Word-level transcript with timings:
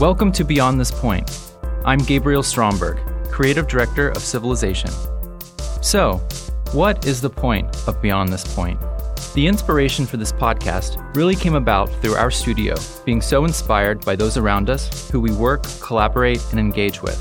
Welcome 0.00 0.32
to 0.32 0.44
Beyond 0.44 0.80
This 0.80 0.90
Point. 0.90 1.52
I'm 1.84 1.98
Gabriel 1.98 2.42
Stromberg, 2.42 2.98
Creative 3.30 3.68
Director 3.68 4.08
of 4.08 4.22
Civilization. 4.22 4.88
So, 5.82 6.26
what 6.72 7.06
is 7.06 7.20
the 7.20 7.28
point 7.28 7.86
of 7.86 8.00
Beyond 8.00 8.30
This 8.30 8.54
Point? 8.54 8.80
The 9.34 9.46
inspiration 9.46 10.06
for 10.06 10.16
this 10.16 10.32
podcast 10.32 11.14
really 11.14 11.34
came 11.34 11.54
about 11.54 11.90
through 12.00 12.14
our 12.14 12.30
studio 12.30 12.76
being 13.04 13.20
so 13.20 13.44
inspired 13.44 14.02
by 14.02 14.16
those 14.16 14.38
around 14.38 14.70
us 14.70 15.10
who 15.10 15.20
we 15.20 15.32
work, 15.32 15.64
collaborate, 15.82 16.42
and 16.50 16.58
engage 16.58 17.02
with 17.02 17.20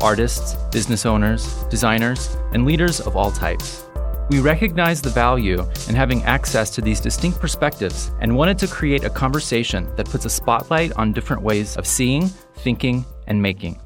artists, 0.00 0.54
business 0.70 1.04
owners, 1.04 1.64
designers, 1.64 2.36
and 2.52 2.64
leaders 2.64 3.00
of 3.00 3.16
all 3.16 3.32
types. 3.32 3.82
We 4.32 4.40
recognize 4.40 5.02
the 5.02 5.10
value 5.10 5.60
in 5.90 5.94
having 5.94 6.22
access 6.22 6.70
to 6.70 6.80
these 6.80 7.00
distinct 7.00 7.38
perspectives 7.38 8.12
and 8.18 8.34
wanted 8.34 8.56
to 8.60 8.66
create 8.66 9.04
a 9.04 9.10
conversation 9.10 9.94
that 9.96 10.08
puts 10.08 10.24
a 10.24 10.30
spotlight 10.30 10.90
on 10.96 11.12
different 11.12 11.42
ways 11.42 11.76
of 11.76 11.86
seeing, 11.86 12.28
thinking, 12.56 13.04
and 13.26 13.42
making. 13.42 13.78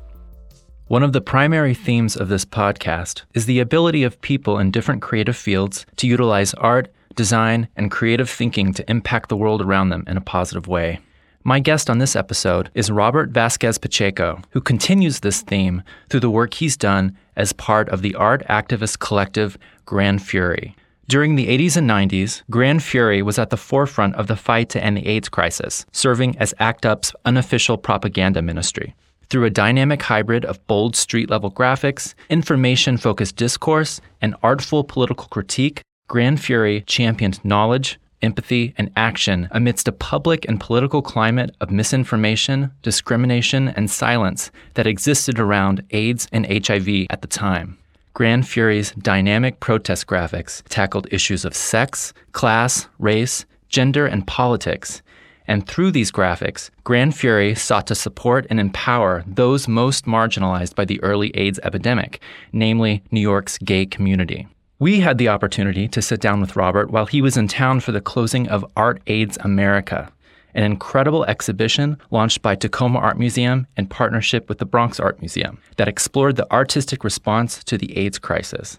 One 0.87 1.03
of 1.03 1.13
the 1.13 1.21
primary 1.21 1.75
themes 1.75 2.15
of 2.15 2.29
this 2.29 2.45
podcast 2.45 3.23
is 3.35 3.47
the 3.47 3.59
ability 3.59 4.05
of 4.05 4.21
people 4.21 4.61
in 4.61 4.71
different 4.71 5.03
creative 5.03 5.37
fields 5.37 5.85
to 5.97 6.07
utilize 6.07 6.55
art, 6.55 6.95
design, 7.17 7.67
and 7.75 7.91
creative 7.91 8.31
thinking 8.31 8.73
to 8.75 8.89
impact 8.89 9.29
the 9.29 9.37
world 9.37 9.61
around 9.61 9.89
them 9.89 10.05
in 10.07 10.17
a 10.17 10.21
positive 10.21 10.69
way. 10.69 11.01
My 11.47 11.61
guest 11.61 11.89
on 11.89 11.99
this 11.99 12.17
episode 12.17 12.73
is 12.75 12.91
Robert 12.91 13.31
Vasquez 13.31 13.79
Pacheco, 13.79 14.43
who 14.51 14.61
continues 14.61 15.21
this 15.21 15.43
theme 15.43 15.85
through 16.09 16.19
the 16.19 16.29
work 16.29 16.55
he's 16.55 16.77
done 16.77 17.17
as 17.37 17.53
part 17.53 17.89
of 17.91 18.03
the 18.03 18.17
art 18.17 18.45
activist 18.49 18.99
collective 18.99 19.57
Gran 19.85 20.19
Fury. 20.19 20.75
During 21.07 21.37
the 21.37 21.47
80s 21.47 21.77
and 21.77 21.89
90s, 21.89 22.43
Gran 22.51 22.81
Fury 22.81 23.23
was 23.23 23.39
at 23.39 23.51
the 23.51 23.57
forefront 23.57 24.17
of 24.17 24.27
the 24.27 24.35
fight 24.35 24.69
to 24.71 24.83
end 24.83 24.97
the 24.97 25.07
AIDS 25.07 25.29
crisis, 25.29 25.87
serving 25.93 26.37
as 26.39 26.53
ACT 26.59 26.85
UP's 26.85 27.15
unofficial 27.25 27.79
propaganda 27.79 28.43
ministry. 28.43 28.97
Through 29.31 29.45
a 29.45 29.51
dynamic 29.51 30.03
hybrid 30.03 30.45
of 30.45 30.67
bold 30.67 30.97
street 30.97 31.31
level 31.31 31.53
graphics, 31.53 32.15
information 32.29 32.97
focused 32.97 33.37
discourse, 33.37 34.01
and 34.21 34.35
artful 34.43 34.83
political 34.83 35.29
critique, 35.29 35.81
Gran 36.09 36.39
Fury 36.39 36.83
championed 36.89 37.39
knowledge, 37.45 38.01
empathy, 38.23 38.75
and 38.79 38.91
action 38.97 39.49
amidst 39.51 39.89
a 39.89 39.93
public 39.93 40.47
and 40.49 40.61
political 40.61 41.03
climate 41.03 41.55
of 41.61 41.71
misinformation, 41.71 42.71
discrimination, 42.83 43.69
and 43.69 43.91
silence 43.91 44.51
that 44.75 44.87
existed 44.87 45.39
around 45.39 45.83
AIDS 45.91 46.29
and 46.33 46.47
HIV 46.47 47.07
at 47.11 47.23
the 47.23 47.29
time. 47.29 47.79
Gran 48.15 48.43
Fury's 48.43 48.93
dynamic 48.93 49.61
protest 49.61 50.07
graphics 50.07 50.63
tackled 50.71 51.07
issues 51.11 51.45
of 51.45 51.55
sex, 51.55 52.15
class, 52.33 52.89
race, 52.99 53.45
gender, 53.69 54.07
and 54.07 54.27
politics. 54.27 55.03
And 55.47 55.67
through 55.67 55.91
these 55.91 56.11
graphics, 56.11 56.71
Gran 56.83 57.13
Fury 57.13 57.55
sought 57.55 57.87
to 57.89 57.95
support 57.95 58.47
and 58.49 58.59
empower 58.59 59.23
those 59.27 59.69
most 59.69 60.07
marginalized 60.07 60.75
by 60.75 60.85
the 60.85 61.01
early 61.03 61.31
AIDS 61.37 61.61
epidemic, 61.63 62.21
namely 62.53 63.03
New 63.11 63.21
York's 63.21 63.59
gay 63.59 63.87
community. 63.87 64.49
We 64.79 65.01
had 65.01 65.17
the 65.17 65.31
opportunity 65.31 65.89
to 65.89 66.03
sit 66.03 66.21
down 66.21 66.43
with 66.43 66.55
Robert 66.55 66.91
while 66.91 67.07
he 67.07 67.23
was 67.23 67.39
in 67.39 67.49
town 67.49 67.81
for 67.81 67.93
the 67.93 68.01
closing 68.01 68.47
of 68.49 68.71
Art 68.77 69.01
AIDS 69.07 69.39
America, 69.41 70.13
an 70.53 70.65
incredible 70.65 71.25
exhibition 71.25 71.97
launched 72.11 72.43
by 72.43 72.57
Tacoma 72.57 72.99
Art 72.99 73.19
Museum 73.19 73.67
in 73.79 73.87
partnership 73.87 74.51
with 74.51 74.59
the 74.59 74.67
Bronx 74.67 75.01
Art 75.01 75.19
Museum 75.23 75.59
that 75.79 75.89
explored 75.89 76.37
the 76.37 76.51
artistic 76.53 77.05
response 77.05 77.65
to 77.65 77.79
the 77.79 77.97
AIDS 77.97 78.19
crisis. 78.19 78.79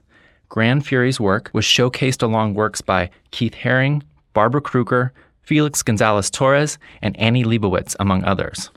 Gran 0.49 0.81
Fury's 0.81 1.19
work 1.19 1.49
was 1.51 1.65
showcased 1.65 2.21
along 2.21 2.53
works 2.53 2.79
by 2.79 3.09
Keith 3.31 3.55
Haring, 3.55 4.03
Barbara 4.33 4.61
Kruger, 4.61 5.13
Felix 5.41 5.81
Gonzalez 5.81 6.29
Torres, 6.29 6.77
and 7.01 7.17
Annie 7.17 7.43
Leibovitz, 7.43 7.95
among 7.99 8.23
others. 8.23 8.69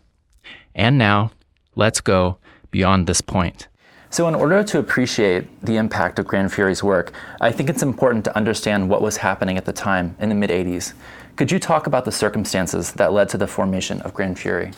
And 0.74 0.96
now, 0.96 1.32
let's 1.76 2.00
go 2.00 2.38
beyond 2.70 3.06
this 3.06 3.20
point. 3.20 3.68
So, 4.12 4.26
in 4.26 4.34
order 4.34 4.64
to 4.64 4.80
appreciate 4.80 5.46
the 5.64 5.76
impact 5.76 6.18
of 6.18 6.26
Gran 6.26 6.48
Fury's 6.48 6.82
work, 6.82 7.12
I 7.40 7.52
think 7.52 7.70
it's 7.70 7.82
important 7.82 8.24
to 8.24 8.36
understand 8.36 8.90
what 8.90 9.00
was 9.02 9.18
happening 9.18 9.56
at 9.56 9.66
the 9.66 9.72
time 9.72 10.16
in 10.18 10.28
the 10.28 10.34
mid 10.34 10.50
80s. 10.50 10.94
Could 11.36 11.52
you 11.52 11.60
talk 11.60 11.86
about 11.86 12.04
the 12.04 12.10
circumstances 12.10 12.90
that 12.94 13.12
led 13.12 13.28
to 13.28 13.38
the 13.38 13.46
formation 13.46 14.00
of 14.00 14.12
Gran 14.12 14.34
Fury? 14.34 14.72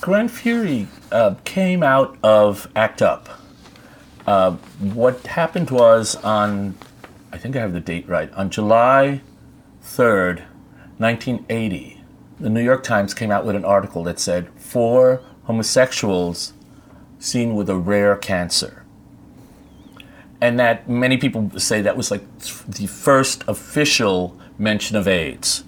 Gran 0.00 0.26
Fury 0.26 0.88
uh, 1.12 1.36
came 1.44 1.84
out 1.84 2.18
of 2.24 2.66
ACT 2.74 3.02
UP. 3.02 3.28
Uh, 4.26 4.50
what 4.80 5.24
happened 5.28 5.70
was 5.70 6.16
on, 6.16 6.76
I 7.32 7.38
think 7.38 7.54
I 7.54 7.60
have 7.60 7.72
the 7.72 7.80
date 7.80 8.08
right, 8.08 8.32
on 8.34 8.50
July 8.50 9.20
3rd, 9.84 10.42
1980, 10.98 12.02
the 12.40 12.50
New 12.50 12.62
York 12.62 12.82
Times 12.82 13.14
came 13.14 13.30
out 13.30 13.46
with 13.46 13.54
an 13.54 13.64
article 13.64 14.02
that 14.02 14.18
said 14.18 14.48
four 14.56 15.22
homosexuals 15.44 16.52
seen 17.22 17.54
with 17.54 17.70
a 17.70 17.76
rare 17.76 18.16
cancer. 18.16 18.84
And 20.40 20.58
that 20.58 20.88
many 20.88 21.16
people 21.16 21.50
say 21.58 21.80
that 21.80 21.96
was 21.96 22.10
like 22.10 22.22
the 22.66 22.86
first 22.88 23.44
official 23.46 24.36
mention 24.58 24.96
of 24.96 25.06
AIDS. 25.06 25.62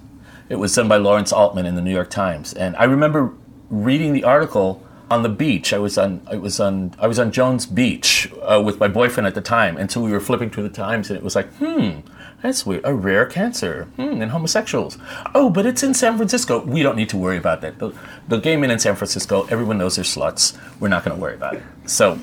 It 0.49 0.57
was 0.57 0.75
done 0.75 0.89
by 0.89 0.97
Lawrence 0.97 1.31
Altman 1.31 1.65
in 1.65 1.75
the 1.75 1.81
New 1.81 1.93
York 1.93 2.09
Times, 2.09 2.53
and 2.53 2.75
I 2.75 2.83
remember 2.83 3.33
reading 3.69 4.13
the 4.13 4.25
article 4.25 4.84
on 5.09 5.23
the 5.23 5.29
beach. 5.29 5.73
I 5.73 5.77
was 5.77 5.97
on 5.97 6.21
I 6.27 6.35
was 6.35 6.59
on 6.59 6.93
I 6.99 7.07
was 7.07 7.19
on 7.19 7.31
Jones 7.31 7.65
Beach 7.65 8.31
uh, 8.41 8.61
with 8.63 8.79
my 8.79 8.87
boyfriend 8.87 9.27
at 9.27 9.35
the 9.35 9.41
time, 9.41 9.77
and 9.77 9.91
so 9.91 10.01
we 10.01 10.11
were 10.11 10.19
flipping 10.19 10.49
through 10.49 10.63
the 10.63 10.69
Times, 10.69 11.09
and 11.09 11.17
it 11.17 11.23
was 11.23 11.35
like, 11.35 11.51
hmm, 11.55 11.99
that's 12.41 12.65
weird. 12.65 12.81
A 12.85 12.93
rare 12.93 13.25
cancer 13.25 13.85
hmm, 13.95 14.21
in 14.21 14.29
homosexuals. 14.29 14.97
Oh, 15.33 15.49
but 15.49 15.65
it's 15.65 15.83
in 15.83 15.93
San 15.93 16.17
Francisco. 16.17 16.63
We 16.63 16.83
don't 16.83 16.95
need 16.95 17.09
to 17.09 17.17
worry 17.17 17.37
about 17.37 17.61
that. 17.61 17.79
The, 17.79 17.93
the 18.27 18.39
gay 18.39 18.57
men 18.57 18.71
in 18.71 18.79
San 18.79 18.95
Francisco, 18.95 19.43
everyone 19.49 19.77
knows 19.77 19.95
they're 19.95 20.05
sluts. 20.05 20.57
We're 20.79 20.89
not 20.89 21.03
going 21.03 21.15
to 21.15 21.21
worry 21.21 21.35
about 21.35 21.55
it. 21.55 21.63
So 21.85 22.19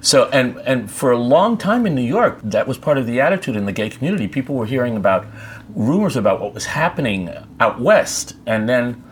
so 0.00 0.28
and 0.28 0.56
and 0.58 0.90
for 0.90 1.10
a 1.10 1.18
long 1.18 1.56
time 1.56 1.86
in 1.86 1.94
New 1.94 2.02
York, 2.02 2.40
that 2.42 2.68
was 2.68 2.78
part 2.78 2.98
of 2.98 3.06
the 3.06 3.20
attitude 3.20 3.56
in 3.56 3.66
the 3.66 3.72
gay 3.72 3.90
community. 3.90 4.28
People 4.28 4.54
were 4.54 4.66
hearing 4.66 4.96
about 4.96 5.26
rumors 5.74 6.16
about 6.16 6.40
what 6.40 6.54
was 6.54 6.66
happening 6.66 7.30
out 7.60 7.80
west, 7.80 8.36
and 8.46 8.68
then 8.68 9.02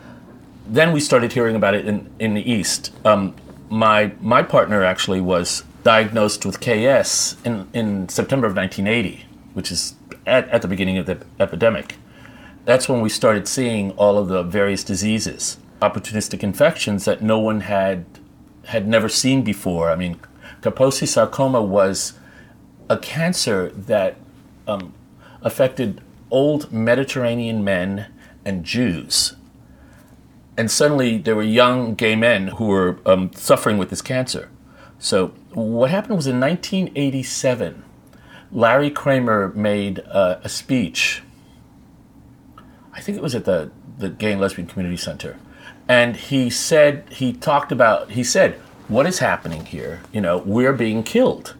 then 0.69 0.91
we 0.91 0.99
started 0.99 1.33
hearing 1.33 1.55
about 1.55 1.73
it 1.73 1.85
in 1.85 2.09
in 2.19 2.33
the 2.33 2.51
east. 2.51 2.91
Um, 3.05 3.35
my 3.69 4.11
my 4.19 4.43
partner 4.43 4.83
actually 4.83 5.21
was 5.21 5.63
diagnosed 5.83 6.45
with 6.45 6.59
KS 6.59 7.37
in 7.45 7.67
in 7.73 8.09
September 8.09 8.47
of 8.47 8.55
1980, 8.55 9.25
which 9.53 9.71
is 9.71 9.95
at, 10.25 10.47
at 10.49 10.61
the 10.61 10.67
beginning 10.67 10.97
of 10.97 11.05
the 11.05 11.19
epidemic. 11.39 11.95
That's 12.65 12.89
when 12.89 13.01
we 13.01 13.09
started 13.09 13.47
seeing 13.47 13.91
all 13.91 14.17
of 14.17 14.27
the 14.27 14.43
various 14.43 14.83
diseases, 14.83 15.57
opportunistic 15.81 16.43
infections 16.43 17.05
that 17.05 17.21
no 17.21 17.39
one 17.39 17.61
had 17.61 18.05
had 18.65 18.87
never 18.87 19.07
seen 19.07 19.43
before. 19.43 19.89
I 19.89 19.95
mean, 19.95 20.19
Kaposi 20.61 21.07
sarcoma 21.07 21.61
was 21.61 22.13
a 22.89 22.97
cancer 22.97 23.69
that 23.69 24.17
um, 24.67 24.93
affected 25.41 26.01
old 26.29 26.71
Mediterranean 26.73 27.63
men 27.63 28.07
and 28.43 28.65
Jews. 28.65 29.36
And 30.57 30.71
suddenly 30.71 31.17
there 31.19 31.35
were 31.35 31.43
young 31.43 31.93
gay 31.93 32.15
men 32.15 32.47
who 32.47 32.65
were 32.65 32.99
um, 33.05 33.31
suffering 33.33 33.77
with 33.77 33.89
this 33.89 34.01
cancer. 34.01 34.49
So, 34.99 35.27
what 35.53 35.91
happened 35.91 36.15
was 36.15 36.25
in 36.25 36.39
1987, 36.39 37.83
Larry 38.51 38.89
Kramer 38.89 39.49
made 39.49 39.99
uh, 40.07 40.39
a 40.43 40.49
speech. 40.49 41.21
I 42.93 42.99
think 42.99 43.17
it 43.17 43.21
was 43.21 43.35
at 43.35 43.45
the, 43.45 43.69
the 43.99 44.09
Gay 44.09 44.31
and 44.31 44.41
Lesbian 44.41 44.67
Community 44.67 44.97
Center. 44.97 45.37
And 45.87 46.15
he 46.15 46.49
said, 46.49 47.07
he 47.11 47.31
talked 47.31 47.71
about, 47.71 48.11
he 48.11 48.23
said, 48.23 48.55
what 48.87 49.05
is 49.05 49.19
happening 49.19 49.65
here? 49.65 50.01
You 50.11 50.21
know, 50.21 50.39
we're 50.39 50.73
being 50.73 51.03
killed. 51.03 51.55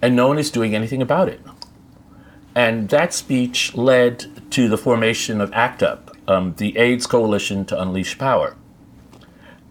And 0.00 0.16
no 0.16 0.28
one 0.28 0.38
is 0.38 0.50
doing 0.50 0.74
anything 0.74 1.02
about 1.02 1.28
it. 1.28 1.40
And 2.54 2.88
that 2.88 3.12
speech 3.12 3.74
led 3.74 4.50
to 4.52 4.68
the 4.68 4.78
formation 4.78 5.40
of 5.40 5.52
ACT 5.52 5.82
UP, 5.82 6.07
um, 6.28 6.54
the 6.58 6.76
AIDS 6.78 7.06
Coalition 7.06 7.64
to 7.64 7.80
Unleash 7.80 8.16
Power. 8.18 8.56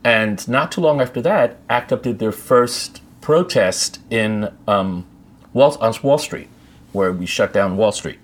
And 0.03 0.45
not 0.47 0.71
too 0.71 0.81
long 0.81 0.99
after 0.99 1.21
that, 1.21 1.57
ACT 1.69 1.93
UP 1.93 2.03
did 2.03 2.19
their 2.19 2.31
first 2.31 3.01
protest 3.21 3.99
in 4.09 4.51
um, 4.67 5.05
Wall, 5.53 5.77
on 5.79 5.93
Wall 6.03 6.17
Street, 6.17 6.49
where 6.91 7.11
we 7.11 7.25
shut 7.25 7.53
down 7.53 7.77
Wall 7.77 7.91
Street. 7.91 8.19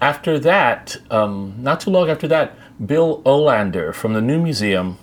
After 0.00 0.38
that, 0.38 0.96
um, 1.10 1.54
not 1.58 1.80
too 1.80 1.90
long 1.90 2.08
after 2.08 2.26
that, 2.28 2.56
Bill 2.84 3.22
Olander 3.22 3.94
from 3.94 4.14
the 4.14 4.20
New 4.20 4.40
Museum, 4.40 4.98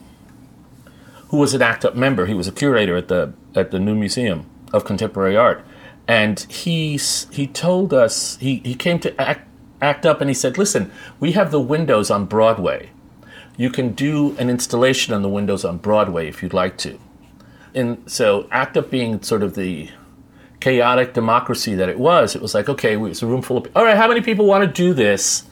who 1.30 1.38
was 1.38 1.54
an 1.54 1.62
ACT 1.62 1.86
UP 1.86 1.96
member, 1.96 2.26
he 2.26 2.34
was 2.34 2.48
a 2.48 2.52
curator 2.52 2.96
at 2.96 3.08
the 3.08 3.34
at 3.56 3.72
the 3.72 3.80
New 3.80 3.96
Museum 3.96 4.46
of 4.74 4.86
Contemporary 4.86 5.36
Art, 5.36 5.64
and 6.08 6.40
he 6.50 6.98
he 7.32 7.48
told 7.48 7.94
us 7.94 8.38
he, 8.38 8.62
he 8.64 8.76
came 8.76 9.00
to 9.00 9.20
act, 9.22 9.47
act 9.82 10.06
Up 10.06 10.22
and 10.22 10.30
he 10.30 10.34
said, 10.34 10.58
"Listen, 10.58 10.92
we 11.20 11.34
have 11.34 11.52
the 11.52 11.60
windows 11.60 12.10
on 12.10 12.26
Broadway. 12.26 12.90
You 13.58 13.70
can 13.70 13.94
do 13.94 14.36
an 14.38 14.50
installation 14.50 15.14
on 15.14 15.22
the 15.22 15.30
windows 15.30 15.66
on 15.66 15.78
Broadway 15.78 16.28
if 16.28 16.42
you'd 16.42 16.54
like 16.54 16.78
to." 16.80 17.00
And 17.74 18.04
so 18.10 18.48
ACT 18.52 18.78
UP 18.78 18.90
being 18.90 19.22
sort 19.22 19.44
of 19.44 19.56
the 19.56 19.90
chaotic 20.60 21.14
democracy 21.14 21.76
that 21.76 21.90
it 21.90 22.00
was, 22.00 22.36
it 22.36 22.42
was 22.42 22.54
like, 22.54 22.70
okay, 22.70 22.98
it's 22.98 23.22
a 23.22 23.28
room 23.28 23.42
full 23.42 23.58
of, 23.58 23.68
all 23.76 23.84
right, 23.84 23.98
how 23.98 24.08
many 24.08 24.22
people 24.22 24.46
want 24.46 24.64
to 24.64 24.72
do 24.72 24.94
this? 24.94 25.44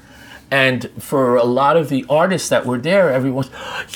And 0.51 0.89
for 0.99 1.35
a 1.35 1.43
lot 1.43 1.77
of 1.77 1.89
the 1.89 2.05
artists 2.09 2.49
that 2.49 2.65
were 2.65 2.77
there, 2.77 3.11
everyone, 3.11 3.47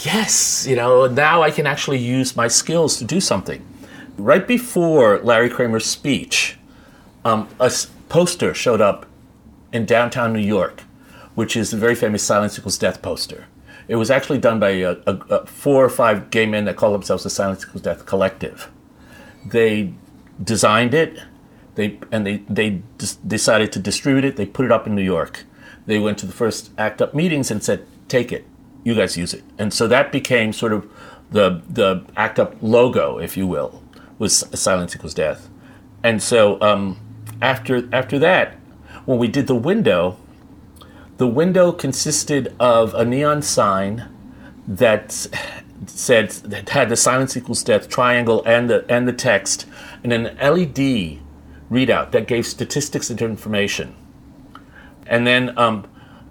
yes, 0.03 0.65
you 0.67 0.75
know, 0.75 1.07
now 1.07 1.41
I 1.41 1.51
can 1.51 1.67
actually 1.67 1.99
use 1.99 2.35
my 2.35 2.47
skills 2.47 2.97
to 2.97 3.05
do 3.05 3.19
something. 3.19 3.65
Right 4.17 4.47
before 4.47 5.19
Larry 5.19 5.49
Kramer's 5.49 5.85
speech, 5.85 6.57
um, 7.23 7.47
a 7.59 7.71
poster 8.09 8.53
showed 8.53 8.81
up 8.81 9.05
in 9.71 9.85
downtown 9.85 10.33
New 10.33 10.39
York, 10.39 10.81
which 11.35 11.55
is 11.55 11.71
the 11.71 11.77
very 11.77 11.95
famous 11.95 12.23
Silence 12.23 12.57
Equals 12.57 12.77
Death 12.77 13.01
poster. 13.01 13.45
It 13.87 13.95
was 13.95 14.11
actually 14.11 14.37
done 14.37 14.59
by 14.59 14.69
a, 14.69 14.91
a, 15.07 15.15
a 15.29 15.45
four 15.47 15.83
or 15.83 15.89
five 15.89 16.29
gay 16.29 16.45
men 16.45 16.65
that 16.65 16.75
call 16.75 16.91
themselves 16.91 17.23
the 17.23 17.29
Silence 17.29 17.63
Equals 17.63 17.81
Death 17.81 18.05
Collective. 18.05 18.69
They 19.45 19.93
designed 20.43 20.93
it, 20.93 21.19
they 21.75 21.97
and 22.11 22.25
they 22.25 22.37
they 22.49 22.81
dis- 22.97 23.15
decided 23.15 23.71
to 23.71 23.79
distribute 23.79 24.25
it. 24.25 24.35
They 24.35 24.45
put 24.45 24.65
it 24.65 24.71
up 24.71 24.85
in 24.85 24.95
New 24.95 25.03
York. 25.03 25.45
They 25.85 25.97
went 25.97 26.17
to 26.19 26.25
the 26.25 26.33
first 26.33 26.71
ACT 26.77 27.01
UP 27.01 27.13
meetings 27.13 27.49
and 27.49 27.63
said, 27.63 27.85
"Take 28.07 28.31
it, 28.31 28.45
you 28.83 28.93
guys 28.95 29.17
use 29.17 29.33
it." 29.33 29.43
And 29.57 29.73
so 29.73 29.87
that 29.87 30.11
became 30.11 30.53
sort 30.53 30.73
of 30.73 30.87
the 31.31 31.61
the 31.69 32.05
ACT 32.15 32.39
UP 32.39 32.55
logo, 32.61 33.17
if 33.17 33.37
you 33.37 33.47
will, 33.47 33.81
was 34.19 34.45
Silence 34.53 34.95
Equals 34.95 35.13
Death. 35.13 35.49
And 36.03 36.21
so 36.21 36.61
um, 36.61 36.99
after 37.41 37.87
after 37.93 38.19
that, 38.19 38.57
when 39.05 39.17
we 39.17 39.27
did 39.27 39.47
the 39.47 39.55
window, 39.55 40.17
the 41.17 41.27
window 41.27 41.71
consisted 41.71 42.55
of 42.59 42.93
a 42.93 43.03
neon 43.03 43.41
sign 43.41 44.07
that 44.67 45.27
said 45.85 46.29
that 46.29 46.69
had 46.69 46.89
the 46.89 46.95
silence 46.95 47.35
equals 47.35 47.63
death 47.63 47.89
triangle 47.89 48.43
and 48.45 48.69
the 48.69 48.85
and 48.89 49.07
the 49.07 49.13
text, 49.13 49.65
and 50.03 50.13
an 50.13 50.35
LED 50.37 51.19
readout 51.71 52.11
that 52.11 52.27
gave 52.27 52.45
statistics 52.45 53.09
and 53.09 53.21
information. 53.21 53.95
And 55.07 55.25
then 55.25 55.57
um, 55.57 55.87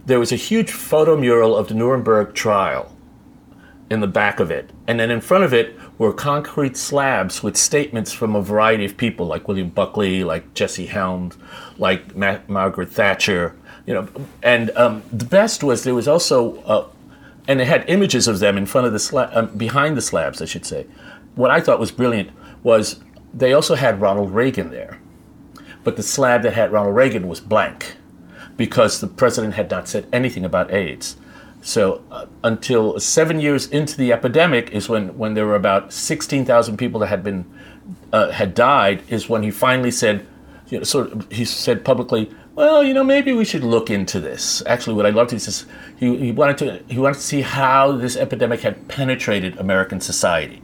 there 0.07 0.19
was 0.19 0.33
a 0.33 0.37
huge 0.37 0.71
photo 0.71 1.17
mural 1.17 1.57
of 1.57 1.69
the 1.69 1.75
Nuremberg 1.75 2.35
trial 2.35 2.95
in 3.91 4.01
the 4.01 4.07
back 4.07 4.41
of 4.41 4.51
it, 4.51 4.71
and 4.87 4.99
then 4.99 5.11
in 5.11 5.21
front 5.21 5.45
of 5.45 5.53
it 5.53 5.78
were 5.99 6.13
concrete 6.13 6.77
slabs 6.77 7.43
with 7.43 7.57
statements 7.57 8.13
from 8.13 8.37
a 8.37 8.43
variety 8.43 8.85
of 8.85 8.97
people, 8.97 9.27
like 9.27 9.49
William 9.49 9.69
Buckley, 9.69 10.23
like 10.25 10.55
Jesse 10.55 10.87
Helms, 10.87 11.37
like 11.77 12.15
Ma- 12.17 12.39
Margaret 12.47 12.91
Thatcher, 12.91 13.57
you 13.85 13.95
know. 13.95 14.09
And 14.43 14.71
um, 14.77 15.03
the 15.13 15.25
best 15.25 15.65
was 15.65 15.85
there 15.85 15.95
was 15.95 16.07
also, 16.07 16.57
uh, 16.63 16.89
and 17.49 17.61
it 17.61 17.67
had 17.67 17.85
images 17.89 18.29
of 18.29 18.39
them 18.39 18.57
in 18.57 18.65
front 18.65 18.87
of 18.87 18.93
the 18.93 19.01
slab, 19.01 19.31
um, 19.33 19.57
behind 19.57 19.97
the 19.97 20.03
slabs, 20.03 20.41
I 20.41 20.45
should 20.45 20.65
say. 20.65 20.87
What 21.35 21.51
I 21.51 21.61
thought 21.61 21.81
was 21.81 21.91
brilliant 21.91 22.31
was 22.63 23.01
they 23.35 23.53
also 23.53 23.75
had 23.75 24.01
Ronald 24.01 24.31
Reagan 24.31 24.71
there, 24.71 25.01
but 25.83 25.97
the 25.97 26.03
slab 26.03 26.43
that 26.43 26.53
had 26.53 26.73
Ronald 26.73 26.95
Reagan 26.95 27.29
was 27.29 27.41
blank 27.41 27.97
because 28.57 29.01
the 29.01 29.07
president 29.07 29.55
had 29.55 29.71
not 29.71 29.89
said 29.89 30.07
anything 30.13 30.45
about 30.45 30.73
AIDS. 30.73 31.17
So 31.63 32.03
uh, 32.11 32.27
until 32.45 32.99
seven 33.01 33.41
years 33.41 33.67
into 33.67 33.97
the 33.97 34.13
epidemic 34.13 34.71
is 34.71 34.89
when, 34.89 35.17
when 35.19 35.35
there 35.35 35.47
were 35.47 35.57
about 35.57 35.93
16,000 35.93 36.77
people 36.77 37.01
that 37.01 37.09
had 37.09 37.23
been 37.23 37.45
uh, 38.13 38.31
had 38.31 38.55
died 38.55 39.03
is 39.09 39.29
when 39.29 39.43
he 39.43 39.51
finally 39.51 39.91
said, 39.91 40.27
you 40.69 40.79
know, 40.79 40.85
sort 40.85 41.13
of, 41.13 41.31
he 41.33 41.45
said 41.45 41.85
publicly, 41.85 42.31
well, 42.55 42.83
you 42.83 42.93
know, 42.93 43.05
maybe 43.05 43.33
we 43.33 43.45
should 43.45 43.63
look 43.63 43.89
into 43.89 44.21
this. 44.21 44.63
Actually, 44.67 44.95
what 44.95 45.07
I 45.07 45.11
loved 45.11 45.33
is 45.33 45.47
this, 45.47 45.67
he, 45.97 46.17
he 46.17 46.33
wanted 46.33 46.59
to 46.59 46.83
he 46.93 46.99
wanted 46.99 47.15
to 47.15 47.23
see 47.23 47.43
how 47.43 47.93
this 47.93 48.17
epidemic 48.17 48.61
had 48.61 48.89
penetrated 48.89 49.57
American 49.59 50.01
society, 50.01 50.63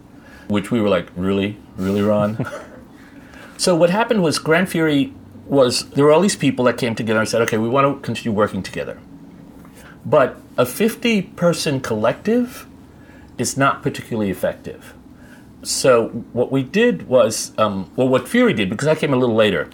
which 0.49 0.71
we 0.71 0.81
were 0.81 0.89
like, 0.89 1.09
really, 1.15 1.57
really, 1.77 2.03
Ron. 2.03 2.45
so 3.57 3.77
what 3.77 3.91
happened 3.91 4.23
was 4.23 4.39
Gran 4.39 4.67
Fury 4.67 5.15
was 5.47 5.89
there 5.91 6.05
were 6.05 6.13
all 6.13 6.21
these 6.21 6.37
people 6.37 6.65
that 6.65 6.79
came 6.79 6.95
together 6.95 7.21
and 7.21 7.29
said, 7.29 7.43
okay, 7.43 7.59
we 7.59 7.69
want 7.69 7.87
to 7.87 8.05
continue 8.05 8.37
working 8.37 8.63
together. 8.63 8.99
But 10.05 10.37
a 10.57 10.67
50 10.67 11.23
person 11.23 11.81
collective 11.81 12.67
is 13.39 13.57
not 13.57 13.83
particularly 13.83 14.31
effective. 14.31 14.95
So 15.63 16.09
what 16.33 16.53
we 16.53 16.63
did 16.63 17.09
was, 17.09 17.53
um, 17.57 17.91
well, 17.97 18.09
what 18.09 18.29
Fury 18.29 18.53
did, 18.53 18.69
because 18.69 18.87
I 18.87 18.95
came 18.95 19.15
a 19.15 19.17
little 19.17 19.35
later, 19.35 19.71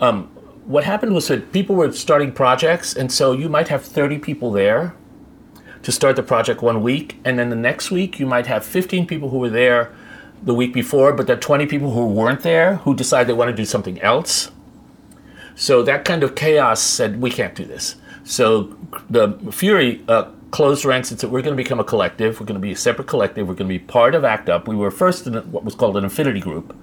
um, 0.00 0.24
what 0.64 0.84
happened 0.84 1.14
was 1.14 1.28
that 1.28 1.52
people 1.52 1.76
were 1.76 1.92
starting 1.92 2.32
projects, 2.32 2.94
and 2.94 3.10
so 3.10 3.32
you 3.32 3.48
might 3.48 3.68
have 3.68 3.84
30 3.84 4.18
people 4.18 4.50
there 4.50 4.94
to 5.82 5.92
start 5.92 6.16
the 6.16 6.22
project 6.22 6.62
one 6.62 6.82
week, 6.82 7.18
and 7.24 7.38
then 7.38 7.50
the 7.50 7.56
next 7.56 7.90
week 7.90 8.18
you 8.20 8.26
might 8.26 8.46
have 8.46 8.64
15 8.64 9.06
people 9.06 9.30
who 9.30 9.38
were 9.38 9.50
there 9.50 9.92
the 10.42 10.54
week 10.54 10.72
before, 10.72 11.12
but 11.12 11.26
there 11.26 11.36
are 11.36 11.40
20 11.40 11.66
people 11.66 11.92
who 11.92 12.06
weren't 12.06 12.40
there 12.40 12.76
who 12.76 12.94
decide 12.94 13.26
they 13.26 13.32
want 13.32 13.48
to 13.48 13.56
do 13.56 13.64
something 13.64 14.00
else. 14.00 14.50
So 15.54 15.82
that 15.82 16.04
kind 16.04 16.22
of 16.22 16.34
chaos 16.34 16.80
said, 16.80 17.20
we 17.20 17.30
can't 17.30 17.54
do 17.54 17.64
this. 17.64 17.96
So 18.24 18.76
the 19.10 19.32
Fury 19.50 20.02
uh, 20.08 20.30
closed 20.50 20.84
ranks 20.84 21.10
and 21.10 21.18
said, 21.18 21.30
we're 21.30 21.42
going 21.42 21.56
to 21.56 21.62
become 21.62 21.80
a 21.80 21.84
collective. 21.84 22.38
We're 22.38 22.46
going 22.46 22.60
to 22.60 22.60
be 22.60 22.72
a 22.72 22.76
separate 22.76 23.08
collective. 23.08 23.48
We're 23.48 23.54
going 23.54 23.68
to 23.68 23.78
be 23.78 23.80
part 23.80 24.14
of 24.14 24.24
ACT 24.24 24.48
UP. 24.48 24.68
We 24.68 24.76
were 24.76 24.90
first 24.90 25.26
in 25.26 25.34
what 25.50 25.64
was 25.64 25.74
called 25.74 25.96
an 25.96 26.04
affinity 26.04 26.40
group. 26.40 26.76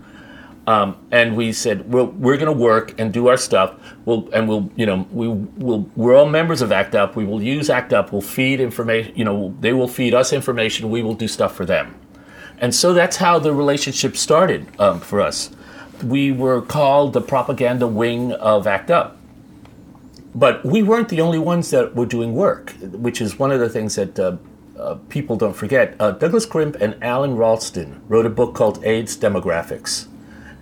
Um, 0.67 0.97
and 1.09 1.35
we 1.35 1.51
said 1.51 1.91
we're, 1.91 2.03
we're 2.03 2.37
going 2.37 2.45
to 2.45 2.51
work 2.51 2.99
and 2.99 3.11
do 3.11 3.27
our 3.27 3.37
stuff. 3.37 3.73
We'll 4.05 4.29
and 4.31 4.47
we'll 4.47 4.69
you 4.75 4.85
know 4.85 5.07
we 5.11 5.27
will 5.27 5.89
we're 5.95 6.15
all 6.15 6.27
members 6.27 6.61
of 6.61 6.71
ACT 6.71 6.93
UP. 6.93 7.15
We 7.15 7.25
will 7.25 7.41
use 7.41 7.71
ACT 7.71 7.91
UP. 7.91 8.11
We'll 8.11 8.21
feed 8.21 8.59
information. 8.59 9.13
You 9.15 9.23
know 9.23 9.55
they 9.61 9.73
will 9.73 9.87
feed 9.87 10.13
us 10.13 10.31
information. 10.31 10.91
We 10.91 11.01
will 11.01 11.15
do 11.15 11.27
stuff 11.27 11.55
for 11.55 11.65
them. 11.65 11.95
And 12.59 12.75
so 12.75 12.93
that's 12.93 13.17
how 13.17 13.39
the 13.39 13.51
relationship 13.51 14.15
started 14.15 14.67
um, 14.79 14.99
for 14.99 15.21
us. 15.21 15.49
We 16.03 16.31
were 16.31 16.61
called 16.61 17.13
the 17.13 17.21
propaganda 17.21 17.87
wing 17.87 18.33
of 18.33 18.67
ACT 18.67 18.91
UP. 18.91 19.18
But 20.35 20.63
we 20.63 20.83
weren't 20.83 21.09
the 21.09 21.21
only 21.21 21.39
ones 21.39 21.71
that 21.71 21.95
were 21.95 22.05
doing 22.05 22.33
work, 22.33 22.71
which 22.81 23.19
is 23.21 23.39
one 23.39 23.51
of 23.51 23.59
the 23.59 23.69
things 23.69 23.95
that 23.95 24.19
uh, 24.19 24.37
uh, 24.77 24.95
people 25.09 25.35
don't 25.35 25.55
forget. 25.55 25.95
Uh, 25.99 26.11
Douglas 26.11 26.45
Crimp 26.45 26.75
and 26.75 26.95
Alan 27.03 27.35
Rolston 27.35 28.01
wrote 28.07 28.25
a 28.25 28.29
book 28.29 28.53
called 28.53 28.83
AIDS 28.85 29.17
Demographics. 29.17 30.07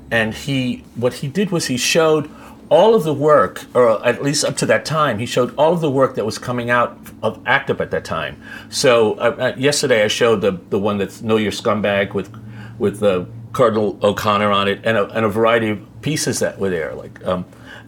And 0.09 0.33
he, 0.33 0.85
what 0.95 1.15
he 1.15 1.27
did 1.27 1.51
was 1.51 1.67
he 1.67 1.77
showed 1.77 2.29
all 2.69 2.95
of 2.95 3.03
the 3.03 3.13
work, 3.13 3.65
or 3.73 4.05
at 4.05 4.21
least 4.23 4.43
up 4.43 4.57
to 4.57 4.65
that 4.65 4.85
time, 4.85 5.19
he 5.19 5.25
showed 5.25 5.53
all 5.55 5.73
of 5.73 5.81
the 5.81 5.91
work 5.91 6.15
that 6.15 6.25
was 6.25 6.37
coming 6.37 6.69
out 6.69 6.97
of 7.21 7.41
ACT 7.45 7.71
UP 7.71 7.81
at 7.81 7.91
that 7.91 8.03
time. 8.05 8.41
So 8.69 9.13
uh, 9.15 9.53
yesterday 9.57 10.03
I 10.03 10.07
showed 10.07 10.41
the, 10.41 10.59
the 10.69 10.79
one 10.79 10.97
that's 10.97 11.21
Know 11.21 11.37
Your 11.37 11.51
Scumbag 11.51 12.13
with, 12.13 12.33
with 12.77 13.03
uh, 13.03 13.25
Cardinal 13.53 13.97
O'Connor 14.03 14.51
on 14.51 14.67
it 14.67 14.81
and 14.83 14.97
a, 14.97 15.07
and 15.09 15.25
a 15.25 15.29
variety 15.29 15.69
of 15.69 16.01
pieces 16.01 16.39
that 16.39 16.59
were 16.59 16.69
there. 16.69 16.93
Like, 16.93 17.25
um, 17.25 17.45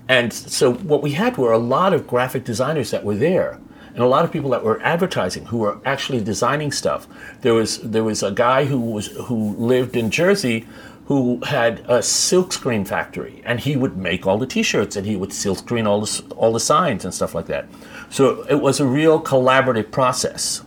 and 0.10 0.34
so 0.34 0.74
what 0.74 1.04
we 1.04 1.12
had 1.12 1.38
were 1.38 1.52
a 1.52 1.60
lot 1.60 1.94
of 1.94 2.08
graphic 2.08 2.44
designers 2.44 2.90
that 2.90 3.06
were 3.06 3.16
there, 3.16 3.60
and 3.94 4.00
a 4.00 4.08
lot 4.08 4.26
of 4.26 4.32
people 4.32 4.50
that 4.50 4.64
were 4.64 4.82
advertising 4.82 5.46
who 5.46 5.60
were 5.60 5.80
actually 5.86 6.20
designing 6.20 6.72
stuff. 6.72 7.08
There 7.42 7.54
was 7.54 7.78
there 7.82 8.04
was 8.04 8.24
a 8.24 8.32
guy 8.32 8.66
who 8.66 8.80
was 8.80 9.08
who 9.08 9.56
lived 9.56 9.96
in 9.96 10.10
Jersey 10.10 10.68
who 11.06 11.40
had 11.46 11.80
a 11.82 12.00
silkscreen 12.00 12.88
factory, 12.88 13.42
and 13.46 13.60
he 13.60 13.76
would 13.76 13.98
make 13.98 14.26
all 14.26 14.38
the 14.38 14.46
T-shirts, 14.48 14.96
and 14.96 15.06
he 15.06 15.16
would 15.16 15.30
silkscreen 15.30 15.88
all 15.88 16.02
the 16.02 16.36
all 16.36 16.52
the 16.54 16.60
signs 16.60 17.06
and 17.06 17.14
stuff 17.14 17.36
like 17.36 17.46
that. 17.46 17.68
So 18.10 18.44
it 18.50 18.62
was 18.62 18.80
a 18.80 18.88
real 18.88 19.22
collaborative 19.22 19.92
process. 19.92 20.64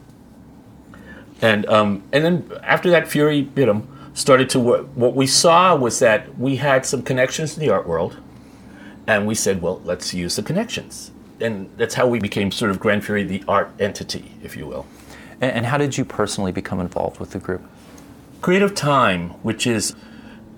And 1.41 1.67
um, 1.67 2.05
and 2.13 2.25
then 2.25 2.49
after 2.63 2.91
that, 2.91 3.09
Fury, 3.09 3.49
started 4.15 4.49
to 4.51 4.61
work. 4.61 4.87
What 4.95 5.17
we 5.17 5.27
saw 5.27 5.75
was 5.75 5.99
that 5.99 6.39
we 6.39 6.57
had 6.57 6.87
some 6.87 7.03
connections 7.03 7.57
in 7.57 7.61
the 7.61 7.71
art 7.71 7.89
world 7.89 8.19
and 9.07 9.27
we 9.27 9.35
said, 9.35 9.63
well, 9.63 9.81
let's 9.85 10.15
use 10.15 10.37
the 10.37 10.43
connections. 10.43 11.11
And 11.41 11.71
that's 11.77 11.95
how 11.95 12.07
we 12.07 12.21
became 12.21 12.53
sort 12.53 12.71
of 12.71 12.79
Gran 12.79 13.01
Fury, 13.01 13.25
the 13.25 13.43
art 13.49 13.73
entity, 13.81 14.33
if 14.43 14.57
you 14.57 14.67
will. 14.67 14.87
And, 15.41 15.53
and 15.53 15.67
how 15.67 15.79
did 15.79 15.99
you 15.99 16.05
personally 16.05 16.53
become 16.53 16.81
involved 16.81 17.19
with 17.19 17.31
the 17.31 17.39
group? 17.39 17.63
Creative 18.41 18.75
Time, 18.75 19.31
which 19.43 19.67
is 19.67 19.95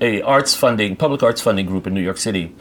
a 0.01 0.21
arts 0.23 0.55
funding, 0.55 0.97
public 0.97 1.23
arts 1.23 1.41
funding 1.41 1.67
group 1.67 1.87
in 1.87 1.95
New 1.95 2.03
York 2.03 2.19
City, 2.19 2.55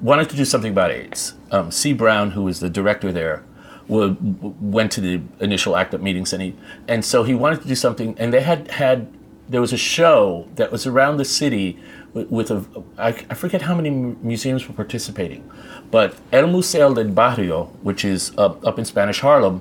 wanted 0.00 0.28
to 0.30 0.36
do 0.36 0.44
something 0.44 0.72
about 0.72 0.90
AIDS. 0.90 1.34
Um, 1.50 1.70
Cee 1.70 1.92
Brown, 1.92 2.32
who 2.32 2.42
was 2.42 2.60
the 2.60 2.70
director 2.70 3.12
there, 3.12 3.44
would, 3.88 4.16
went 4.60 4.92
to 4.92 5.00
the 5.00 5.22
initial 5.40 5.76
ACT 5.76 5.94
UP 5.94 6.00
meetings, 6.00 6.32
and 6.32 6.42
he, 6.42 6.56
and 6.88 7.04
so 7.04 7.22
he 7.22 7.34
wanted 7.34 7.62
to 7.62 7.68
do 7.68 7.74
something. 7.74 8.16
And 8.18 8.32
they 8.32 8.42
had 8.42 8.70
had 8.72 9.12
there 9.48 9.60
was 9.60 9.72
a 9.72 9.78
show 9.78 10.48
that 10.56 10.72
was 10.72 10.86
around 10.86 11.18
the 11.18 11.24
city 11.24 11.78
with, 12.24 12.50
a 12.50 12.64
I, 12.98 13.08
I 13.08 13.34
forget 13.34 13.62
how 13.62 13.74
many 13.74 13.90
museums 13.90 14.66
were 14.66 14.74
participating, 14.74 15.48
but 15.90 16.16
El 16.32 16.46
Museo 16.46 16.94
del 16.94 17.08
Barrio, 17.08 17.64
which 17.82 18.04
is 18.04 18.32
up, 18.38 18.66
up 18.66 18.78
in 18.78 18.84
Spanish 18.84 19.20
Harlem, 19.20 19.60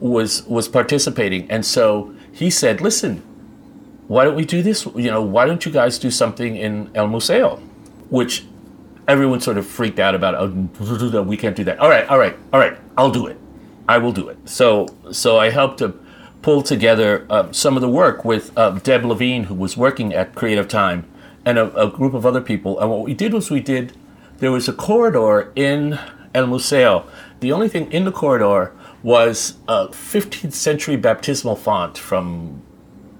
was 0.00 0.44
was 0.46 0.68
participating, 0.68 1.50
and 1.50 1.64
so 1.64 2.14
he 2.32 2.50
said, 2.50 2.80
"Listen, 2.80 3.22
why 4.08 4.24
don't 4.24 4.34
we 4.34 4.44
do 4.44 4.62
this? 4.62 4.84
You 4.86 5.10
know, 5.10 5.22
why 5.22 5.46
don't 5.46 5.64
you 5.64 5.72
guys 5.72 5.98
do 5.98 6.10
something 6.10 6.56
in 6.56 6.90
El 6.94 7.08
Museo?" 7.08 7.56
Which 8.10 8.44
everyone 9.08 9.40
sort 9.40 9.56
of 9.56 9.66
freaked 9.66 9.98
out 9.98 10.14
about. 10.14 10.34
Oh, 10.34 11.22
we 11.22 11.36
can't 11.36 11.56
do 11.56 11.64
that. 11.64 11.78
All 11.78 11.88
right, 11.88 12.06
all 12.08 12.18
right, 12.18 12.36
all 12.52 12.60
right. 12.60 12.76
I'll 12.96 13.10
do 13.10 13.26
it. 13.26 13.38
I 13.88 13.98
will 13.98 14.12
do 14.12 14.28
it. 14.28 14.36
So 14.44 14.88
so 15.10 15.38
I 15.38 15.50
helped 15.50 15.78
to 15.78 15.94
pull 16.42 16.62
together 16.62 17.26
uh, 17.30 17.50
some 17.52 17.74
of 17.74 17.80
the 17.80 17.88
work 17.88 18.24
with 18.24 18.52
uh, 18.58 18.70
Deb 18.70 19.04
Levine, 19.04 19.44
who 19.44 19.54
was 19.54 19.78
working 19.78 20.12
at 20.12 20.34
Creative 20.34 20.68
Time, 20.68 21.06
and 21.46 21.58
a, 21.58 21.74
a, 21.76 21.90
group 21.90 22.14
of 22.14 22.24
other 22.24 22.40
people. 22.40 22.78
And 22.80 22.90
what 22.90 23.02
we 23.02 23.14
did 23.14 23.32
was 23.32 23.50
we 23.50 23.60
did, 23.60 23.96
there 24.38 24.50
was 24.50 24.68
a 24.68 24.72
corridor 24.72 25.52
in 25.54 25.98
El 26.34 26.46
Museo. 26.46 27.06
The 27.40 27.52
only 27.52 27.68
thing 27.68 27.90
in 27.92 28.04
the 28.04 28.12
corridor 28.12 28.72
was 29.02 29.56
a 29.68 29.88
15th 29.88 30.52
century 30.52 30.96
baptismal 30.96 31.56
font 31.56 31.98
from 31.98 32.62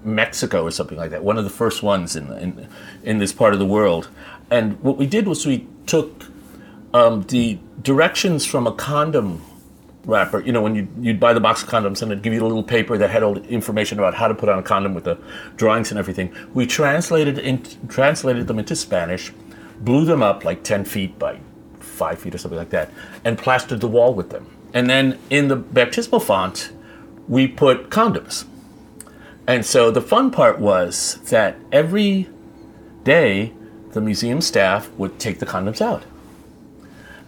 Mexico 0.03 0.63
or 0.63 0.71
something 0.71 0.97
like 0.97 1.11
that, 1.11 1.23
one 1.23 1.37
of 1.37 1.43
the 1.43 1.49
first 1.49 1.83
ones 1.83 2.15
in, 2.15 2.31
in, 2.33 2.67
in 3.03 3.17
this 3.17 3.33
part 3.33 3.53
of 3.53 3.59
the 3.59 3.65
world. 3.65 4.09
And 4.49 4.79
what 4.81 4.97
we 4.97 5.07
did 5.07 5.27
was 5.27 5.45
we 5.45 5.67
took 5.85 6.25
um, 6.93 7.23
the 7.23 7.59
directions 7.81 8.45
from 8.45 8.67
a 8.67 8.71
condom 8.71 9.43
wrapper. 10.05 10.39
You 10.41 10.51
know, 10.51 10.61
when 10.61 10.75
you, 10.75 10.87
you'd 10.99 11.19
buy 11.19 11.33
the 11.33 11.39
box 11.39 11.63
of 11.63 11.69
condoms 11.69 12.01
and 12.01 12.11
it'd 12.11 12.23
give 12.23 12.33
you 12.33 12.41
a 12.41 12.47
little 12.47 12.63
paper 12.63 12.97
that 12.97 13.09
had 13.09 13.23
all 13.23 13.33
the 13.33 13.43
information 13.47 13.99
about 13.99 14.13
how 14.13 14.27
to 14.27 14.35
put 14.35 14.49
on 14.49 14.59
a 14.59 14.63
condom 14.63 14.93
with 14.93 15.03
the 15.03 15.17
drawings 15.57 15.91
and 15.91 15.99
everything. 15.99 16.33
We 16.53 16.65
translated, 16.65 17.39
in, 17.39 17.63
translated 17.87 18.47
them 18.47 18.59
into 18.59 18.75
Spanish, 18.75 19.31
blew 19.79 20.05
them 20.05 20.21
up 20.21 20.45
like 20.45 20.63
10 20.63 20.85
feet 20.85 21.17
by 21.19 21.39
5 21.79 22.19
feet 22.19 22.35
or 22.35 22.37
something 22.37 22.57
like 22.57 22.69
that, 22.71 22.91
and 23.23 23.37
plastered 23.37 23.81
the 23.81 23.87
wall 23.87 24.13
with 24.13 24.29
them. 24.29 24.47
And 24.73 24.89
then 24.89 25.19
in 25.29 25.47
the 25.47 25.55
baptismal 25.55 26.19
font, 26.19 26.71
we 27.27 27.47
put 27.47 27.89
condoms. 27.89 28.45
And 29.47 29.65
so 29.65 29.91
the 29.91 30.01
fun 30.01 30.31
part 30.31 30.59
was 30.59 31.19
that 31.29 31.57
every 31.71 32.27
day 33.03 33.53
the 33.91 34.01
museum 34.01 34.41
staff 34.41 34.89
would 34.97 35.19
take 35.19 35.39
the 35.39 35.45
condoms 35.45 35.81
out. 35.81 36.03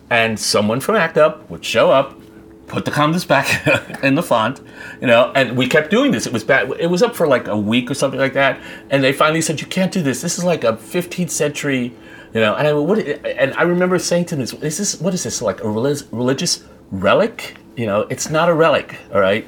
And 0.09 0.39
someone 0.39 0.79
from 0.79 0.95
ACT 0.95 1.17
UP 1.17 1.49
would 1.49 1.63
show 1.63 1.91
up, 1.91 2.19
put 2.67 2.83
the 2.85 2.91
condoms 2.91 3.27
back 3.27 3.65
in 4.03 4.15
the 4.15 4.23
font, 4.23 4.61
you 5.01 5.07
know, 5.07 5.31
and 5.35 5.57
we 5.57 5.67
kept 5.67 5.89
doing 5.89 6.11
this. 6.11 6.27
It 6.27 6.33
was 6.33 6.43
bad. 6.43 6.71
It 6.79 6.87
was 6.87 7.01
up 7.01 7.15
for 7.15 7.27
like 7.27 7.47
a 7.47 7.57
week 7.57 7.89
or 7.89 7.93
something 7.93 8.19
like 8.19 8.33
that. 8.33 8.59
And 8.89 9.03
they 9.03 9.13
finally 9.13 9.41
said, 9.41 9.61
you 9.61 9.67
can't 9.67 9.91
do 9.91 10.01
this. 10.01 10.21
This 10.21 10.37
is 10.37 10.43
like 10.43 10.63
a 10.63 10.73
15th 10.73 11.29
century, 11.29 11.93
you 12.33 12.41
know, 12.41 12.55
and 12.55 12.67
I, 12.67 12.73
what, 12.73 12.99
and 12.99 13.53
I 13.55 13.63
remember 13.63 13.97
saying 13.99 14.25
to 14.25 14.35
them, 14.35 14.43
is 14.61 14.77
this, 14.77 14.99
what 14.99 15.13
is 15.13 15.23
this, 15.23 15.41
like 15.41 15.63
a 15.63 15.69
religious 15.69 16.63
relic? 16.91 17.55
You 17.75 17.85
know, 17.85 18.01
it's 18.09 18.29
not 18.29 18.49
a 18.49 18.53
relic, 18.53 18.99
all 19.13 19.21
right? 19.21 19.47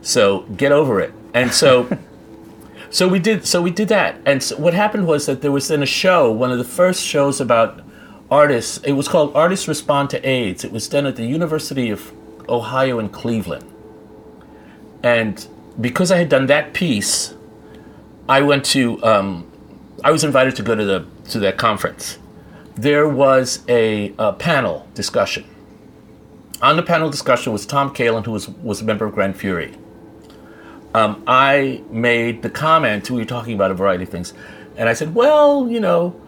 So 0.00 0.42
get 0.56 0.70
over 0.70 1.00
it. 1.00 1.12
And 1.32 1.52
so, 1.52 1.98
so 2.90 3.08
we 3.08 3.18
did. 3.18 3.46
So 3.46 3.62
we 3.62 3.70
did 3.70 3.88
that. 3.88 4.20
And 4.26 4.42
so 4.42 4.56
what 4.58 4.74
happened 4.74 5.06
was 5.06 5.26
that 5.26 5.42
there 5.42 5.50
was 5.50 5.68
then 5.68 5.82
a 5.82 5.86
show, 5.86 6.30
one 6.30 6.52
of 6.52 6.58
the 6.58 6.64
first 6.64 7.02
shows 7.02 7.40
about 7.40 7.80
artists. 8.30 8.78
It 8.78 8.92
was 8.92 9.08
called 9.08 9.34
Artists 9.34 9.66
Respond 9.66 10.10
to 10.10 10.28
AIDS. 10.28 10.62
It 10.62 10.72
was 10.72 10.88
done 10.88 11.06
at 11.06 11.16
the 11.16 11.24
University 11.24 11.90
of 11.90 12.12
Ohio 12.48 12.98
and 12.98 13.12
Cleveland. 13.12 13.70
And 15.02 15.46
because 15.80 16.10
I 16.10 16.18
had 16.18 16.28
done 16.28 16.46
that 16.46 16.72
piece, 16.72 17.34
I 18.28 18.40
went 18.42 18.64
to. 18.66 19.02
Um, 19.04 19.50
I 20.02 20.10
was 20.10 20.24
invited 20.24 20.56
to 20.56 20.62
go 20.62 20.74
to 20.74 20.84
the 20.84 21.06
to 21.30 21.38
that 21.40 21.56
conference. 21.58 22.18
There 22.74 23.08
was 23.08 23.62
a, 23.68 24.12
a 24.18 24.32
panel 24.32 24.88
discussion. 24.94 25.44
On 26.60 26.76
the 26.76 26.82
panel 26.82 27.10
discussion 27.10 27.52
was 27.52 27.66
Tom 27.66 27.94
Kalin, 27.94 28.24
who 28.24 28.32
was 28.32 28.48
was 28.48 28.80
a 28.80 28.84
member 28.84 29.04
of 29.04 29.14
Gran 29.14 29.34
Fury 29.34 29.76
um, 30.94 31.22
I 31.26 31.82
made 31.90 32.42
the 32.42 32.50
comment, 32.50 33.10
we 33.10 33.18
were 33.18 33.24
talking 33.24 33.54
about 33.54 33.72
a 33.72 33.74
variety 33.74 34.04
of 34.04 34.10
things, 34.10 34.32
and 34.76 34.88
I 34.88 34.94
said, 34.94 35.14
well, 35.14 35.68
you 35.68 35.80
know, 35.80 36.18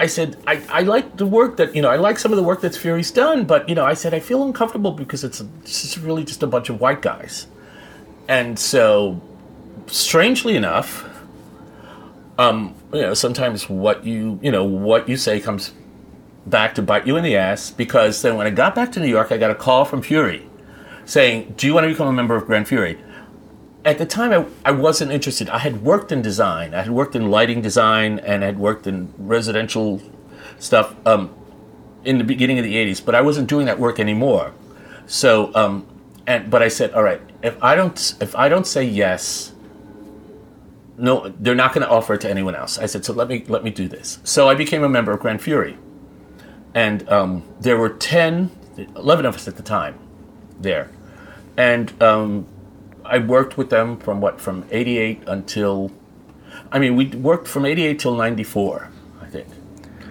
I 0.00 0.06
said, 0.06 0.36
I, 0.46 0.62
I 0.68 0.82
like 0.82 1.16
the 1.16 1.26
work 1.26 1.56
that, 1.56 1.74
you 1.74 1.82
know, 1.82 1.90
I 1.90 1.96
like 1.96 2.18
some 2.18 2.32
of 2.32 2.36
the 2.36 2.42
work 2.42 2.60
that 2.60 2.74
Fury's 2.74 3.10
done, 3.10 3.44
but, 3.44 3.68
you 3.68 3.74
know, 3.74 3.84
I 3.84 3.94
said, 3.94 4.14
I 4.14 4.20
feel 4.20 4.44
uncomfortable 4.44 4.92
because 4.92 5.24
it's, 5.24 5.42
it's 5.62 5.98
really 5.98 6.24
just 6.24 6.42
a 6.42 6.46
bunch 6.46 6.68
of 6.68 6.80
white 6.80 7.02
guys. 7.02 7.48
And 8.28 8.58
so, 8.58 9.20
strangely 9.86 10.54
enough, 10.54 11.04
um, 12.38 12.74
you 12.92 13.00
know, 13.00 13.14
sometimes 13.14 13.68
what 13.68 14.04
you, 14.04 14.38
you 14.40 14.52
know, 14.52 14.64
what 14.64 15.08
you 15.08 15.16
say 15.16 15.40
comes 15.40 15.72
back 16.46 16.74
to 16.76 16.82
bite 16.82 17.06
you 17.06 17.16
in 17.16 17.24
the 17.24 17.36
ass 17.36 17.70
because 17.70 18.22
then 18.22 18.36
when 18.36 18.46
I 18.46 18.50
got 18.50 18.74
back 18.74 18.92
to 18.92 19.00
New 19.00 19.08
York, 19.08 19.32
I 19.32 19.38
got 19.38 19.50
a 19.50 19.54
call 19.54 19.84
from 19.84 20.02
Fury 20.02 20.46
saying, 21.04 21.54
Do 21.56 21.66
you 21.66 21.74
want 21.74 21.84
to 21.84 21.88
become 21.88 22.06
a 22.06 22.12
member 22.12 22.36
of 22.36 22.46
Gran 22.46 22.64
Fury? 22.64 22.98
At 23.88 23.96
the 23.96 24.04
time 24.04 24.32
I, 24.32 24.68
I 24.68 24.72
wasn't 24.72 25.12
interested. 25.12 25.48
I 25.48 25.60
had 25.60 25.82
worked 25.82 26.12
in 26.12 26.20
design. 26.20 26.74
I 26.74 26.82
had 26.82 26.90
worked 26.90 27.16
in 27.16 27.30
lighting 27.30 27.62
design 27.62 28.18
and 28.18 28.42
had 28.42 28.58
worked 28.58 28.86
in 28.86 29.14
residential 29.16 30.02
stuff 30.58 30.94
um, 31.06 31.34
in 32.04 32.18
the 32.18 32.24
beginning 32.24 32.58
of 32.58 32.64
the 32.66 32.74
80s 32.74 33.02
but 33.02 33.14
i 33.14 33.22
wasn't 33.22 33.48
doing 33.48 33.64
that 33.64 33.78
work 33.78 33.98
anymore. 33.98 34.52
So 35.06 35.50
um, 35.54 35.86
and 36.26 36.50
but 36.50 36.62
i 36.62 36.68
said 36.68 36.92
all 36.92 37.02
right 37.02 37.22
if 37.42 37.56
i 37.62 37.74
don't 37.74 38.14
if 38.20 38.36
i 38.36 38.46
don't 38.50 38.66
say 38.66 38.84
yes 38.84 39.52
no 40.98 41.32
they're 41.40 41.54
not 41.54 41.72
going 41.72 41.86
to 41.86 41.90
offer 41.90 42.12
it 42.12 42.20
to 42.20 42.30
anyone 42.30 42.54
else. 42.54 42.78
I 42.78 42.84
said 42.84 43.06
so 43.06 43.14
let 43.14 43.28
me 43.28 43.42
let 43.48 43.64
me 43.64 43.70
do 43.70 43.88
this. 43.88 44.18
So 44.22 44.50
i 44.50 44.54
became 44.54 44.84
a 44.84 44.88
member 44.88 45.12
of 45.12 45.20
gran 45.20 45.38
fury. 45.38 45.78
And 46.74 47.08
um, 47.08 47.42
there 47.58 47.78
were 47.78 47.88
10 47.88 48.50
11 48.96 49.24
of 49.24 49.34
us 49.34 49.48
at 49.48 49.56
the 49.56 49.62
time 49.62 49.98
there. 50.60 50.90
And 51.56 51.90
um, 52.02 52.46
I 53.08 53.18
worked 53.18 53.56
with 53.56 53.70
them 53.70 53.96
from 53.98 54.20
what 54.20 54.40
from 54.40 54.64
'88 54.70 55.22
until, 55.26 55.90
I 56.70 56.78
mean, 56.78 56.94
we 56.94 57.06
worked 57.06 57.48
from 57.48 57.64
'88 57.64 57.98
till 57.98 58.14
'94, 58.14 58.74
I 58.80 58.84
think. 58.84 58.97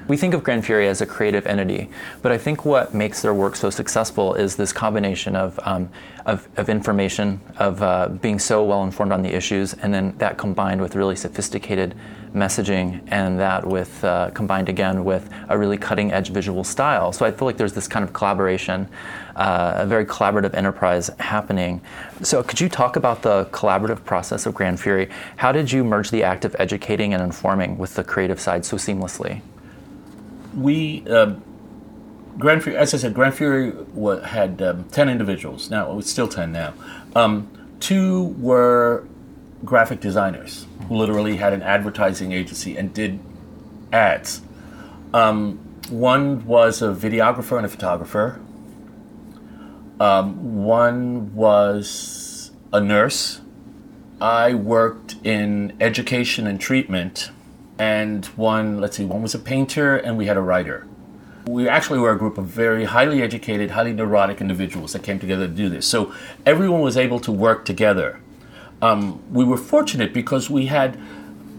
We 0.08 0.16
think 0.16 0.34
of 0.34 0.42
Gran 0.42 0.62
Fury 0.62 0.88
as 0.88 1.02
a 1.02 1.06
creative 1.06 1.46
entity, 1.46 1.90
but 2.22 2.32
I 2.32 2.38
think 2.38 2.64
what 2.64 2.94
makes 2.94 3.22
their 3.22 3.34
work 3.34 3.58
so 3.58 3.70
successful 3.70 4.36
is 4.36 4.56
this 4.56 4.72
combination 4.72 5.36
of, 5.36 5.60
um, 5.64 5.90
of, 6.26 6.48
of, 6.56 6.70
information, 6.70 7.42
of 7.58 7.84
uh, 7.84 8.08
being 8.08 8.40
so 8.40 8.64
well 8.64 8.86
informed 8.86 9.12
on 9.12 9.22
the 9.22 9.36
issues, 9.36 9.74
and 9.74 9.94
then 9.94 10.18
that 10.20 10.38
combined 10.38 10.80
with 10.80 10.96
really 10.96 11.18
sophisticated 11.18 11.94
messaging, 12.34 13.06
and 13.08 13.38
that 13.38 13.68
with 13.68 14.02
uh, 14.06 14.30
combined 14.30 14.70
again 14.70 15.04
with 15.04 15.30
a 15.50 15.58
really 15.58 15.78
cutting 15.78 16.14
edge 16.14 16.30
visual 16.30 16.64
style. 16.64 17.12
So 17.12 17.26
I 17.26 17.32
feel 17.32 17.46
like 17.46 17.58
there's 17.58 17.74
this 17.74 17.90
kind 17.90 18.06
of 18.06 18.14
collaboration, 18.14 18.88
uh, 19.36 19.74
a 19.76 19.86
very 19.86 20.06
collaborative 20.06 20.54
enterprise 20.54 21.10
happening. 21.20 21.82
So 22.22 22.42
could 22.44 22.62
you 22.62 22.70
talk 22.70 22.96
about 22.96 23.24
the 23.24 23.44
collaborative 23.52 24.06
process 24.06 24.46
of 24.46 24.54
Gran 24.54 24.78
Fury? 24.78 25.10
How 25.36 25.52
did 25.52 25.70
you 25.70 25.84
merge 25.84 26.12
the 26.12 26.24
act 26.24 26.46
of 26.46 26.56
educating 26.60 27.14
and 27.14 27.22
informing 27.22 27.78
with 27.78 27.96
the 27.96 28.06
creative 28.06 28.40
side 28.40 28.64
so 28.64 28.78
seamlessly? 28.78 29.42
We 30.58 31.04
uh, 31.08 31.36
Gran 32.38 32.62
Fury, 32.62 32.78
as 32.78 32.94
I 32.94 32.98
said, 32.98 33.14
Gran 33.14 33.32
Fury 33.32 33.74
had 34.26 34.62
um, 34.62 34.84
ten 34.86 35.08
individuals. 35.08 35.70
Now 35.70 35.98
it's 36.00 36.10
still 36.10 36.28
ten 36.28 36.52
now. 36.52 36.74
Um, 37.16 37.48
two 37.80 38.36
were 38.40 39.06
graphic 39.64 40.00
designers 40.00 40.66
who 40.88 40.96
literally 40.96 41.38
had 41.38 41.54
an 41.54 41.62
advertising 41.62 42.32
agency 42.32 42.76
and 42.76 42.94
did 42.94 43.20
ads. 43.94 44.42
Um, 45.14 45.60
one 45.90 46.46
was 46.46 46.82
a 46.82 46.88
videographer 46.88 47.58
and 47.58 47.66
a 47.66 47.70
photographer. 47.70 48.42
Um, 50.00 50.64
one 50.64 51.34
was 51.34 52.52
a 52.74 52.82
nurse. 52.82 53.42
I 54.20 54.54
worked 54.54 55.16
in 55.24 55.76
education 55.80 56.48
and 56.48 56.60
treatment 56.60 57.32
and 57.80 58.26
one, 58.38 58.80
let's 58.80 58.98
see, 58.98 59.06
one 59.06 59.22
was 59.22 59.36
a 59.36 59.40
painter, 59.40 59.98
and 59.98 60.18
we 60.18 60.26
had 60.26 60.38
a 60.38 60.42
writer. 60.42 60.88
We 61.46 61.70
actually 61.70 62.00
were 62.00 62.12
a 62.12 62.18
group 62.18 62.38
of 62.38 62.46
very 62.46 62.86
highly 62.86 63.22
educated, 63.22 63.72
highly 63.72 63.94
neurotic 63.94 64.42
individuals 64.42 64.94
that 64.94 65.04
came 65.04 65.20
together 65.20 65.48
to 65.48 65.54
do 65.54 65.70
this. 65.70 65.86
So 65.86 66.14
everyone 66.46 66.82
was 66.82 66.98
able 66.98 67.20
to 67.22 67.32
work 67.32 67.64
together. 67.64 68.20
Um, 68.82 69.22
we 69.32 69.46
were 69.46 69.58
fortunate 69.58 70.14
because 70.14 70.50
we 70.50 70.66
had, 70.66 71.00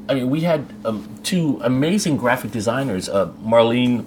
I 0.08 0.14
mean, 0.14 0.30
we 0.30 0.42
had 0.42 0.66
um, 0.84 1.18
two 1.22 1.58
amazing 1.62 2.16
graphic 2.16 2.50
designers, 2.50 3.08
uh, 3.08 3.28
Marlene 3.42 4.04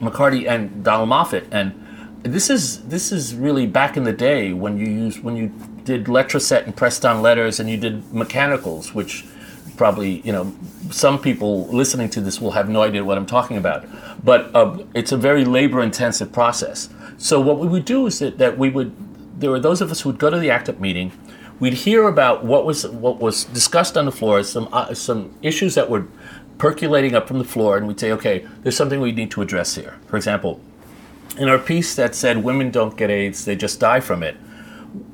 McCarty 0.00 0.46
and 0.48 0.84
Donald 0.84 1.08
Moffett, 1.08 1.46
and 1.50 1.82
this 2.22 2.50
is 2.50 2.86
this 2.88 3.12
is 3.12 3.34
really 3.34 3.66
back 3.66 3.96
in 3.96 4.04
the 4.04 4.12
day 4.12 4.52
when 4.52 4.78
you 4.78 4.86
used 4.86 5.22
when 5.22 5.36
you 5.36 5.52
did 5.84 6.06
Letraset 6.06 6.64
and 6.64 6.74
pressed 6.74 7.04
on 7.06 7.22
letters, 7.22 7.60
and 7.60 7.70
you 7.70 7.76
did 7.76 8.12
mechanicals, 8.12 8.94
which 8.94 9.24
probably 9.76 10.20
you 10.20 10.32
know 10.32 10.52
some 10.90 11.20
people 11.20 11.66
listening 11.68 12.08
to 12.10 12.20
this 12.20 12.40
will 12.40 12.52
have 12.52 12.68
no 12.68 12.82
idea 12.82 13.04
what 13.04 13.18
I'm 13.18 13.26
talking 13.26 13.56
about, 13.56 13.86
but 14.24 14.54
uh, 14.54 14.78
it's 14.94 15.12
a 15.12 15.16
very 15.16 15.44
labor 15.44 15.82
intensive 15.82 16.32
process. 16.32 16.88
So 17.18 17.40
what 17.40 17.58
we 17.58 17.66
would 17.66 17.84
do 17.84 18.06
is 18.06 18.18
that, 18.18 18.38
that 18.38 18.58
we 18.58 18.70
would 18.70 18.94
there 19.40 19.50
were 19.50 19.60
those 19.60 19.80
of 19.80 19.90
us 19.90 20.00
who 20.00 20.10
would 20.10 20.18
go 20.18 20.30
to 20.30 20.38
the 20.38 20.50
ACT 20.50 20.70
UP 20.70 20.80
meeting. 20.80 21.12
We'd 21.58 21.74
hear 21.74 22.08
about 22.08 22.44
what 22.44 22.66
was 22.66 22.86
what 22.86 23.18
was 23.18 23.44
discussed 23.44 23.96
on 23.96 24.04
the 24.04 24.12
floor, 24.12 24.42
some 24.42 24.68
uh, 24.72 24.94
some 24.94 25.34
issues 25.42 25.74
that 25.74 25.88
were 25.90 26.06
percolating 26.58 27.14
up 27.14 27.28
from 27.28 27.38
the 27.38 27.44
floor, 27.44 27.76
and 27.76 27.86
we'd 27.86 28.00
say, 28.00 28.12
okay, 28.12 28.46
there's 28.62 28.76
something 28.76 29.00
we 29.00 29.12
need 29.12 29.30
to 29.32 29.42
address 29.42 29.74
here. 29.74 29.98
For 30.06 30.16
example, 30.16 30.60
in 31.38 31.48
our 31.48 31.58
piece 31.58 31.94
that 31.96 32.14
said 32.14 32.42
women 32.42 32.70
don't 32.70 32.96
get 32.96 33.10
AIDS, 33.10 33.44
they 33.44 33.56
just 33.56 33.80
die 33.80 34.00
from 34.00 34.22
it 34.22 34.36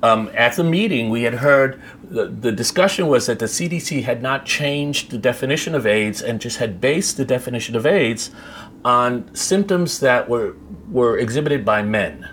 um, 0.02 0.30
at 0.34 0.56
the 0.56 0.64
meeting, 0.64 1.10
we 1.10 1.22
had 1.22 1.34
heard 1.34 1.80
the, 2.04 2.26
the, 2.26 2.52
discussion 2.52 3.06
was 3.06 3.26
that 3.26 3.38
the 3.38 3.46
CDC 3.46 4.02
had 4.02 4.22
not 4.22 4.44
changed 4.44 5.10
the 5.10 5.18
definition 5.18 5.74
of 5.74 5.86
AIDS 5.86 6.20
and 6.20 6.40
just 6.40 6.58
had 6.58 6.80
based 6.80 7.16
the 7.16 7.24
definition 7.24 7.76
of 7.76 7.86
AIDS 7.86 8.30
on 8.84 9.34
symptoms 9.34 10.00
that 10.00 10.28
were, 10.28 10.56
were 10.90 11.16
exhibited 11.18 11.64
by 11.64 11.82
men 11.82 12.28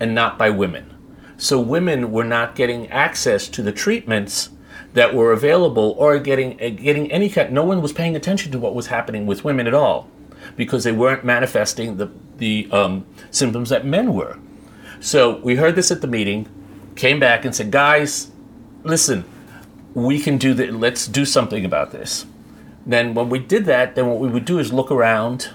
and 0.00 0.14
not 0.14 0.38
by 0.38 0.50
women. 0.50 0.88
So 1.36 1.60
women 1.60 2.12
were 2.12 2.24
not 2.24 2.54
getting 2.54 2.88
access 2.88 3.48
to 3.48 3.62
the 3.62 3.72
treatments 3.72 4.50
that 4.94 5.14
were 5.14 5.32
available 5.32 5.94
or 5.98 6.18
getting, 6.18 6.56
getting 6.56 7.10
any 7.10 7.28
kind, 7.28 7.52
no 7.52 7.64
one 7.64 7.82
was 7.82 7.92
paying 7.92 8.16
attention 8.16 8.52
to 8.52 8.58
what 8.58 8.74
was 8.74 8.88
happening 8.88 9.26
with 9.26 9.44
women 9.44 9.66
at 9.66 9.74
all 9.74 10.08
because 10.56 10.84
they 10.84 10.92
weren't 10.92 11.24
manifesting 11.24 11.96
the, 11.96 12.10
the 12.36 12.68
um, 12.72 13.06
symptoms 13.30 13.68
that 13.70 13.86
men 13.86 14.14
were. 14.14 14.38
So 15.00 15.38
we 15.38 15.56
heard 15.56 15.74
this 15.74 15.90
at 15.90 16.00
the 16.00 16.06
meeting 16.06 16.48
came 16.96 17.18
back 17.20 17.44
and 17.44 17.54
said, 17.54 17.70
guys, 17.70 18.30
listen, 18.84 19.24
we 19.94 20.18
can 20.20 20.38
do 20.38 20.54
that. 20.54 20.72
Let's 20.74 21.06
do 21.06 21.24
something 21.24 21.64
about 21.64 21.90
this. 21.92 22.26
Then 22.84 23.14
when 23.14 23.28
we 23.28 23.38
did 23.38 23.64
that, 23.66 23.94
then 23.94 24.06
what 24.06 24.18
we 24.18 24.28
would 24.28 24.44
do 24.44 24.58
is 24.58 24.72
look 24.72 24.90
around. 24.90 25.50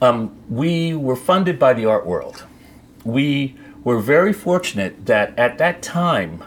Um, 0.00 0.36
we 0.48 0.94
were 0.94 1.16
funded 1.16 1.58
by 1.58 1.72
the 1.72 1.86
art 1.86 2.06
world. 2.06 2.44
We 3.04 3.56
were 3.84 4.00
very 4.00 4.32
fortunate 4.32 5.06
that 5.06 5.38
at 5.38 5.58
that 5.58 5.80
time, 5.80 6.42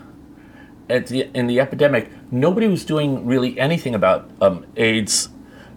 at 0.90 1.08
the, 1.08 1.30
in 1.34 1.48
the 1.48 1.60
epidemic, 1.60 2.10
nobody 2.32 2.68
was 2.68 2.84
doing 2.84 3.26
really 3.26 3.60
anything 3.60 3.96
about 3.96 4.30
um, 4.42 4.66
AIDS 4.76 5.30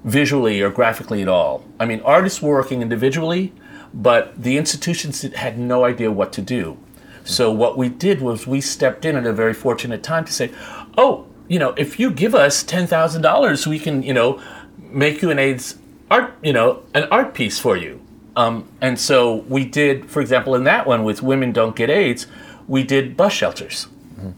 visually 0.04 0.60
or 0.60 0.70
graphically 0.70 1.22
at 1.22 1.28
all. 1.28 1.64
I 1.78 1.86
mean, 1.86 2.00
artists 2.00 2.42
were 2.42 2.56
working 2.56 2.82
individually, 2.82 3.52
but 3.94 4.42
the 4.42 4.56
institutions 4.56 5.22
had 5.22 5.58
no 5.58 5.84
idea 5.84 6.10
what 6.10 6.32
to 6.32 6.42
do. 6.42 6.78
So 7.24 7.52
what 7.52 7.76
we 7.78 7.88
did 7.88 8.20
was 8.20 8.46
we 8.46 8.60
stepped 8.60 9.04
in 9.04 9.16
at 9.16 9.26
a 9.26 9.32
very 9.32 9.54
fortunate 9.54 10.02
time 10.02 10.24
to 10.24 10.32
say, 10.32 10.50
"Oh, 10.96 11.26
you 11.48 11.58
know, 11.58 11.74
if 11.76 11.98
you 12.00 12.10
give 12.10 12.34
us 12.34 12.62
ten 12.62 12.86
thousand 12.86 13.22
dollars, 13.22 13.66
we 13.66 13.78
can, 13.78 14.02
you 14.02 14.14
know, 14.14 14.40
make 14.78 15.22
you 15.22 15.30
an 15.30 15.38
AIDS 15.38 15.78
art, 16.10 16.34
you 16.42 16.52
know, 16.52 16.82
an 16.94 17.04
art 17.10 17.34
piece 17.34 17.58
for 17.58 17.76
you." 17.76 18.00
Um, 18.34 18.68
and 18.80 18.98
so 18.98 19.36
we 19.48 19.64
did, 19.64 20.10
for 20.10 20.20
example, 20.20 20.54
in 20.54 20.64
that 20.64 20.86
one 20.86 21.04
with 21.04 21.22
Women 21.22 21.52
Don't 21.52 21.76
Get 21.76 21.90
AIDS, 21.90 22.26
we 22.66 22.82
did 22.82 23.16
bus 23.16 23.32
shelters 23.32 23.88
mm-hmm. 24.14 24.30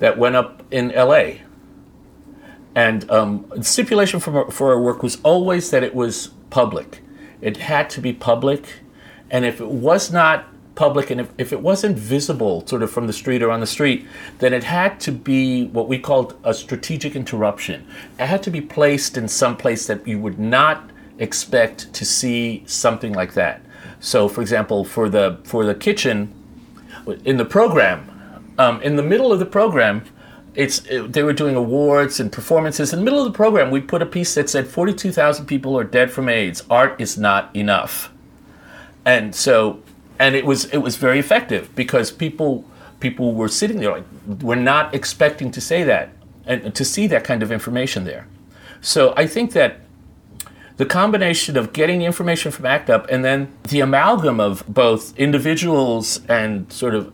that 0.00 0.18
went 0.18 0.36
up 0.36 0.62
in 0.70 0.88
LA. 0.88 1.34
And 2.74 3.08
um, 3.10 3.46
the 3.54 3.64
stipulation 3.64 4.18
for 4.18 4.50
for 4.50 4.72
our 4.72 4.80
work 4.80 5.02
was 5.02 5.18
always 5.22 5.70
that 5.70 5.82
it 5.82 5.94
was 5.94 6.28
public. 6.50 7.00
It 7.40 7.58
had 7.58 7.90
to 7.90 8.00
be 8.00 8.12
public. 8.12 8.80
And 9.30 9.44
if 9.44 9.60
it 9.60 9.68
was 9.68 10.12
not 10.12 10.46
public 10.74 11.10
and 11.10 11.20
if, 11.20 11.30
if 11.38 11.52
it 11.52 11.60
wasn't 11.60 11.98
visible 11.98 12.66
sort 12.66 12.82
of 12.82 12.90
from 12.90 13.06
the 13.06 13.12
street 13.12 13.42
or 13.42 13.50
on 13.50 13.60
the 13.60 13.66
street, 13.66 14.06
then 14.38 14.52
it 14.52 14.64
had 14.64 14.98
to 15.00 15.12
be 15.12 15.66
what 15.66 15.88
we 15.88 15.98
called 15.98 16.38
a 16.44 16.54
strategic 16.54 17.14
interruption. 17.14 17.86
It 18.18 18.26
had 18.26 18.42
to 18.44 18.50
be 18.50 18.60
placed 18.60 19.16
in 19.16 19.28
some 19.28 19.56
place 19.56 19.86
that 19.86 20.06
you 20.06 20.18
would 20.18 20.38
not 20.38 20.90
expect 21.18 21.92
to 21.92 22.04
see 22.04 22.62
something 22.66 23.12
like 23.12 23.34
that. 23.34 23.62
So, 24.00 24.28
for 24.28 24.40
example, 24.40 24.84
for 24.84 25.08
the 25.08 25.38
for 25.44 25.64
the 25.64 25.74
kitchen, 25.74 26.32
in 27.24 27.36
the 27.36 27.44
program, 27.44 28.08
um, 28.58 28.80
in 28.82 28.96
the 28.96 29.02
middle 29.02 29.32
of 29.32 29.38
the 29.38 29.46
program, 29.46 30.04
it's 30.54 30.84
it, 30.86 31.12
they 31.12 31.22
were 31.22 31.32
doing 31.32 31.54
awards 31.54 32.18
and 32.18 32.30
performances. 32.32 32.92
In 32.92 32.98
the 32.98 33.04
middle 33.04 33.24
of 33.24 33.32
the 33.32 33.36
program, 33.36 33.70
we 33.70 33.80
put 33.80 34.02
a 34.02 34.06
piece 34.06 34.34
that 34.34 34.50
said 34.50 34.66
42,000 34.66 35.46
people 35.46 35.78
are 35.78 35.84
dead 35.84 36.10
from 36.10 36.28
AIDS. 36.28 36.64
Art 36.68 37.00
is 37.00 37.16
not 37.16 37.54
enough. 37.54 38.10
And 39.04 39.34
so 39.34 39.82
and 40.22 40.36
it 40.36 40.46
was 40.46 40.66
it 40.66 40.78
was 40.78 40.94
very 40.96 41.18
effective 41.18 41.74
because 41.74 42.12
people 42.12 42.64
people 43.00 43.34
were 43.34 43.48
sitting 43.48 43.80
there 43.80 43.90
like 43.90 44.04
we're 44.40 44.54
not 44.54 44.94
expecting 44.94 45.50
to 45.50 45.60
say 45.60 45.82
that 45.82 46.10
and 46.46 46.74
to 46.76 46.84
see 46.84 47.08
that 47.08 47.24
kind 47.24 47.42
of 47.42 47.50
information 47.50 48.04
there. 48.04 48.28
So 48.80 49.14
I 49.16 49.26
think 49.26 49.52
that 49.52 49.80
the 50.76 50.86
combination 50.86 51.56
of 51.56 51.72
getting 51.72 52.02
information 52.02 52.52
from 52.52 52.66
ACT 52.66 52.88
UP 52.88 53.06
and 53.10 53.24
then 53.24 53.52
the 53.64 53.80
amalgam 53.80 54.38
of 54.40 54.64
both 54.68 55.16
individuals 55.18 56.20
and 56.28 56.72
sort 56.72 56.94
of 56.94 57.12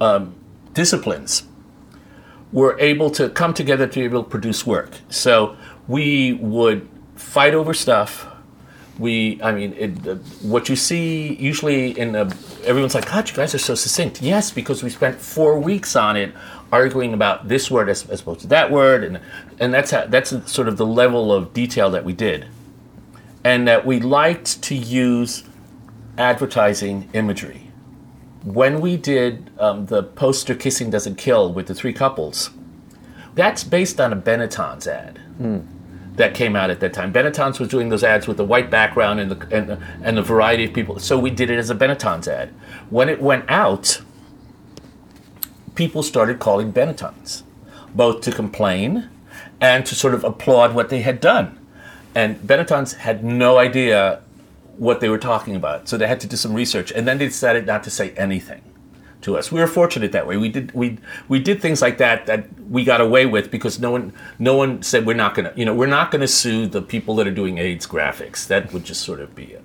um, 0.00 0.34
disciplines 0.74 1.42
were 2.52 2.78
able 2.78 3.10
to 3.10 3.30
come 3.30 3.54
together 3.54 3.86
to 3.86 3.98
be 3.98 4.04
able 4.04 4.22
to 4.22 4.28
produce 4.28 4.66
work. 4.66 4.90
So 5.08 5.56
we 5.88 6.34
would 6.34 6.86
fight 7.14 7.54
over 7.54 7.72
stuff. 7.72 8.26
We, 8.98 9.40
I 9.42 9.52
mean, 9.52 9.74
it, 9.74 10.08
uh, 10.08 10.14
what 10.40 10.68
you 10.68 10.76
see 10.76 11.34
usually 11.34 11.98
in 11.98 12.14
a, 12.14 12.30
everyone's 12.64 12.94
like, 12.94 13.06
God, 13.06 13.28
you 13.28 13.36
guys 13.36 13.54
are 13.54 13.58
so 13.58 13.74
succinct. 13.74 14.22
Yes, 14.22 14.50
because 14.50 14.82
we 14.82 14.88
spent 14.88 15.20
four 15.20 15.58
weeks 15.58 15.94
on 15.96 16.16
it 16.16 16.32
arguing 16.72 17.12
about 17.12 17.48
this 17.48 17.70
word 17.70 17.88
as, 17.88 18.08
as 18.08 18.22
opposed 18.22 18.40
to 18.40 18.46
that 18.48 18.70
word, 18.70 19.04
and 19.04 19.20
and 19.60 19.72
that's 19.72 19.90
how, 19.90 20.06
that's 20.06 20.30
sort 20.50 20.66
of 20.66 20.76
the 20.76 20.86
level 20.86 21.32
of 21.32 21.52
detail 21.52 21.90
that 21.90 22.04
we 22.04 22.12
did, 22.12 22.46
and 23.44 23.68
that 23.68 23.84
we 23.84 24.00
liked 24.00 24.62
to 24.62 24.74
use 24.74 25.44
advertising 26.18 27.08
imagery 27.12 27.66
when 28.46 28.80
we 28.80 28.96
did 28.96 29.50
um, 29.58 29.86
the 29.86 30.04
poster 30.04 30.54
Kissing 30.54 30.88
Doesn't 30.88 31.16
Kill 31.16 31.52
with 31.52 31.66
the 31.66 31.74
three 31.74 31.92
couples, 31.92 32.50
that's 33.34 33.64
based 33.64 34.00
on 34.00 34.12
a 34.12 34.16
Benetton's 34.16 34.86
ad 34.86 35.20
mm. 35.40 35.66
That 36.16 36.34
came 36.34 36.56
out 36.56 36.70
at 36.70 36.80
that 36.80 36.92
time. 36.92 37.12
Benetton's 37.12 37.60
was 37.60 37.68
doing 37.68 37.88
those 37.88 38.02
ads 38.02 38.26
with 38.26 38.36
the 38.36 38.44
white 38.44 38.70
background 38.70 39.20
and 39.20 39.30
the, 39.30 39.56
and, 39.56 39.82
and 40.02 40.16
the 40.16 40.22
variety 40.22 40.64
of 40.64 40.72
people. 40.72 40.98
So 40.98 41.18
we 41.18 41.30
did 41.30 41.50
it 41.50 41.58
as 41.58 41.70
a 41.70 41.74
Benetton's 41.74 42.26
ad. 42.26 42.50
When 42.90 43.08
it 43.08 43.20
went 43.20 43.44
out, 43.48 44.00
people 45.74 46.02
started 46.02 46.38
calling 46.38 46.72
Benetton's, 46.72 47.44
both 47.94 48.22
to 48.22 48.32
complain 48.32 49.08
and 49.60 49.84
to 49.86 49.94
sort 49.94 50.14
of 50.14 50.24
applaud 50.24 50.74
what 50.74 50.88
they 50.88 51.02
had 51.02 51.20
done. 51.20 51.58
And 52.14 52.38
Benetton's 52.46 52.94
had 52.94 53.22
no 53.22 53.58
idea 53.58 54.22
what 54.78 55.00
they 55.00 55.08
were 55.08 55.18
talking 55.18 55.54
about. 55.54 55.88
So 55.88 55.96
they 55.96 56.06
had 56.06 56.20
to 56.20 56.26
do 56.26 56.36
some 56.36 56.54
research, 56.54 56.90
and 56.92 57.06
then 57.06 57.18
they 57.18 57.26
decided 57.26 57.66
not 57.66 57.82
to 57.84 57.90
say 57.90 58.10
anything 58.12 58.62
to 59.22 59.36
us. 59.36 59.50
We 59.50 59.60
were 59.60 59.66
fortunate 59.66 60.12
that 60.12 60.26
way. 60.26 60.36
We 60.36 60.48
did 60.48 60.72
we 60.72 60.98
we 61.28 61.38
did 61.38 61.60
things 61.60 61.82
like 61.82 61.98
that 61.98 62.26
that 62.26 62.46
we 62.68 62.84
got 62.84 63.00
away 63.00 63.26
with 63.26 63.50
because 63.50 63.78
no 63.78 63.90
one 63.90 64.12
no 64.38 64.56
one 64.56 64.82
said 64.82 65.06
we're 65.06 65.14
not 65.14 65.34
gonna 65.34 65.52
you 65.56 65.64
know 65.64 65.74
we're 65.74 65.86
not 65.86 66.10
gonna 66.10 66.28
sue 66.28 66.66
the 66.66 66.82
people 66.82 67.16
that 67.16 67.26
are 67.26 67.34
doing 67.34 67.58
AIDS 67.58 67.86
graphics. 67.86 68.46
That 68.46 68.72
would 68.72 68.84
just 68.84 69.02
sort 69.02 69.20
of 69.20 69.34
be 69.34 69.56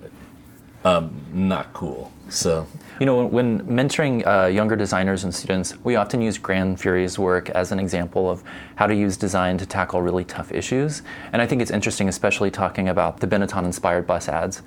um, 0.84 1.24
not 1.32 1.72
cool. 1.72 2.12
So 2.28 2.66
you 3.02 3.06
know, 3.06 3.26
when 3.26 3.62
mentoring 3.66 4.24
uh, 4.26 4.46
younger 4.46 4.76
designers 4.76 5.24
and 5.24 5.34
students, 5.34 5.76
we 5.82 5.96
often 5.96 6.22
use 6.22 6.38
Gran 6.38 6.76
Fury's 6.76 7.18
work 7.18 7.50
as 7.50 7.72
an 7.72 7.80
example 7.80 8.30
of 8.30 8.44
how 8.76 8.86
to 8.86 8.94
use 8.94 9.16
design 9.16 9.58
to 9.58 9.66
tackle 9.66 10.02
really 10.02 10.24
tough 10.24 10.52
issues. 10.52 11.02
And 11.32 11.42
I 11.42 11.46
think 11.46 11.62
it's 11.62 11.70
interesting, 11.70 12.08
especially 12.08 12.50
talking 12.50 12.88
about 12.88 13.18
the 13.18 13.26
Benetton 13.26 13.64
inspired 13.64 14.06
bus 14.06 14.28
ads. 14.28 14.62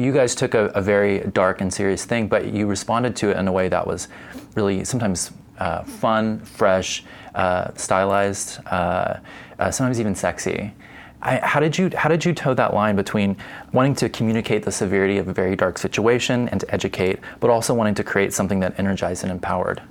You 0.00 0.12
guys 0.12 0.34
took 0.34 0.54
a, 0.54 0.68
a, 0.68 0.80
very 0.80 1.18
dark 1.34 1.60
and 1.60 1.70
serious 1.70 2.06
thing, 2.06 2.26
but 2.26 2.54
you 2.54 2.66
responded 2.66 3.14
to 3.16 3.32
it 3.32 3.36
in 3.36 3.46
a 3.46 3.52
way 3.52 3.68
that 3.68 3.86
was 3.86 4.08
really 4.54 4.82
sometimes 4.82 5.30
uh, 5.58 5.82
fun, 5.82 6.40
fresh, 6.40 7.04
uh, 7.34 7.74
stylized, 7.74 8.60
uh, 8.64 9.18
uh, 9.58 9.70
sometimes 9.70 10.00
even 10.00 10.14
sexy. 10.14 10.72
I, 11.20 11.36
how 11.36 11.60
did 11.60 11.76
you 11.76 11.90
how 11.94 12.08
did 12.08 12.24
you 12.24 12.32
toe 12.32 12.54
that 12.54 12.72
line 12.72 12.96
between 12.96 13.36
wanting 13.74 13.94
to 13.96 14.08
communicate 14.08 14.62
the 14.62 14.72
severity 14.72 15.18
of 15.18 15.28
a 15.28 15.34
very 15.34 15.54
dark 15.54 15.76
situation 15.76 16.48
and 16.48 16.60
to 16.60 16.74
educate, 16.74 17.18
but 17.38 17.50
also 17.50 17.74
wanting 17.74 17.94
to 17.96 18.02
create 18.02 18.32
something 18.32 18.60
that 18.60 18.78
energized 18.78 19.22
and 19.22 19.30
empowered? 19.30 19.82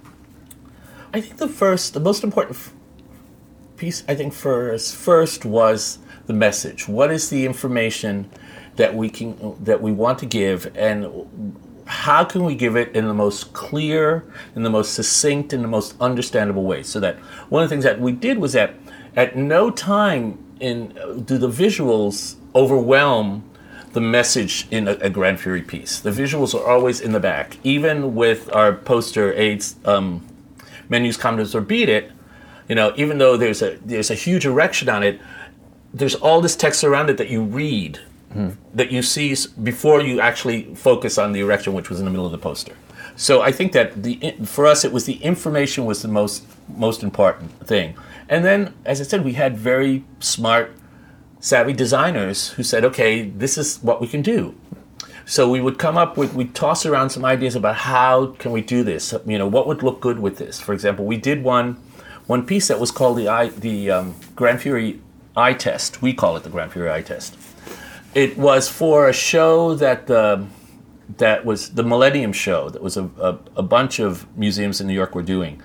I 1.14 1.22
think 1.22 1.38
the 1.38 1.48
first, 1.48 1.94
the 1.94 2.00
most 2.00 2.24
important 2.24 2.58
piece, 3.78 4.04
I 4.08 4.16
think 4.16 4.34
first 4.34 4.96
first 4.96 5.46
was 5.46 6.00
the 6.26 6.34
message. 6.34 6.88
What 6.88 7.12
is 7.12 7.30
the 7.30 7.46
information 7.46 8.28
that 8.80 8.96
we 8.96 9.10
can 9.10 9.56
that 9.66 9.82
we 9.82 9.92
want 9.92 10.20
to 10.20 10.26
give, 10.26 10.72
and 10.76 11.06
how 11.86 12.24
can 12.24 12.46
we 12.46 12.56
give 12.56 12.78
it 12.78 12.96
in 12.96 13.08
the 13.08 13.14
most 13.14 13.52
clear, 13.52 14.24
in 14.56 14.64
the 14.64 14.70
most 14.70 14.94
succinct, 14.94 15.52
in 15.52 15.62
the 15.62 15.68
most 15.68 15.96
understandable 16.00 16.64
way? 16.64 16.82
So 16.82 17.00
that 17.02 17.18
one 17.50 17.62
of 17.62 17.70
the 17.70 17.74
things 17.74 17.84
that 17.84 18.00
we 18.00 18.14
did 18.14 18.38
was 18.38 18.54
that 18.54 18.74
at 19.18 19.36
no 19.36 19.70
time 19.70 20.38
in 20.62 20.90
do 21.26 21.38
the 21.38 21.50
visuals 21.50 22.36
overwhelm 22.56 23.44
the 23.92 24.00
message 24.02 24.66
in 24.72 24.88
a, 24.88 24.94
a 25.02 25.10
Gran 25.10 25.36
Fury 25.36 25.62
piece. 25.62 26.00
The 26.00 26.12
visuals 26.12 26.54
are 26.56 26.66
always 26.66 27.02
in 27.02 27.12
the 27.12 27.20
back, 27.20 27.58
even 27.64 28.16
with 28.16 28.54
our 28.56 28.72
poster 28.74 29.34
aids, 29.34 29.76
um, 29.84 30.26
menus, 30.88 31.18
comments, 31.18 31.54
or 31.54 31.62
beat 31.62 31.90
it. 31.90 32.12
You 32.70 32.76
know, 32.76 32.94
even 32.96 33.18
though 33.18 33.36
there's 33.36 33.62
a 33.62 33.78
there's 33.84 34.10
a 34.10 34.16
huge 34.16 34.46
erection 34.46 34.88
on 34.88 35.04
it, 35.04 35.20
there's 35.94 36.16
all 36.16 36.40
this 36.40 36.56
text 36.56 36.84
around 36.84 37.10
it 37.10 37.18
that 37.18 37.30
you 37.30 37.44
read, 37.44 38.00
mm. 38.34 38.56
that 38.74 38.92
you 38.92 39.02
see 39.02 39.36
before 39.62 40.02
you 40.02 40.20
actually 40.20 40.76
focus 40.76 41.18
on 41.18 41.32
the 41.34 41.40
erection, 41.40 41.74
which 41.74 41.90
was 41.90 42.00
in 42.00 42.06
the 42.06 42.12
middle 42.12 42.26
of 42.26 42.32
the 42.32 42.38
poster. 42.38 42.76
So 43.16 43.42
I 43.42 43.52
think 43.52 43.74
that 43.74 44.04
the 44.04 44.36
for 44.46 44.66
us 44.66 44.86
it 44.86 44.92
was 44.92 45.06
the 45.06 45.16
information 45.16 45.86
was 45.86 46.02
the 46.02 46.08
most 46.08 46.46
most 46.68 47.04
important 47.04 47.68
thing. 47.68 47.96
And 48.30 48.46
then, 48.46 48.74
as 48.86 49.02
I 49.02 49.04
said, 49.04 49.26
we 49.26 49.34
had 49.34 49.58
very 49.58 50.04
smart, 50.20 50.72
savvy 51.40 51.74
designers 51.74 52.50
who 52.50 52.64
said, 52.64 52.86
okay, 52.86 53.24
this 53.24 53.58
is 53.58 53.78
what 53.82 54.00
we 54.00 54.08
can 54.08 54.22
do. 54.22 54.56
So 55.26 55.50
we 55.50 55.60
would 55.62 55.80
come 55.80 55.98
up 55.98 56.16
with, 56.16 56.34
we'd 56.34 56.56
toss 56.56 56.86
around 56.86 57.10
some 57.10 57.26
ideas 57.26 57.56
about 57.56 57.76
how 57.76 58.28
can 58.40 58.52
we 58.52 58.62
do 58.62 58.84
this? 58.84 59.14
You 59.26 59.38
know, 59.40 59.48
what 59.48 59.68
would 59.68 59.84
look 59.84 60.00
good 60.00 60.20
with 60.20 60.38
this? 60.38 60.60
For 60.60 60.74
example, 60.74 61.06
we 61.06 61.18
did 61.18 61.44
one, 61.44 61.74
one 62.28 62.46
piece 62.46 62.68
that 62.68 62.80
was 62.80 62.92
called 62.92 63.18
the, 63.18 63.28
eye, 63.28 63.50
the 63.50 63.92
um, 63.92 64.16
Gran 64.36 64.60
Fury 64.60 65.02
eye 65.36 65.54
test. 65.54 66.02
We 66.02 66.14
call 66.14 66.38
it 66.38 66.44
the 66.44 66.50
Gran 66.50 66.70
Fury 66.70 66.92
eye 66.92 67.02
test. 67.02 67.36
It 68.20 68.38
was 68.38 68.68
for 68.68 69.08
a 69.08 69.14
show 69.14 69.76
that 69.76 70.08
the, 70.08 70.46
that 71.18 71.46
was 71.46 71.60
the 71.70 71.84
Millennium 71.84 72.34
Show. 72.34 72.70
That 72.70 72.82
was 72.82 72.98
a, 72.98 73.06
a, 73.30 73.38
a 73.56 73.64
bunch 73.64 74.00
of 74.00 74.26
museums 74.38 74.82
in 74.82 74.88
New 74.88 74.94
York 74.94 75.16
were 75.16 75.24
doing 75.24 75.62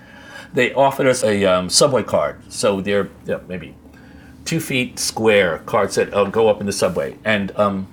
they 0.55 0.73
offered 0.73 1.05
us 1.05 1.23
a 1.23 1.45
um, 1.45 1.69
subway 1.69 2.01
card. 2.01 2.41
So 2.51 2.81
they're 2.81 3.09
maybe 3.47 3.75
two 4.45 4.59
feet 4.59 4.97
square 4.97 5.59
cards 5.65 5.95
that 5.95 6.13
uh, 6.13 6.25
go 6.25 6.47
up 6.47 6.59
in 6.59 6.65
the 6.65 6.71
subway. 6.71 7.17
And 7.23 7.55
um, 7.57 7.87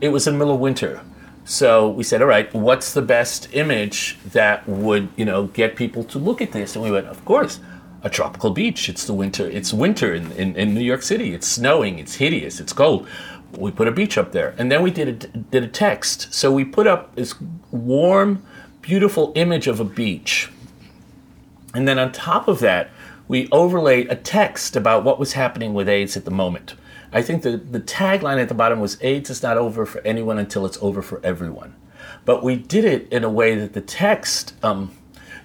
it 0.00 0.08
was 0.08 0.26
in 0.26 0.34
the 0.34 0.38
middle 0.38 0.54
of 0.54 0.60
winter. 0.60 1.02
So 1.44 1.88
we 1.88 2.02
said, 2.02 2.22
all 2.22 2.28
right, 2.28 2.52
what's 2.52 2.92
the 2.92 3.02
best 3.02 3.48
image 3.52 4.18
that 4.32 4.66
would, 4.68 5.08
you 5.16 5.24
know, 5.24 5.44
get 5.48 5.76
people 5.76 6.02
to 6.04 6.18
look 6.18 6.40
at 6.40 6.52
this? 6.52 6.74
And 6.74 6.84
we 6.84 6.90
went, 6.90 7.06
of 7.06 7.24
course, 7.24 7.60
a 8.02 8.10
tropical 8.10 8.50
beach. 8.50 8.88
It's 8.88 9.04
the 9.04 9.14
winter. 9.14 9.46
It's 9.46 9.72
winter 9.72 10.12
in, 10.12 10.32
in, 10.32 10.56
in 10.56 10.74
New 10.74 10.80
York 10.80 11.02
City. 11.02 11.34
It's 11.34 11.46
snowing. 11.46 11.98
It's 11.98 12.16
hideous. 12.16 12.58
It's 12.58 12.72
cold. 12.72 13.06
We 13.56 13.70
put 13.70 13.88
a 13.88 13.92
beach 13.92 14.18
up 14.18 14.32
there, 14.32 14.54
and 14.58 14.70
then 14.70 14.82
we 14.82 14.90
did 14.90 15.08
a, 15.08 15.12
did 15.38 15.64
a 15.64 15.68
text. 15.68 16.32
So 16.32 16.52
we 16.52 16.64
put 16.64 16.86
up 16.86 17.14
this 17.14 17.34
warm, 17.70 18.44
beautiful 18.82 19.32
image 19.34 19.66
of 19.66 19.80
a 19.80 19.84
beach, 19.84 20.50
and 21.74 21.86
then 21.86 21.98
on 21.98 22.12
top 22.12 22.48
of 22.48 22.60
that, 22.60 22.90
we 23.28 23.48
overlaid 23.50 24.10
a 24.10 24.16
text 24.16 24.76
about 24.76 25.04
what 25.04 25.18
was 25.18 25.32
happening 25.32 25.74
with 25.74 25.88
AIDS 25.88 26.16
at 26.16 26.24
the 26.24 26.30
moment. 26.30 26.74
I 27.12 27.22
think 27.22 27.42
the, 27.42 27.56
the 27.56 27.80
tagline 27.80 28.40
at 28.40 28.48
the 28.48 28.54
bottom 28.54 28.80
was 28.80 28.98
AIDS 29.00 29.30
is 29.30 29.42
not 29.42 29.56
over 29.56 29.86
for 29.86 30.00
anyone 30.02 30.38
until 30.38 30.66
it's 30.66 30.78
over 30.80 31.02
for 31.02 31.20
everyone. 31.24 31.74
But 32.24 32.42
we 32.42 32.56
did 32.56 32.84
it 32.84 33.10
in 33.12 33.24
a 33.24 33.30
way 33.30 33.54
that 33.54 33.72
the 33.72 33.80
text, 33.80 34.54
um, 34.62 34.96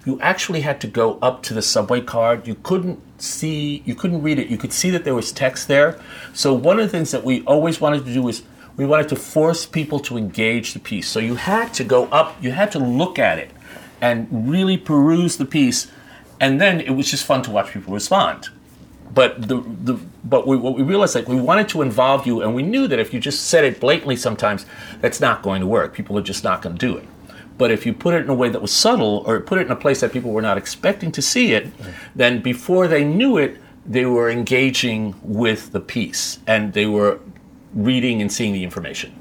you 0.04 0.20
actually 0.20 0.62
had 0.62 0.80
to 0.82 0.86
go 0.86 1.18
up 1.20 1.42
to 1.44 1.54
the 1.54 1.62
subway 1.62 2.00
card. 2.00 2.46
You 2.46 2.56
couldn't 2.56 3.00
see, 3.22 3.82
you 3.84 3.94
couldn't 3.94 4.22
read 4.22 4.38
it. 4.38 4.48
You 4.48 4.58
could 4.58 4.72
see 4.72 4.90
that 4.90 5.04
there 5.04 5.14
was 5.14 5.32
text 5.32 5.68
there. 5.68 6.00
So 6.32 6.52
one 6.54 6.78
of 6.78 6.86
the 6.86 6.90
things 6.90 7.10
that 7.10 7.24
we 7.24 7.44
always 7.44 7.80
wanted 7.80 8.04
to 8.04 8.12
do 8.12 8.22
was 8.22 8.42
we 8.76 8.86
wanted 8.86 9.08
to 9.10 9.16
force 9.16 9.66
people 9.66 10.00
to 10.00 10.16
engage 10.16 10.72
the 10.72 10.80
piece. 10.80 11.08
So 11.08 11.20
you 11.20 11.36
had 11.36 11.72
to 11.74 11.84
go 11.84 12.06
up, 12.06 12.42
you 12.42 12.52
had 12.52 12.72
to 12.72 12.78
look 12.78 13.18
at 13.18 13.38
it 13.38 13.50
and 14.00 14.50
really 14.50 14.76
peruse 14.76 15.36
the 15.36 15.44
piece. 15.44 15.90
And 16.40 16.60
then 16.60 16.80
it 16.80 16.90
was 16.90 17.10
just 17.10 17.24
fun 17.24 17.42
to 17.42 17.50
watch 17.50 17.72
people 17.72 17.94
respond 17.94 18.48
but 19.14 19.40
the, 19.48 19.60
the 19.60 19.98
but 20.24 20.46
we, 20.46 20.56
what 20.56 20.74
we 20.74 20.82
realized 20.82 21.14
like 21.14 21.28
we 21.28 21.36
wanted 21.36 21.68
to 21.68 21.82
involve 21.82 22.26
you 22.26 22.42
and 22.42 22.54
we 22.54 22.62
knew 22.62 22.86
that 22.88 22.98
if 22.98 23.12
you 23.12 23.20
just 23.20 23.46
said 23.46 23.64
it 23.64 23.80
blatantly 23.80 24.16
sometimes 24.16 24.64
that's 25.00 25.20
not 25.20 25.42
going 25.42 25.60
to 25.60 25.66
work 25.66 25.94
people 25.94 26.16
are 26.18 26.22
just 26.22 26.44
not 26.44 26.62
going 26.62 26.76
to 26.76 26.86
do 26.86 26.96
it 26.96 27.06
but 27.62 27.70
if 27.70 27.86
you 27.86 27.92
put 27.92 28.12
it 28.12 28.22
in 28.24 28.28
a 28.28 28.34
way 28.42 28.48
that 28.48 28.60
was 28.60 28.72
subtle 28.72 29.22
or 29.24 29.38
put 29.38 29.56
it 29.60 29.66
in 29.66 29.72
a 29.72 29.76
place 29.84 30.00
that 30.00 30.10
people 30.10 30.32
were 30.32 30.42
not 30.50 30.58
expecting 30.58 31.12
to 31.12 31.22
see 31.22 31.52
it 31.52 31.64
then 32.16 32.42
before 32.42 32.88
they 32.88 33.04
knew 33.04 33.38
it 33.38 33.52
they 33.86 34.04
were 34.04 34.28
engaging 34.28 35.14
with 35.22 35.70
the 35.70 35.78
piece 35.94 36.40
and 36.48 36.72
they 36.72 36.86
were 36.86 37.20
reading 37.72 38.20
and 38.20 38.32
seeing 38.32 38.52
the 38.52 38.64
information 38.64 39.14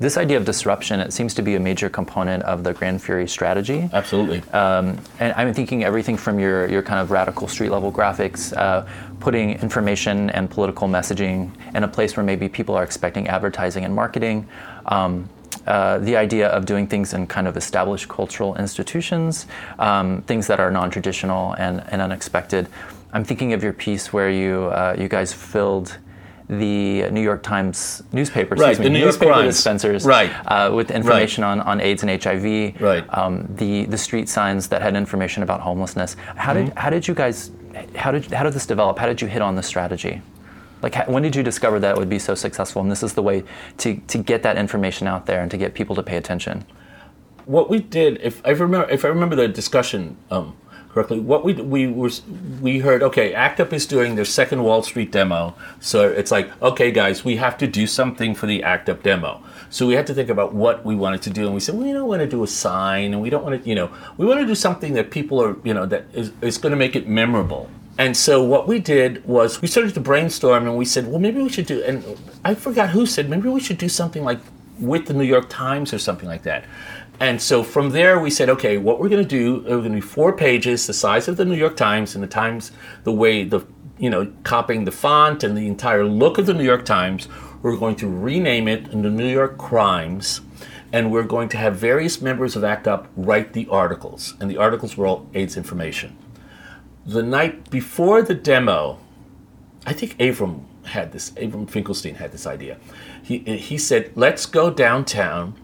this 0.00 0.16
idea 0.16 0.38
of 0.38 0.46
disruption, 0.46 0.98
it 0.98 1.12
seems 1.12 1.34
to 1.34 1.42
be 1.42 1.56
a 1.56 1.60
major 1.60 1.90
component 1.90 2.42
of 2.44 2.64
the 2.64 2.72
Gran 2.72 2.98
Fury 2.98 3.28
strategy. 3.28 3.86
Absolutely. 3.92 4.40
Um, 4.50 4.98
and 5.18 5.34
I'm 5.36 5.52
thinking 5.52 5.84
everything 5.84 6.16
from 6.16 6.40
your, 6.40 6.66
your 6.70 6.80
kind 6.80 7.00
of 7.00 7.10
radical 7.10 7.46
street 7.46 7.68
level 7.68 7.92
graphics, 7.92 8.56
uh, 8.56 8.86
putting 9.20 9.50
information 9.50 10.30
and 10.30 10.50
political 10.50 10.88
messaging 10.88 11.52
in 11.74 11.84
a 11.84 11.88
place 11.88 12.16
where 12.16 12.24
maybe 12.24 12.48
people 12.48 12.74
are 12.76 12.82
expecting 12.82 13.28
advertising 13.28 13.84
and 13.84 13.94
marketing. 13.94 14.48
Um, 14.86 15.28
uh, 15.66 15.98
the 15.98 16.16
idea 16.16 16.48
of 16.48 16.64
doing 16.64 16.86
things 16.86 17.12
in 17.12 17.26
kind 17.26 17.46
of 17.46 17.56
established 17.56 18.08
cultural 18.08 18.56
institutions, 18.56 19.46
um, 19.78 20.22
things 20.22 20.46
that 20.46 20.60
are 20.60 20.70
non-traditional 20.70 21.54
and, 21.54 21.82
and 21.88 22.00
unexpected. 22.00 22.68
I'm 23.12 23.24
thinking 23.24 23.52
of 23.52 23.62
your 23.62 23.72
piece 23.72 24.12
where 24.12 24.30
you 24.30 24.66
uh, 24.66 24.94
you 24.98 25.08
guys 25.08 25.32
filled 25.32 25.98
the 26.48 27.08
New 27.10 27.20
York 27.20 27.44
Times 27.44 28.02
newspaper, 28.12 28.56
right, 28.56 28.76
me, 28.76 28.84
the 28.84 28.90
New 28.90 29.04
newspaper 29.04 29.32
York 29.32 29.44
dispensers, 29.44 30.04
right. 30.04 30.30
Uh, 30.46 30.72
with 30.74 30.90
information 30.90 31.44
right. 31.44 31.52
on, 31.52 31.60
on 31.60 31.80
AIDS 31.80 32.02
and 32.02 32.22
HIV, 32.22 32.80
right. 32.80 33.04
Um, 33.16 33.46
the 33.56 33.84
the 33.84 33.98
street 33.98 34.28
signs 34.28 34.68
that 34.68 34.82
had 34.82 34.96
information 34.96 35.42
about 35.42 35.60
homelessness. 35.60 36.16
How 36.36 36.54
mm-hmm. 36.54 36.66
did 36.66 36.78
how 36.78 36.90
did 36.90 37.06
you 37.06 37.14
guys 37.14 37.52
how 37.94 38.10
did 38.10 38.26
how 38.26 38.42
did 38.42 38.52
this 38.52 38.66
develop? 38.66 38.98
How 38.98 39.06
did 39.06 39.20
you 39.20 39.28
hit 39.28 39.42
on 39.42 39.54
this 39.54 39.66
strategy? 39.66 40.22
Like 40.82 41.08
when 41.08 41.22
did 41.22 41.36
you 41.36 41.42
discover 41.42 41.78
that 41.80 41.96
it 41.96 41.98
would 41.98 42.08
be 42.08 42.18
so 42.18 42.34
successful? 42.34 42.82
And 42.82 42.90
this 42.90 43.02
is 43.02 43.14
the 43.14 43.22
way 43.22 43.44
to 43.78 43.96
to 43.96 44.18
get 44.18 44.42
that 44.42 44.56
information 44.56 45.06
out 45.06 45.26
there 45.26 45.42
and 45.42 45.50
to 45.50 45.56
get 45.56 45.74
people 45.74 45.94
to 45.96 46.02
pay 46.02 46.16
attention. 46.16 46.64
What 47.46 47.70
we 47.70 47.80
did, 47.80 48.20
if 48.22 48.44
I 48.46 48.50
remember, 48.50 48.88
if 48.90 49.04
I 49.04 49.08
remember 49.08 49.36
the 49.36 49.48
discussion. 49.48 50.16
Um, 50.30 50.56
correctly, 50.90 51.20
what 51.20 51.44
we 51.44 51.54
we 51.54 51.86
were 51.86 52.10
we 52.60 52.80
heard. 52.80 53.02
Okay, 53.02 53.32
ACT 53.32 53.60
UP 53.60 53.72
is 53.72 53.86
doing 53.86 54.14
their 54.16 54.24
second 54.24 54.62
Wall 54.62 54.82
Street 54.82 55.12
demo, 55.12 55.54
so 55.80 56.08
it's 56.08 56.30
like, 56.30 56.50
okay, 56.62 56.90
guys, 56.90 57.24
we 57.24 57.36
have 57.36 57.56
to 57.58 57.66
do 57.66 57.86
something 57.86 58.34
for 58.34 58.46
the 58.46 58.62
ACT 58.62 58.88
UP 58.88 59.02
demo. 59.02 59.42
So 59.70 59.86
we 59.86 59.94
had 59.94 60.06
to 60.08 60.14
think 60.14 60.28
about 60.28 60.52
what 60.52 60.84
we 60.84 60.94
wanted 60.94 61.22
to 61.22 61.30
do, 61.30 61.46
and 61.46 61.54
we 61.54 61.60
said, 61.60 61.76
we 61.76 61.92
don't 61.92 62.08
want 62.08 62.20
to 62.20 62.26
do 62.26 62.42
a 62.42 62.46
sign, 62.46 63.12
and 63.12 63.22
we 63.22 63.30
don't 63.30 63.44
want 63.44 63.62
to, 63.62 63.68
you 63.68 63.74
know, 63.74 63.90
we 64.16 64.26
want 64.26 64.40
to 64.40 64.46
do 64.46 64.54
something 64.54 64.94
that 64.94 65.10
people 65.10 65.40
are, 65.40 65.56
you 65.64 65.72
know, 65.72 65.86
that 65.86 66.06
is, 66.12 66.32
is 66.42 66.58
going 66.58 66.72
to 66.72 66.76
make 66.76 66.96
it 66.96 67.08
memorable. 67.08 67.70
And 67.98 68.16
so 68.16 68.42
what 68.42 68.66
we 68.66 68.78
did 68.78 69.24
was 69.26 69.60
we 69.60 69.68
started 69.68 69.92
to 69.94 70.00
brainstorm, 70.00 70.66
and 70.66 70.76
we 70.76 70.84
said, 70.84 71.06
well, 71.06 71.18
maybe 71.18 71.42
we 71.42 71.50
should 71.50 71.66
do. 71.66 71.82
And 71.82 72.04
I 72.44 72.54
forgot 72.54 72.90
who 72.90 73.04
said 73.04 73.28
maybe 73.28 73.48
we 73.48 73.60
should 73.60 73.78
do 73.78 73.88
something 73.88 74.24
like 74.24 74.40
with 74.78 75.06
the 75.06 75.14
New 75.14 75.24
York 75.24 75.50
Times 75.50 75.92
or 75.92 75.98
something 75.98 76.28
like 76.28 76.42
that. 76.44 76.64
And 77.20 77.40
so 77.42 77.62
from 77.62 77.90
there, 77.90 78.18
we 78.18 78.30
said, 78.30 78.48
okay, 78.48 78.78
what 78.78 78.98
we're 78.98 79.10
going 79.10 79.22
to 79.22 79.28
do, 79.28 79.56
we're 79.68 79.78
going 79.78 79.90
to 79.90 79.96
be 79.96 80.00
four 80.00 80.32
pages, 80.32 80.86
the 80.86 80.94
size 80.94 81.28
of 81.28 81.36
the 81.36 81.44
New 81.44 81.54
York 81.54 81.76
Times, 81.76 82.14
and 82.14 82.24
the 82.24 82.28
Times, 82.28 82.72
the 83.04 83.12
way 83.12 83.44
the, 83.44 83.60
you 83.98 84.08
know, 84.08 84.32
copying 84.42 84.86
the 84.86 84.92
font 84.92 85.44
and 85.44 85.54
the 85.54 85.66
entire 85.66 86.04
look 86.04 86.38
of 86.38 86.46
the 86.46 86.54
New 86.54 86.64
York 86.64 86.86
Times. 86.86 87.28
We're 87.60 87.76
going 87.76 87.96
to 87.96 88.08
rename 88.08 88.68
it 88.68 88.90
the 88.90 89.10
New 89.10 89.28
York 89.28 89.58
Crimes, 89.58 90.40
and 90.94 91.12
we're 91.12 91.24
going 91.24 91.50
to 91.50 91.58
have 91.58 91.76
various 91.76 92.22
members 92.22 92.56
of 92.56 92.64
ACT 92.64 92.88
UP 92.88 93.08
write 93.14 93.52
the 93.52 93.68
articles, 93.68 94.34
and 94.40 94.50
the 94.50 94.56
articles 94.56 94.96
were 94.96 95.06
all 95.06 95.28
AIDS 95.34 95.58
information. 95.58 96.16
The 97.06 97.22
night 97.22 97.70
before 97.70 98.22
the 98.22 98.34
demo, 98.34 98.98
I 99.86 99.92
think 99.92 100.16
Avram 100.18 100.64
had 100.84 101.12
this, 101.12 101.30
Avram 101.32 101.68
Finkelstein 101.68 102.16
had 102.16 102.32
this 102.32 102.46
idea. 102.46 102.78
He, 103.22 103.38
he 103.38 103.78
said, 103.78 104.12
let's 104.14 104.46
go 104.46 104.70
downtown 104.70 105.54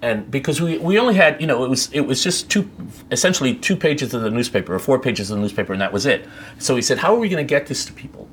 and 0.00 0.30
because 0.30 0.60
we, 0.60 0.78
we 0.78 0.98
only 0.98 1.14
had 1.14 1.40
you 1.40 1.46
know 1.46 1.64
it 1.64 1.68
was 1.68 1.92
it 1.92 2.02
was 2.02 2.22
just 2.22 2.48
two 2.48 2.70
essentially 3.10 3.54
two 3.54 3.76
pages 3.76 4.14
of 4.14 4.22
the 4.22 4.30
newspaper 4.30 4.74
or 4.74 4.78
four 4.78 4.98
pages 4.98 5.30
of 5.30 5.36
the 5.36 5.42
newspaper 5.42 5.72
and 5.72 5.82
that 5.82 5.92
was 5.92 6.06
it. 6.06 6.26
So 6.58 6.76
he 6.76 6.82
said 6.82 6.98
how 6.98 7.14
are 7.14 7.18
we 7.18 7.28
going 7.28 7.44
to 7.44 7.48
get 7.48 7.66
this 7.66 7.84
to 7.86 7.92
people? 7.92 8.28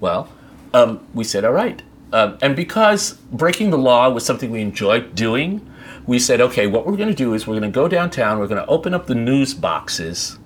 Well 0.00 0.28
um, 0.72 1.06
we 1.14 1.24
said 1.24 1.44
all 1.44 1.52
right. 1.52 1.82
Um, 2.12 2.38
and 2.40 2.54
because 2.54 3.14
breaking 3.32 3.70
the 3.70 3.78
law 3.78 4.08
was 4.08 4.24
something 4.24 4.50
we 4.50 4.60
enjoyed 4.60 5.14
doing 5.14 5.68
we 6.06 6.18
said 6.18 6.40
okay 6.40 6.66
what 6.66 6.86
we're 6.86 6.96
going 6.96 7.08
to 7.08 7.14
do 7.14 7.34
is 7.34 7.46
we're 7.46 7.58
going 7.58 7.70
to 7.70 7.74
go 7.74 7.88
downtown 7.88 8.38
we're 8.38 8.46
going 8.46 8.62
to 8.62 8.68
open 8.68 8.94
up 8.94 9.06
the 9.06 9.14
news 9.14 9.52
boxes 9.52 10.38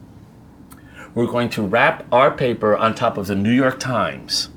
we're 1.18 1.26
going 1.26 1.50
to 1.50 1.62
wrap 1.66 2.06
our 2.12 2.30
paper 2.30 2.76
on 2.76 2.94
top 2.94 3.18
of 3.18 3.26
the 3.26 3.34
new 3.34 3.52
york 3.52 3.80
times 3.80 4.50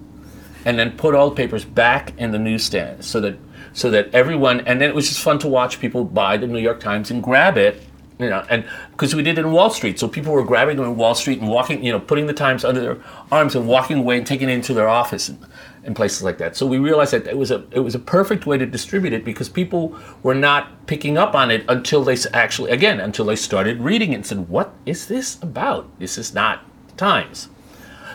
and 0.65 0.77
then 0.77 0.95
put 0.95 1.15
all 1.15 1.29
the 1.29 1.35
papers 1.35 1.65
back 1.65 2.13
in 2.17 2.31
the 2.31 2.37
newsstand 2.37 3.03
so 3.03 3.19
that 3.19 3.35
so 3.73 3.89
that 3.91 4.13
everyone, 4.13 4.61
and 4.61 4.81
then 4.81 4.89
it 4.89 4.95
was 4.95 5.07
just 5.07 5.21
fun 5.21 5.39
to 5.39 5.47
watch 5.47 5.79
people 5.79 6.03
buy 6.03 6.37
the 6.37 6.47
New 6.47 6.59
York 6.59 6.79
Times 6.79 7.09
and 7.11 7.23
grab 7.23 7.57
it, 7.57 7.81
you 8.19 8.29
know, 8.29 8.45
and 8.49 8.65
because 8.91 9.15
we 9.15 9.23
did 9.23 9.37
it 9.37 9.45
in 9.45 9.51
Wall 9.51 9.69
Street, 9.69 9.97
so 9.97 10.07
people 10.07 10.33
were 10.33 10.43
grabbing 10.43 10.77
them 10.77 10.85
in 10.85 10.97
Wall 10.97 11.15
Street 11.15 11.39
and 11.39 11.49
walking, 11.49 11.83
you 11.83 11.91
know, 11.91 11.99
putting 11.99 12.27
the 12.27 12.33
Times 12.33 12.65
under 12.65 12.81
their 12.81 12.97
arms 13.31 13.55
and 13.55 13.67
walking 13.67 13.99
away 13.99 14.17
and 14.17 14.27
taking 14.27 14.49
it 14.49 14.53
into 14.53 14.73
their 14.73 14.89
office. 14.89 15.29
and, 15.29 15.39
and 15.83 15.95
places 15.95 16.21
like 16.21 16.37
that. 16.37 16.55
So 16.55 16.65
we 16.65 16.77
realized 16.77 17.13
that 17.13 17.27
it 17.27 17.37
was 17.37 17.51
a 17.51 17.63
it 17.71 17.79
was 17.79 17.95
a 17.95 17.99
perfect 17.99 18.45
way 18.45 18.57
to 18.57 18.65
distribute 18.65 19.13
it 19.13 19.25
because 19.25 19.49
people 19.49 19.97
were 20.21 20.35
not 20.35 20.85
picking 20.87 21.17
up 21.17 21.33
on 21.33 21.49
it 21.49 21.65
until 21.67 22.03
they 22.03 22.17
actually 22.33 22.71
again 22.71 22.99
until 22.99 23.25
they 23.25 23.35
started 23.35 23.81
reading 23.81 24.13
it 24.13 24.15
and 24.15 24.25
said, 24.25 24.49
"What 24.49 24.73
is 24.85 25.07
this 25.07 25.41
about? 25.41 25.87
This 25.99 26.17
is 26.17 26.33
not 26.33 26.63
the 26.87 26.93
Times." 26.93 27.49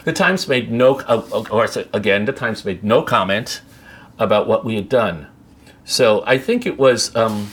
The 0.04 0.12
Times 0.12 0.46
made 0.46 0.70
no, 0.70 1.00
of 1.00 1.48
course, 1.48 1.76
again, 1.92 2.26
the 2.26 2.32
Times 2.32 2.64
made 2.64 2.84
no 2.84 3.02
comment 3.02 3.60
about 4.20 4.46
what 4.46 4.64
we 4.64 4.76
had 4.76 4.88
done. 4.88 5.26
So 5.84 6.22
I 6.26 6.38
think 6.38 6.64
it 6.64 6.78
was. 6.78 7.14
Um, 7.16 7.50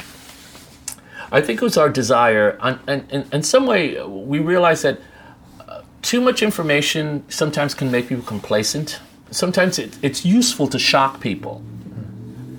I 1.32 1.42
think 1.42 1.64
it 1.64 1.66
was 1.66 1.78
our 1.78 1.90
desire, 1.90 2.60
and 2.62 3.28
in 3.34 3.42
some 3.42 3.66
way, 3.66 4.00
we 4.06 4.38
realized 4.38 4.84
that 4.84 5.00
uh, 5.68 5.82
too 6.04 6.22
much 6.22 6.44
information 6.44 7.26
sometimes 7.28 7.74
can 7.74 7.90
make 7.90 8.08
people 8.08 8.24
complacent. 8.24 9.00
Sometimes 9.34 9.80
it, 9.80 9.98
it's 10.04 10.24
useful 10.24 10.68
to 10.68 10.78
shock 10.78 11.20
people. 11.20 11.64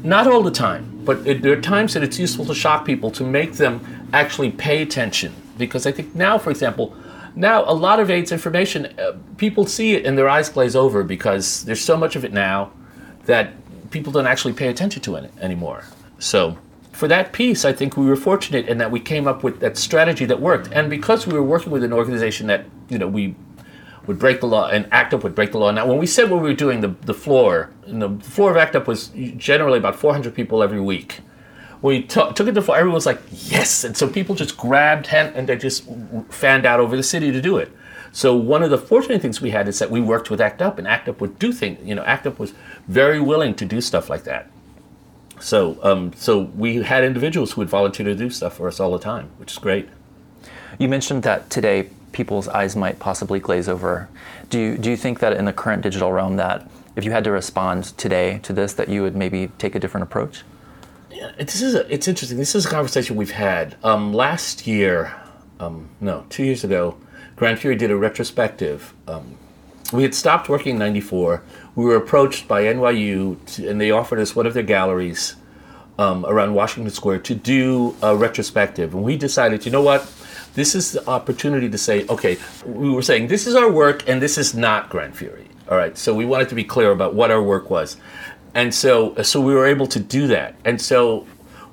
Not 0.02 0.26
all 0.26 0.42
the 0.42 0.50
time, 0.50 1.02
but 1.04 1.24
it, 1.26 1.40
there 1.40 1.56
are 1.56 1.60
times 1.60 1.94
that 1.94 2.02
it's 2.02 2.18
useful 2.18 2.44
to 2.46 2.54
shock 2.54 2.84
people 2.84 3.10
to 3.12 3.24
make 3.24 3.54
them 3.54 4.08
actually 4.12 4.50
pay 4.50 4.82
attention. 4.82 5.32
Because 5.56 5.86
I 5.86 5.92
think 5.92 6.16
now, 6.16 6.36
for 6.36 6.50
example, 6.50 6.94
now 7.36 7.64
a 7.64 7.72
lot 7.72 8.00
of 8.00 8.10
AIDS 8.10 8.32
information, 8.32 8.86
uh, 8.98 9.16
people 9.36 9.66
see 9.66 9.94
it 9.94 10.04
and 10.04 10.18
their 10.18 10.28
eyes 10.28 10.48
glaze 10.48 10.74
over 10.74 11.04
because 11.04 11.64
there's 11.64 11.80
so 11.80 11.96
much 11.96 12.16
of 12.16 12.24
it 12.24 12.32
now 12.32 12.72
that 13.26 13.52
people 13.90 14.12
don't 14.12 14.26
actually 14.26 14.52
pay 14.52 14.68
attention 14.68 15.00
to 15.02 15.14
it 15.14 15.32
anymore. 15.40 15.84
So 16.18 16.58
for 16.90 17.06
that 17.06 17.32
piece, 17.32 17.64
I 17.64 17.72
think 17.72 17.96
we 17.96 18.06
were 18.06 18.16
fortunate 18.16 18.66
in 18.68 18.78
that 18.78 18.90
we 18.90 18.98
came 18.98 19.28
up 19.28 19.44
with 19.44 19.60
that 19.60 19.76
strategy 19.76 20.24
that 20.24 20.40
worked. 20.40 20.70
And 20.72 20.90
because 20.90 21.24
we 21.24 21.34
were 21.34 21.42
working 21.42 21.70
with 21.70 21.84
an 21.84 21.92
organization 21.92 22.48
that, 22.48 22.66
you 22.88 22.98
know, 22.98 23.06
we 23.06 23.36
would 24.06 24.18
break 24.18 24.40
the 24.40 24.46
law 24.46 24.68
and 24.68 24.86
ACT 24.92 25.14
UP 25.14 25.22
would 25.22 25.34
break 25.34 25.52
the 25.52 25.58
law. 25.58 25.70
Now, 25.70 25.86
when 25.86 25.98
we 25.98 26.06
said 26.06 26.30
what 26.30 26.42
we 26.42 26.48
were 26.48 26.56
doing, 26.56 26.80
the, 26.80 26.88
the 26.88 27.14
floor, 27.14 27.70
the 27.86 28.10
floor 28.20 28.50
of 28.50 28.56
ACT 28.56 28.76
UP 28.76 28.86
was 28.86 29.08
generally 29.36 29.78
about 29.78 29.96
400 29.96 30.34
people 30.34 30.62
every 30.62 30.80
week. 30.80 31.20
We 31.82 32.00
t- 32.00 32.32
took 32.34 32.48
it 32.48 32.52
to 32.52 32.62
floor, 32.62 32.78
everyone 32.78 32.94
was 32.94 33.06
like, 33.06 33.20
yes. 33.30 33.84
And 33.84 33.96
so 33.96 34.08
people 34.08 34.34
just 34.34 34.56
grabbed 34.56 35.08
hand 35.08 35.34
and 35.36 35.48
they 35.48 35.56
just 35.56 35.84
fanned 36.30 36.64
out 36.64 36.80
over 36.80 36.96
the 36.96 37.02
city 37.02 37.30
to 37.30 37.40
do 37.40 37.58
it. 37.58 37.70
So 38.12 38.36
one 38.36 38.62
of 38.62 38.70
the 38.70 38.78
fortunate 38.78 39.20
things 39.20 39.40
we 39.40 39.50
had 39.50 39.66
is 39.66 39.80
that 39.80 39.90
we 39.90 40.00
worked 40.00 40.30
with 40.30 40.40
ACT 40.40 40.62
UP, 40.62 40.78
and 40.78 40.86
ACT 40.86 41.08
UP 41.08 41.20
would 41.20 41.38
do 41.38 41.52
things. 41.52 41.84
You 41.84 41.96
know, 41.96 42.04
ACT 42.04 42.28
UP 42.28 42.38
was 42.38 42.54
very 42.86 43.20
willing 43.20 43.54
to 43.56 43.64
do 43.64 43.80
stuff 43.80 44.08
like 44.08 44.22
that. 44.22 44.50
So 45.40 45.78
um, 45.82 46.12
so 46.14 46.42
we 46.56 46.76
had 46.82 47.02
individuals 47.02 47.52
who 47.52 47.60
would 47.60 47.68
volunteer 47.68 48.06
to 48.06 48.14
do 48.14 48.30
stuff 48.30 48.56
for 48.56 48.68
us 48.68 48.78
all 48.78 48.92
the 48.92 49.00
time, 49.00 49.30
which 49.38 49.52
is 49.52 49.58
great. 49.58 49.88
You 50.78 50.88
mentioned 50.88 51.24
that 51.24 51.50
today 51.50 51.90
people's 52.14 52.48
eyes 52.48 52.74
might 52.74 52.98
possibly 52.98 53.38
glaze 53.38 53.68
over. 53.68 54.08
Do 54.48 54.58
you, 54.58 54.78
do 54.78 54.88
you 54.88 54.96
think 54.96 55.18
that 55.18 55.34
in 55.34 55.44
the 55.44 55.52
current 55.52 55.82
digital 55.82 56.10
realm 56.12 56.36
that 56.36 56.70
if 56.96 57.04
you 57.04 57.10
had 57.10 57.24
to 57.24 57.30
respond 57.30 57.84
today 57.98 58.38
to 58.44 58.52
this, 58.54 58.72
that 58.74 58.88
you 58.88 59.02
would 59.02 59.14
maybe 59.14 59.48
take 59.58 59.74
a 59.74 59.78
different 59.78 60.04
approach? 60.04 60.44
Yeah, 61.10 61.32
this 61.38 61.60
is 61.60 61.74
a, 61.74 61.92
it's 61.92 62.08
interesting. 62.08 62.38
This 62.38 62.54
is 62.54 62.66
a 62.66 62.70
conversation 62.70 63.16
we've 63.16 63.30
had. 63.30 63.76
Um, 63.84 64.12
last 64.12 64.66
year, 64.66 65.14
um, 65.60 65.90
no, 66.00 66.24
two 66.30 66.44
years 66.44 66.64
ago, 66.64 66.96
Gran 67.36 67.56
Fury 67.56 67.76
did 67.76 67.90
a 67.90 67.96
retrospective. 67.96 68.94
Um, 69.06 69.36
we 69.92 70.02
had 70.02 70.14
stopped 70.14 70.48
working 70.48 70.72
in 70.74 70.78
'94. 70.78 71.42
We 71.76 71.84
were 71.84 71.96
approached 71.96 72.48
by 72.48 72.62
NYU, 72.62 73.44
to, 73.54 73.68
and 73.68 73.80
they 73.80 73.90
offered 73.90 74.18
us 74.18 74.34
one 74.34 74.46
of 74.46 74.54
their 74.54 74.62
galleries 74.62 75.36
um, 75.98 76.24
around 76.26 76.54
Washington 76.54 76.92
Square 76.92 77.20
to 77.20 77.34
do 77.34 77.94
a 78.02 78.16
retrospective. 78.16 78.94
And 78.94 79.04
we 79.04 79.16
decided, 79.16 79.64
you 79.64 79.72
know 79.72 79.82
what? 79.82 80.02
This 80.54 80.74
is 80.74 80.92
the 80.92 81.08
opportunity 81.08 81.68
to 81.68 81.78
say, 81.78 82.06
okay, 82.08 82.38
we 82.64 82.90
were 82.90 83.02
saying 83.02 83.26
this 83.26 83.46
is 83.46 83.54
our 83.54 83.70
work, 83.70 84.08
and 84.08 84.22
this 84.22 84.38
is 84.38 84.54
not 84.54 84.88
Gran 84.88 85.12
Fury. 85.12 85.48
All 85.68 85.76
right, 85.76 85.96
so 85.98 86.14
we 86.14 86.24
wanted 86.24 86.48
to 86.50 86.54
be 86.54 86.64
clear 86.64 86.90
about 86.90 87.14
what 87.14 87.30
our 87.30 87.42
work 87.42 87.70
was, 87.70 87.96
and 88.54 88.74
so 88.74 89.14
so 89.22 89.40
we 89.40 89.54
were 89.54 89.66
able 89.66 89.86
to 89.88 89.98
do 89.98 90.26
that. 90.28 90.54
And 90.64 90.80
so 90.80 91.26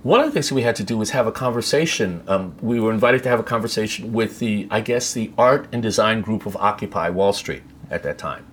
one 0.04 0.20
of 0.20 0.26
the 0.26 0.32
things 0.32 0.52
we 0.52 0.64
had 0.64 0.76
to 0.78 0.84
do 0.84 0.98
was 0.98 1.12
have 1.12 1.28
a 1.28 1.32
conversation. 1.32 2.24
Um, 2.28 2.56
we 2.60 2.80
were 2.80 2.92
invited 2.92 3.22
to 3.24 3.30
have 3.30 3.40
a 3.40 3.44
conversation 3.44 4.14
with 4.14 4.40
the, 4.40 4.68
I 4.72 4.82
guess, 4.82 5.14
the 5.14 5.32
art 5.38 5.68
and 5.72 5.84
design 5.84 6.22
group 6.22 6.48
of 6.48 6.56
Occupy 6.58 7.10
Wall 7.10 7.34
Street 7.34 7.62
at 7.92 8.02
that 8.02 8.18
time. 8.18 8.48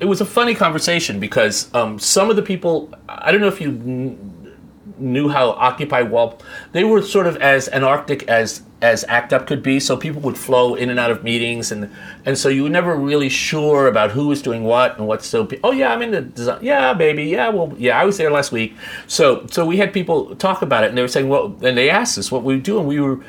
It 0.00 0.06
was 0.06 0.20
a 0.20 0.26
funny 0.26 0.54
conversation 0.54 1.20
because 1.20 1.72
um, 1.74 2.00
some 2.00 2.28
of 2.28 2.34
the 2.34 2.42
people, 2.42 2.92
I 3.08 3.30
don't 3.30 3.40
know 3.40 3.46
if 3.46 3.60
you 3.60 3.70
kn- 3.70 4.56
knew 4.98 5.28
how 5.28 5.50
Occupy 5.50 6.02
Wall, 6.02 6.40
they 6.72 6.82
were 6.82 7.02
sort 7.02 7.28
of 7.28 7.36
as 7.36 7.68
anarchic 7.68 8.24
as 8.24 8.62
as 8.86 9.04
ACT 9.04 9.32
UP 9.32 9.46
could 9.46 9.62
be. 9.62 9.80
So 9.80 9.96
people 9.96 10.20
would 10.22 10.38
flow 10.38 10.74
in 10.74 10.90
and 10.90 10.98
out 10.98 11.10
of 11.10 11.24
meetings, 11.24 11.72
and 11.72 11.90
and 12.24 12.38
so 12.38 12.48
you 12.48 12.62
were 12.64 12.70
never 12.70 12.96
really 12.96 13.28
sure 13.28 13.88
about 13.88 14.12
who 14.12 14.28
was 14.28 14.40
doing 14.40 14.64
what 14.64 14.96
and 14.98 15.06
what's 15.06 15.26
so. 15.26 15.48
Oh 15.64 15.72
yeah, 15.72 15.92
I'm 15.92 16.02
in 16.02 16.12
the 16.12 16.22
design. 16.22 16.60
Yeah, 16.62 16.94
baby. 16.94 17.24
Yeah, 17.24 17.48
well, 17.48 17.74
yeah, 17.76 18.00
I 18.00 18.04
was 18.04 18.16
there 18.16 18.30
last 18.30 18.52
week. 18.52 18.74
So 19.06 19.46
so 19.50 19.66
we 19.66 19.76
had 19.76 19.92
people 19.92 20.34
talk 20.36 20.62
about 20.62 20.84
it, 20.84 20.88
and 20.88 20.98
they 20.98 21.02
were 21.02 21.08
saying, 21.08 21.28
well, 21.28 21.56
and 21.62 21.76
they 21.76 21.90
asked 21.90 22.16
us 22.18 22.30
what 22.30 22.42
we 22.42 22.54
were 22.54 22.62
doing. 22.62 22.86
We 22.86 23.00
were 23.00 23.20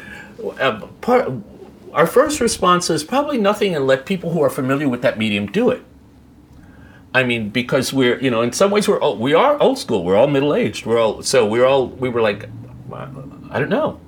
uh, 0.59 0.85
part. 1.01 1.31
Our 1.93 2.07
first 2.07 2.39
response 2.39 2.89
is 2.89 3.03
probably 3.03 3.39
nothing, 3.39 3.75
and 3.75 3.87
let 3.87 4.05
people 4.05 4.31
who 4.31 4.41
are 4.43 4.49
familiar 4.49 4.87
with 4.87 5.01
that 5.01 5.17
medium 5.17 5.47
do 5.47 5.69
it. 5.71 5.83
I 7.13 7.23
mean, 7.23 7.49
because 7.49 7.91
we're 7.91 8.19
you 8.19 8.29
know 8.29 8.41
in 8.43 8.53
some 8.53 8.69
ways 8.69 8.87
we're 8.87 9.01
old, 9.01 9.19
we 9.19 9.33
are 9.33 9.59
old 9.59 9.79
school. 9.79 10.03
We're 10.03 10.17
all 10.17 10.27
middle 10.27 10.53
aged. 10.53 10.85
We're 10.85 10.99
all 10.99 11.23
so 11.23 11.47
we're 11.47 11.65
all 11.65 11.87
we 11.87 12.09
were 12.09 12.21
like, 12.21 12.47
I 13.49 13.59
don't 13.59 13.69
know 13.69 13.99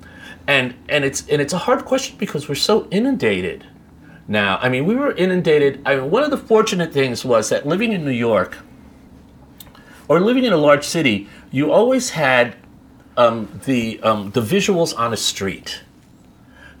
and 0.50 0.74
and 0.88 1.04
it's 1.04 1.26
and 1.28 1.40
it's 1.40 1.52
a 1.52 1.58
hard 1.58 1.84
question 1.84 2.16
because 2.18 2.48
we're 2.48 2.56
so 2.56 2.88
inundated 2.90 3.64
now. 4.26 4.58
I 4.60 4.68
mean, 4.68 4.84
we 4.84 4.96
were 4.96 5.12
inundated. 5.12 5.80
I 5.86 5.94
mean, 5.94 6.10
one 6.10 6.24
of 6.24 6.32
the 6.32 6.36
fortunate 6.36 6.92
things 6.92 7.24
was 7.24 7.50
that 7.50 7.66
living 7.66 7.92
in 7.92 8.04
New 8.04 8.10
York 8.10 8.58
or 10.08 10.18
living 10.18 10.44
in 10.44 10.52
a 10.52 10.56
large 10.56 10.84
city, 10.84 11.28
you 11.52 11.70
always 11.70 12.10
had 12.10 12.56
um, 13.16 13.60
the 13.64 14.00
um, 14.02 14.32
the 14.32 14.40
visuals 14.40 14.92
on 14.98 15.12
a 15.12 15.16
street. 15.16 15.82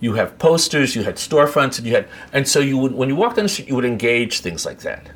You 0.00 0.14
have 0.14 0.36
posters, 0.38 0.96
you 0.96 1.04
had 1.04 1.14
storefronts, 1.16 1.78
and 1.78 1.86
you 1.86 1.94
had, 1.94 2.08
and 2.32 2.48
so 2.48 2.58
you 2.58 2.76
would 2.76 2.92
when 2.92 3.08
you 3.08 3.14
walked 3.14 3.38
on 3.38 3.44
the 3.44 3.48
street, 3.48 3.68
you 3.68 3.76
would 3.76 3.84
engage 3.84 4.40
things 4.40 4.66
like 4.66 4.80
that. 4.80 5.10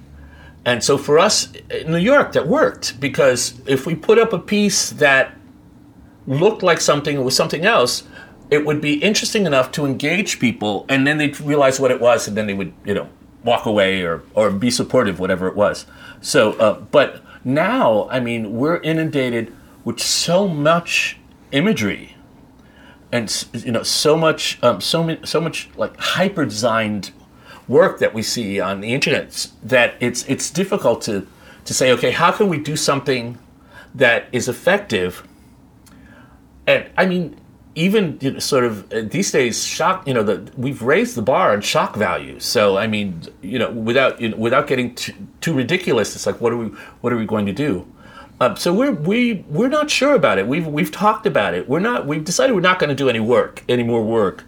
And 0.65 0.83
so 0.85 0.97
for 0.97 1.19
us 1.19 1.53
in 1.71 1.91
New 1.91 1.99
York, 1.99 2.33
that 2.33 2.47
worked 2.47 3.01
because 3.01 3.61
if 3.67 3.85
we 3.85 3.97
put 3.97 4.19
up 4.19 4.33
a 4.33 4.39
piece 4.39 4.91
that 4.91 5.35
looked 6.27 6.63
like 6.63 6.81
something, 6.81 7.17
it 7.17 7.23
was 7.23 7.37
something 7.37 7.67
else, 7.67 8.05
it 8.55 8.65
would 8.65 8.81
be 8.81 8.95
interesting 8.95 9.47
enough 9.47 9.73
to 9.73 9.85
engage 9.85 10.39
people, 10.39 10.87
and 10.89 11.07
then 11.07 11.19
they'd 11.19 11.39
realize 11.41 11.81
what 11.81 11.91
it 11.91 12.01
was, 12.01 12.29
and 12.29 12.37
then 12.37 12.47
they 12.47 12.55
would, 12.55 12.73
you 12.85 12.95
know, 12.95 13.09
walk 13.43 13.67
away 13.67 14.03
or 14.03 14.23
or 14.35 14.51
be 14.51 14.71
supportive, 14.71 15.19
whatever 15.19 15.49
it 15.49 15.57
was. 15.57 15.87
So, 16.21 16.53
uh, 16.53 16.81
but 16.81 17.21
now, 17.45 18.09
I 18.11 18.21
mean, 18.21 18.55
we're 18.55 18.79
inundated 18.79 19.53
with 19.85 20.01
so 20.01 20.49
much 20.49 21.19
imagery, 21.51 22.17
and 23.11 23.47
you 23.53 23.73
know, 23.73 23.83
so 23.83 24.17
much, 24.17 24.63
um, 24.63 24.81
so 24.81 25.03
many, 25.03 25.27
so 25.27 25.41
much 25.41 25.69
like 25.77 25.99
hyper 25.99 26.45
designed 26.45 27.11
work 27.67 27.99
that 27.99 28.15
we 28.15 28.23
see 28.23 28.61
on 28.61 28.81
the 28.81 28.95
internet 28.95 29.49
that 29.63 29.95
it's 29.99 30.25
it's 30.29 30.49
difficult 30.51 31.03
to 31.03 31.27
to 31.65 31.75
say, 31.75 31.91
okay, 31.93 32.13
how 32.13 32.31
can 32.31 32.49
we 32.49 32.59
do 32.59 32.77
something 32.77 33.37
that 33.95 34.27
is 34.31 34.49
effective? 34.49 35.27
And 36.67 36.89
I 36.97 37.07
mean, 37.07 37.37
even 37.75 38.19
you 38.21 38.33
know, 38.33 38.39
sort 38.39 38.65
of 38.65 38.93
uh, 38.93 39.03
these 39.03 39.31
days, 39.31 39.65
shock. 39.65 40.07
You 40.07 40.15
know, 40.15 40.23
the, 40.23 40.51
we've 40.57 40.83
raised 40.83 41.17
the 41.17 41.23
bar 41.23 41.53
on 41.53 41.61
shock 41.61 41.97
value. 41.97 42.41
So 42.41 42.77
I 42.77 42.87
mean, 42.87 43.23
you 43.43 43.59
know, 43.59 43.71
without 43.71 44.21
you 44.21 44.31
know, 44.31 44.37
without 44.37 44.67
getting 44.67 44.95
too, 44.95 45.15
too, 45.41 45.55
ridiculous, 45.55 46.15
it's 46.15 46.27
like, 46.27 46.41
what 46.41 46.53
are 46.53 46.57
we 46.57 46.67
what 47.01 47.13
are 47.13 47.17
we 47.17 47.27
going 47.27 47.47
to 47.47 47.53
do? 47.53 47.87
Um, 48.41 48.57
so 48.57 48.75
we're 48.75 48.93
we 48.93 49.45
we're 49.49 49.69
not 49.69 49.91
sure 49.91 50.15
about 50.15 50.39
it. 50.39 50.47
We've 50.47 50.67
we've 50.67 50.91
talked 50.91 51.27
about 51.27 51.55
it. 51.55 51.69
We're 51.69 51.81
not. 51.81 52.07
We've 52.07 52.25
decided 52.25 52.55
we're 52.55 52.61
not 52.61 52.79
going 52.79 52.91
to 52.91 52.97
do 52.97 53.09
any 53.09 53.21
work, 53.21 53.63
any 53.69 53.83
more 53.83 54.03
work. 54.03 54.45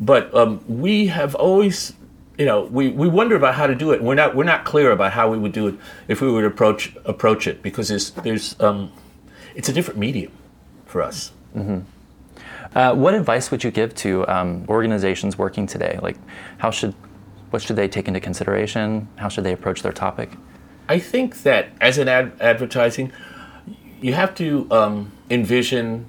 But 0.00 0.32
um, 0.34 0.62
we 0.68 1.08
have 1.08 1.34
always, 1.34 1.92
you 2.38 2.46
know, 2.46 2.62
we, 2.64 2.90
we 2.90 3.08
wonder 3.08 3.34
about 3.34 3.56
how 3.56 3.66
to 3.66 3.74
do 3.74 3.90
it. 3.90 4.02
We're 4.02 4.14
not 4.14 4.34
we're 4.36 4.44
not 4.44 4.64
clear 4.64 4.92
about 4.92 5.12
how 5.12 5.30
we 5.30 5.38
would 5.38 5.52
do 5.52 5.66
it 5.68 5.74
if 6.06 6.20
we 6.20 6.30
would 6.30 6.44
approach 6.44 6.94
approach 7.04 7.46
it 7.46 7.62
because 7.62 7.88
there's 7.88 8.10
there's 8.10 8.58
um, 8.60 8.92
it's 9.54 9.68
a 9.68 9.72
different 9.72 9.98
medium 9.98 10.32
for 10.86 11.02
us. 11.02 11.32
Mm-hmm. 11.54 11.80
Uh, 12.78 12.94
what 12.94 13.12
advice 13.12 13.50
would 13.50 13.64
you 13.64 13.72
give 13.72 13.92
to 13.92 14.24
um, 14.28 14.64
organizations 14.68 15.36
working 15.36 15.66
today? 15.66 15.98
Like, 16.00 16.16
how 16.58 16.70
should 16.70 16.94
what 17.50 17.60
should 17.60 17.74
they 17.74 17.88
take 17.88 18.06
into 18.06 18.20
consideration? 18.20 19.08
How 19.16 19.28
should 19.28 19.42
they 19.42 19.52
approach 19.52 19.82
their 19.82 19.92
topic? 19.92 20.30
I 20.88 21.00
think 21.00 21.42
that 21.42 21.70
as 21.80 21.98
an 21.98 22.06
ad- 22.06 22.34
advertising, 22.40 23.10
you 24.00 24.12
have 24.12 24.32
to 24.36 24.68
um, 24.70 25.10
envision 25.28 26.08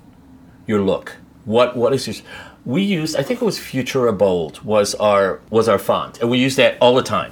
your 0.67 0.79
look. 0.79 1.17
What 1.43 1.75
what 1.75 1.91
is 1.91 2.05
your 2.05 2.17
we 2.65 2.84
used 2.84 3.15
I 3.15 3.23
think 3.23 3.41
it 3.41 3.45
was 3.45 3.58
Futura 3.58 4.15
Bold 4.15 4.62
was 4.62 4.93
our 4.93 5.41
was 5.49 5.67
our 5.67 5.79
font, 5.79 6.21
and 6.21 6.29
we 6.29 6.38
used 6.38 6.58
that 6.58 6.77
all 6.79 6.93
the 6.93 7.01
time. 7.01 7.32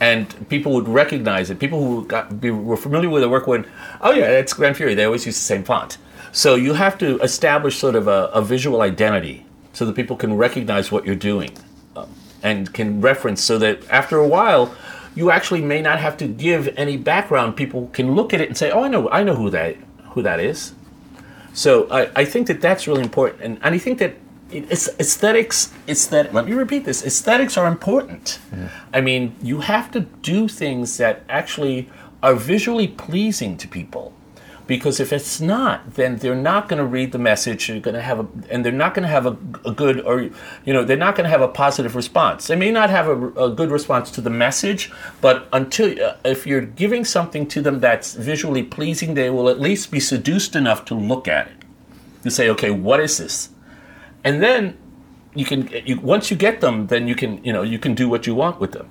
And 0.00 0.48
people 0.48 0.72
would 0.72 0.88
recognize 0.88 1.50
it. 1.50 1.60
People 1.60 1.78
who 1.86 2.04
got, 2.04 2.32
were 2.42 2.76
familiar 2.76 3.08
with 3.08 3.22
the 3.22 3.28
work 3.28 3.46
would, 3.46 3.68
oh 4.00 4.10
yeah, 4.10 4.40
it's 4.40 4.52
Gran 4.52 4.74
Fury. 4.74 4.96
They 4.96 5.04
always 5.04 5.24
use 5.24 5.36
the 5.36 5.44
same 5.44 5.62
font. 5.62 5.98
So 6.32 6.54
you 6.54 6.72
have 6.72 6.96
to 6.98 7.18
establish 7.20 7.78
sort 7.78 7.94
of 7.94 8.08
a, 8.08 8.30
a 8.32 8.42
visual 8.42 8.80
identity 8.80 9.44
so 9.74 9.84
that 9.84 9.94
people 9.94 10.16
can 10.16 10.34
recognize 10.34 10.90
what 10.90 11.04
you're 11.06 11.14
doing 11.14 11.50
um, 11.94 12.08
and 12.42 12.72
can 12.72 13.00
reference 13.00 13.42
so 13.42 13.58
that 13.58 13.88
after 13.90 14.18
a 14.18 14.26
while 14.26 14.74
you 15.14 15.30
actually 15.30 15.60
may 15.60 15.82
not 15.82 15.98
have 15.98 16.16
to 16.18 16.26
give 16.26 16.72
any 16.76 16.96
background. 16.96 17.56
People 17.56 17.88
can 17.92 18.14
look 18.14 18.32
at 18.32 18.40
it 18.40 18.48
and 18.48 18.56
say, 18.56 18.70
"Oh, 18.70 18.82
I 18.82 18.88
know, 18.88 19.10
I 19.10 19.22
know 19.22 19.34
who 19.34 19.50
that 19.50 19.76
who 20.10 20.22
that 20.22 20.40
is." 20.40 20.74
So 21.52 21.86
I, 21.90 22.10
I 22.16 22.24
think 22.24 22.46
that 22.46 22.60
that's 22.60 22.86
really 22.88 23.02
important, 23.02 23.42
and, 23.42 23.58
and 23.62 23.74
I 23.74 23.78
think 23.78 23.98
that 23.98 24.14
it's 24.50 24.88
aesthetics. 24.98 25.72
Aesthetic. 25.88 26.32
Let 26.32 26.46
me 26.46 26.52
repeat 26.52 26.84
this: 26.84 27.04
aesthetics 27.04 27.56
are 27.56 27.66
important. 27.66 28.38
Yeah. 28.52 28.68
I 28.92 29.00
mean, 29.00 29.34
you 29.42 29.60
have 29.60 29.90
to 29.92 30.00
do 30.00 30.48
things 30.48 30.96
that 30.96 31.24
actually 31.28 31.90
are 32.22 32.34
visually 32.34 32.88
pleasing 32.88 33.56
to 33.58 33.68
people 33.68 34.14
because 34.72 35.00
if 35.00 35.12
it's 35.12 35.38
not, 35.38 35.96
then 35.96 36.16
they're 36.16 36.34
not 36.34 36.66
going 36.66 36.78
to 36.78 36.86
read 36.86 37.12
the 37.12 37.18
message. 37.18 37.68
You're 37.68 37.78
going 37.80 37.94
to 37.94 38.00
have 38.00 38.20
a, 38.20 38.26
and 38.48 38.64
they're 38.64 38.72
not 38.72 38.94
going 38.94 39.02
to 39.02 39.08
have 39.08 39.26
a, 39.26 39.36
a, 39.66 39.70
good, 39.70 40.00
or 40.00 40.22
you 40.22 40.72
know, 40.72 40.82
they're 40.82 40.96
not 40.96 41.14
going 41.14 41.24
to 41.24 41.28
have 41.28 41.42
a 41.42 41.48
positive 41.48 41.94
response. 41.94 42.46
They 42.46 42.56
may 42.56 42.70
not 42.70 42.88
have 42.88 43.06
a, 43.06 43.28
a 43.32 43.50
good 43.50 43.70
response 43.70 44.10
to 44.12 44.22
the 44.22 44.30
message, 44.30 44.90
but 45.20 45.46
until 45.52 46.02
uh, 46.02 46.16
if 46.24 46.46
you're 46.46 46.62
giving 46.62 47.04
something 47.04 47.46
to 47.48 47.60
them 47.60 47.80
that's 47.80 48.14
visually 48.14 48.62
pleasing, 48.62 49.12
they 49.12 49.28
will 49.28 49.50
at 49.50 49.60
least 49.60 49.90
be 49.90 50.00
seduced 50.00 50.56
enough 50.56 50.86
to 50.86 50.94
look 50.94 51.28
at 51.28 51.48
it, 51.48 51.56
to 52.22 52.30
say, 52.30 52.48
okay, 52.48 52.70
what 52.70 52.98
is 52.98 53.18
this? 53.18 53.50
And 54.24 54.42
then 54.42 54.78
you 55.34 55.44
can, 55.44 55.68
you, 55.84 56.00
once 56.00 56.30
you 56.30 56.36
get 56.38 56.62
them, 56.62 56.86
then 56.86 57.06
you 57.06 57.14
can, 57.14 57.44
you 57.44 57.52
know, 57.52 57.60
you 57.60 57.78
can 57.78 57.94
do 57.94 58.08
what 58.08 58.26
you 58.26 58.34
want 58.34 58.58
with 58.58 58.72
them 58.72 58.88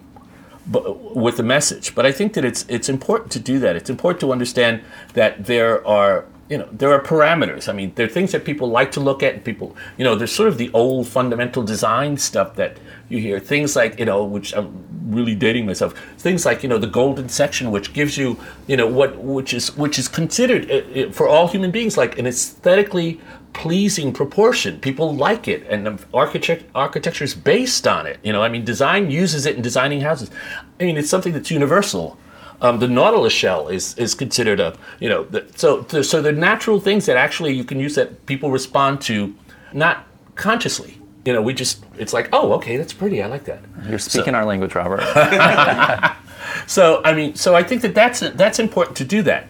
with 0.71 1.38
the 1.38 1.43
message. 1.43 1.95
But 1.95 2.05
I 2.05 2.12
think 2.12 2.34
that 2.34 2.45
it's 2.45 2.65
it's 2.67 2.89
important 2.89 3.31
to 3.31 3.39
do 3.39 3.60
that. 3.60 3.75
It's 3.75 3.89
important 3.89 4.21
to 4.21 4.31
understand 4.31 4.81
that 5.13 5.45
there 5.45 5.86
are 5.86 6.25
you 6.49 6.57
know 6.57 6.67
there 6.71 6.91
are 6.93 7.01
parameters. 7.01 7.69
I 7.69 7.73
mean, 7.73 7.93
there 7.95 8.05
are 8.05 8.10
things 8.10 8.31
that 8.31 8.45
people 8.45 8.67
like 8.69 8.91
to 8.93 8.99
look 8.99 9.23
at. 9.23 9.34
And 9.36 9.43
people, 9.43 9.75
you 9.97 10.03
know, 10.03 10.15
there's 10.15 10.31
sort 10.31 10.49
of 10.49 10.57
the 10.57 10.71
old 10.73 11.07
fundamental 11.07 11.63
design 11.63 12.17
stuff 12.17 12.55
that 12.55 12.77
you 13.10 13.19
hear. 13.19 13.39
Things 13.39 13.75
like 13.75 13.99
you 13.99 14.05
know, 14.05 14.23
which 14.23 14.53
I'm 14.53 14.86
really 15.07 15.36
dating 15.36 15.65
myself. 15.65 15.97
Things 16.17 16.45
like 16.45 16.63
you 16.63 16.69
know 16.69 16.77
the 16.77 16.88
golden 16.88 17.29
section, 17.29 17.71
which 17.71 17.93
gives 17.93 18.17
you 18.17 18.38
you 18.67 18.77
know 18.77 18.88
what 18.88 19.17
which 19.17 19.53
is 19.53 19.75
which 19.77 19.97
is 19.97 20.07
considered 20.07 20.69
uh, 20.69 20.75
uh, 20.99 21.12
for 21.12 21.27
all 21.27 21.47
human 21.47 21.71
beings 21.71 21.97
like 21.97 22.17
an 22.19 22.27
aesthetically 22.27 23.19
pleasing 23.54 24.14
proportion. 24.14 24.80
People 24.80 25.16
like 25.16 25.48
it, 25.48 25.66
and 25.70 26.04
architect 26.14 26.66
architecture 26.76 27.24
is 27.24 27.36
based 27.36 27.88
on 27.88 28.06
it. 28.06 28.20
You 28.24 28.34
know, 28.34 28.42
I 28.42 28.50
mean, 28.50 28.66
design 28.66 29.12
uses 29.12 29.46
it 29.46 29.56
in 29.56 29.62
designing 29.62 30.02
houses. 30.02 30.32
I 30.80 30.84
mean, 30.84 30.98
it's 30.98 31.10
something 31.10 31.34
that's 31.34 31.52
universal. 31.52 32.18
Um, 32.62 32.80
the 32.80 32.88
nautilus 32.88 33.34
shell 33.34 33.68
is 33.70 33.98
is 33.98 34.14
considered 34.14 34.60
a 34.60 34.76
you 35.00 35.10
know 35.10 35.24
the, 35.26 35.48
so 35.56 35.84
so 36.02 36.22
the 36.22 36.32
natural 36.32 36.80
things 36.80 37.06
that 37.08 37.18
actually 37.18 37.54
you 37.54 37.64
can 37.64 37.80
use 37.80 37.96
that 37.96 38.26
people 38.26 38.52
respond 38.52 39.02
to, 39.02 39.36
not 39.74 40.08
consciously. 40.36 40.98
You 41.26 41.34
know, 41.34 41.42
we 41.42 41.54
just 41.54 41.84
it's 41.98 42.14
like 42.14 42.30
oh 42.34 42.54
okay 42.54 42.78
that's 42.78 42.94
pretty 42.94 43.22
I 43.22 43.28
like 43.28 43.46
that. 43.46 43.62
You're 43.88 44.00
speaking 44.00 44.34
so, 44.34 44.38
our 44.38 44.46
language, 44.46 44.76
Robert. 44.76 45.02
so 46.68 47.02
I 47.04 47.14
mean 47.14 47.36
so 47.36 47.56
I 47.56 47.64
think 47.64 47.82
that 47.82 47.96
that's 47.96 48.20
that's 48.20 48.60
important 48.60 48.96
to 48.98 49.06
do 49.06 49.24
that. 49.24 49.48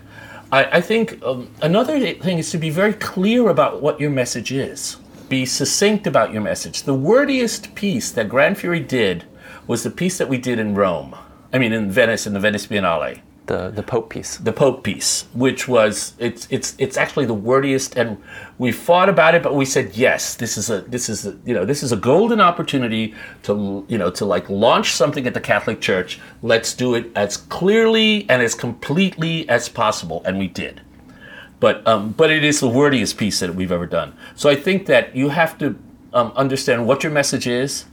I, 0.51 0.63
I 0.65 0.81
think 0.81 1.23
um, 1.23 1.49
another 1.61 1.99
thing 1.99 2.37
is 2.37 2.51
to 2.51 2.57
be 2.57 2.69
very 2.69 2.93
clear 2.93 3.49
about 3.49 3.81
what 3.81 3.99
your 3.99 4.09
message 4.09 4.51
is. 4.51 4.97
Be 5.29 5.45
succinct 5.45 6.05
about 6.07 6.33
your 6.33 6.41
message. 6.41 6.83
The 6.83 6.93
wordiest 6.93 7.73
piece 7.73 8.11
that 8.11 8.27
Gran 8.27 8.55
Fury 8.55 8.81
did 8.81 9.23
was 9.65 9.83
the 9.83 9.89
piece 9.89 10.17
that 10.17 10.27
we 10.27 10.37
did 10.37 10.59
in 10.59 10.75
Rome. 10.75 11.15
I 11.53 11.57
mean, 11.57 11.71
in 11.71 11.89
Venice, 11.89 12.27
in 12.27 12.33
the 12.33 12.39
Venice 12.39 12.67
Biennale. 12.67 13.21
The, 13.51 13.69
the 13.69 13.83
Pope 13.83 14.09
piece. 14.09 14.37
The 14.37 14.53
Pope 14.53 14.81
piece, 14.81 15.25
which 15.33 15.67
was 15.67 16.13
it's 16.19 16.47
it's 16.49 16.73
it's 16.77 16.95
actually 16.95 17.25
the 17.25 17.35
wordiest, 17.35 17.97
and 17.97 18.17
we 18.57 18.71
fought 18.71 19.09
about 19.09 19.35
it, 19.35 19.43
but 19.43 19.55
we 19.55 19.65
said 19.65 19.93
yes, 19.93 20.35
this 20.35 20.57
is 20.57 20.69
a 20.69 20.79
this 20.83 21.09
is 21.09 21.25
a, 21.25 21.37
you 21.43 21.53
know 21.53 21.65
this 21.65 21.83
is 21.83 21.91
a 21.91 21.97
golden 21.97 22.39
opportunity 22.39 23.13
to 23.43 23.85
you 23.89 23.97
know 23.97 24.09
to 24.11 24.23
like 24.23 24.49
launch 24.49 24.93
something 24.93 25.27
at 25.27 25.33
the 25.33 25.41
Catholic 25.41 25.81
Church. 25.81 26.17
Let's 26.41 26.73
do 26.73 26.95
it 26.95 27.11
as 27.13 27.35
clearly 27.35 28.25
and 28.29 28.41
as 28.41 28.55
completely 28.55 29.49
as 29.49 29.67
possible, 29.67 30.21
and 30.23 30.39
we 30.39 30.47
did. 30.47 30.79
But 31.59 31.85
um, 31.85 32.13
but 32.13 32.31
it 32.31 32.45
is 32.45 32.61
the 32.61 32.69
wordiest 32.69 33.17
piece 33.17 33.41
that 33.41 33.53
we've 33.53 33.73
ever 33.73 33.85
done. 33.85 34.15
So 34.33 34.49
I 34.49 34.55
think 34.55 34.85
that 34.85 35.13
you 35.13 35.27
have 35.27 35.57
to 35.57 35.77
um, 36.13 36.31
understand 36.37 36.87
what 36.87 37.03
your 37.03 37.11
message 37.11 37.47
is, 37.47 37.83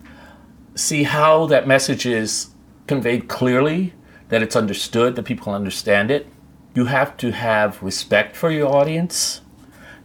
see 0.76 1.02
how 1.02 1.46
that 1.46 1.66
message 1.66 2.06
is 2.06 2.50
conveyed 2.86 3.26
clearly, 3.26 3.92
that 4.28 4.42
it's 4.42 4.56
understood, 4.56 5.16
that 5.16 5.24
people 5.24 5.52
understand 5.52 6.10
it. 6.10 6.26
You 6.74 6.86
have 6.86 7.16
to 7.18 7.32
have 7.32 7.82
respect 7.82 8.36
for 8.36 8.50
your 8.50 8.68
audience. 8.68 9.40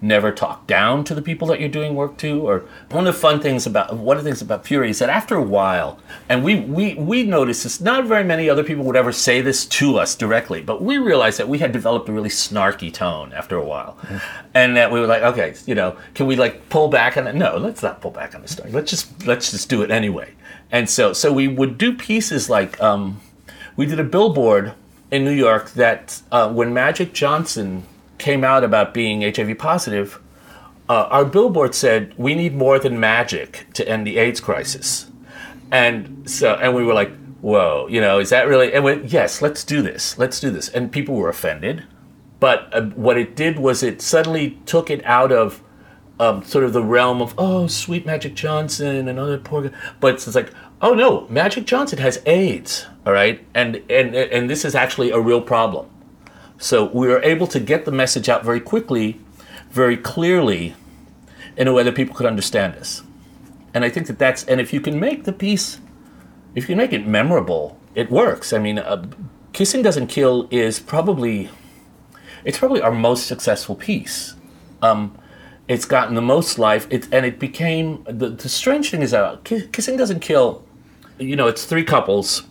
Never 0.01 0.33
talk 0.33 0.67
down 0.67 1.05
to 1.05 1.15
the 1.15 1.21
people 1.21 1.47
that 1.47 1.61
you're 1.61 1.69
doing 1.69 1.95
work 1.95 2.17
to. 2.17 2.45
Or 2.45 2.65
one 2.91 3.07
of 3.07 3.13
the 3.13 3.17
fun 3.17 3.39
things 3.39 3.65
about 3.65 3.95
one 3.95 4.17
of 4.17 4.23
the 4.25 4.29
things 4.29 4.41
about 4.41 4.67
Fury 4.67 4.89
is 4.89 4.99
that 4.99 5.09
after 5.09 5.35
a 5.35 5.41
while, 5.41 5.97
and 6.27 6.43
we 6.43 6.59
we 6.59 6.95
we 6.95 7.23
noticed 7.23 7.63
this, 7.63 7.79
not 7.79 8.03
very 8.05 8.25
many 8.25 8.49
other 8.49 8.65
people 8.65 8.83
would 8.83 8.97
ever 8.97 9.13
say 9.13 9.39
this 9.39 9.65
to 9.65 9.97
us 9.97 10.13
directly, 10.13 10.61
but 10.61 10.81
we 10.81 10.97
realized 10.97 11.39
that 11.39 11.47
we 11.47 11.59
had 11.59 11.71
developed 11.71 12.09
a 12.09 12.11
really 12.11 12.27
snarky 12.27 12.93
tone 12.93 13.31
after 13.31 13.55
a 13.55 13.63
while, 13.63 13.97
mm-hmm. 14.01 14.17
and 14.53 14.75
that 14.75 14.91
we 14.91 14.99
were 14.99 15.07
like, 15.07 15.23
okay, 15.23 15.53
you 15.65 15.75
know, 15.75 15.95
can 16.15 16.27
we 16.27 16.35
like 16.35 16.67
pull 16.67 16.89
back 16.89 17.15
on 17.15 17.25
it? 17.25 17.35
No, 17.35 17.55
let's 17.55 17.81
not 17.81 18.01
pull 18.01 18.11
back 18.11 18.35
on 18.35 18.41
the 18.41 18.49
story. 18.49 18.71
Let's 18.71 18.89
just 18.89 19.25
let's 19.25 19.51
just 19.51 19.69
do 19.69 19.83
it 19.83 19.91
anyway. 19.91 20.33
And 20.69 20.89
so, 20.89 21.13
so 21.13 21.31
we 21.31 21.47
would 21.47 21.77
do 21.77 21.93
pieces 21.93 22.49
like 22.49 22.81
um, 22.81 23.21
we 23.75 23.85
did 23.85 23.99
a 23.99 24.03
billboard 24.03 24.73
in 25.11 25.23
New 25.23 25.31
York 25.31 25.71
that 25.71 26.21
uh, 26.31 26.51
when 26.51 26.73
Magic 26.73 27.13
Johnson 27.13 27.83
came 28.17 28.43
out 28.43 28.63
about 28.63 28.93
being 28.93 29.21
HIV 29.21 29.57
positive, 29.57 30.19
uh, 30.89 31.07
our 31.09 31.25
billboard 31.25 31.75
said, 31.75 32.13
"We 32.17 32.35
need 32.35 32.55
more 32.55 32.79
than 32.79 32.99
magic 32.99 33.67
to 33.73 33.87
end 33.87 34.05
the 34.05 34.17
AIDS 34.17 34.39
crisis." 34.39 35.07
And 35.71 36.29
so, 36.29 36.55
and 36.55 36.75
we 36.75 36.83
were 36.83 36.93
like, 36.93 37.11
"Whoa, 37.41 37.87
you 37.89 38.01
know, 38.01 38.19
is 38.19 38.29
that 38.29 38.47
really?" 38.47 38.73
And 38.73 38.83
we, 38.83 39.01
yes, 39.03 39.41
let's 39.41 39.63
do 39.63 39.81
this. 39.81 40.17
Let's 40.17 40.39
do 40.39 40.49
this. 40.49 40.69
And 40.69 40.91
people 40.91 41.15
were 41.15 41.29
offended, 41.29 41.83
but 42.39 42.69
uh, 42.73 42.81
what 42.81 43.17
it 43.17 43.35
did 43.35 43.59
was 43.59 43.83
it 43.83 44.01
suddenly 44.01 44.59
took 44.65 44.89
it 44.89 45.03
out 45.05 45.31
of 45.31 45.61
um, 46.19 46.43
sort 46.43 46.63
of 46.63 46.73
the 46.73 46.83
realm 46.83 47.21
of 47.21 47.33
oh, 47.37 47.67
sweet 47.67 48.05
Magic 48.05 48.35
Johnson 48.35 49.07
and 49.07 49.19
other 49.19 49.37
poor, 49.37 49.71
but 49.99 50.15
it's, 50.15 50.27
it's 50.27 50.35
like 50.35 50.51
oh 50.83 50.93
no, 50.93 51.25
Magic 51.29 51.65
Johnson 51.65 51.97
has 51.99 52.21
AIDS, 52.27 52.85
all 53.05 53.13
right, 53.13 53.43
and 53.55 53.77
and 53.89 54.13
and 54.13 54.49
this 54.49 54.65
is 54.65 54.75
actually 54.75 55.09
a 55.09 55.19
real 55.19 55.41
problem. 55.41 55.89
So 56.59 56.85
we 56.93 57.07
were 57.07 57.21
able 57.23 57.47
to 57.47 57.59
get 57.59 57.85
the 57.85 57.91
message 57.91 58.29
out 58.29 58.43
very 58.43 58.59
quickly, 58.59 59.19
very 59.71 59.97
clearly, 59.97 60.75
in 61.57 61.67
a 61.67 61.73
way 61.73 61.83
that 61.83 61.95
people 61.95 62.13
could 62.13 62.27
understand 62.27 62.75
us. 62.75 63.01
And 63.73 63.83
I 63.83 63.89
think 63.89 64.07
that 64.07 64.19
that's 64.19 64.43
and 64.43 64.61
if 64.61 64.71
you 64.71 64.81
can 64.81 64.99
make 64.99 65.23
the 65.23 65.33
piece, 65.33 65.79
if 66.53 66.63
you 66.63 66.75
can 66.75 66.77
make 66.77 66.93
it 66.93 67.07
memorable, 67.07 67.79
it 67.95 68.11
works. 68.11 68.53
I 68.53 68.59
mean, 68.59 68.77
uh, 68.77 69.05
kissing 69.53 69.81
doesn't 69.81 70.07
kill 70.07 70.47
is 70.51 70.79
probably 70.79 71.49
it's 72.43 72.57
probably 72.57 72.81
our 72.81 72.91
most 72.91 73.25
successful 73.25 73.75
piece. 73.75 74.35
Um, 74.81 75.17
it's 75.65 75.85
gotten 75.85 76.13
the 76.13 76.21
most 76.21 76.59
life, 76.59 76.87
it, 76.89 77.07
and 77.13 77.25
it 77.25 77.39
became 77.39 78.03
the, 78.03 78.29
the 78.29 78.49
strange 78.49 78.91
thing 78.91 79.01
is 79.01 79.11
that 79.11 79.45
kissing 79.45 79.95
doesn't 79.95 80.19
kill. 80.19 80.65
You 81.19 81.35
know, 81.35 81.47
it's 81.47 81.65
three 81.65 81.83
couples, 81.83 82.43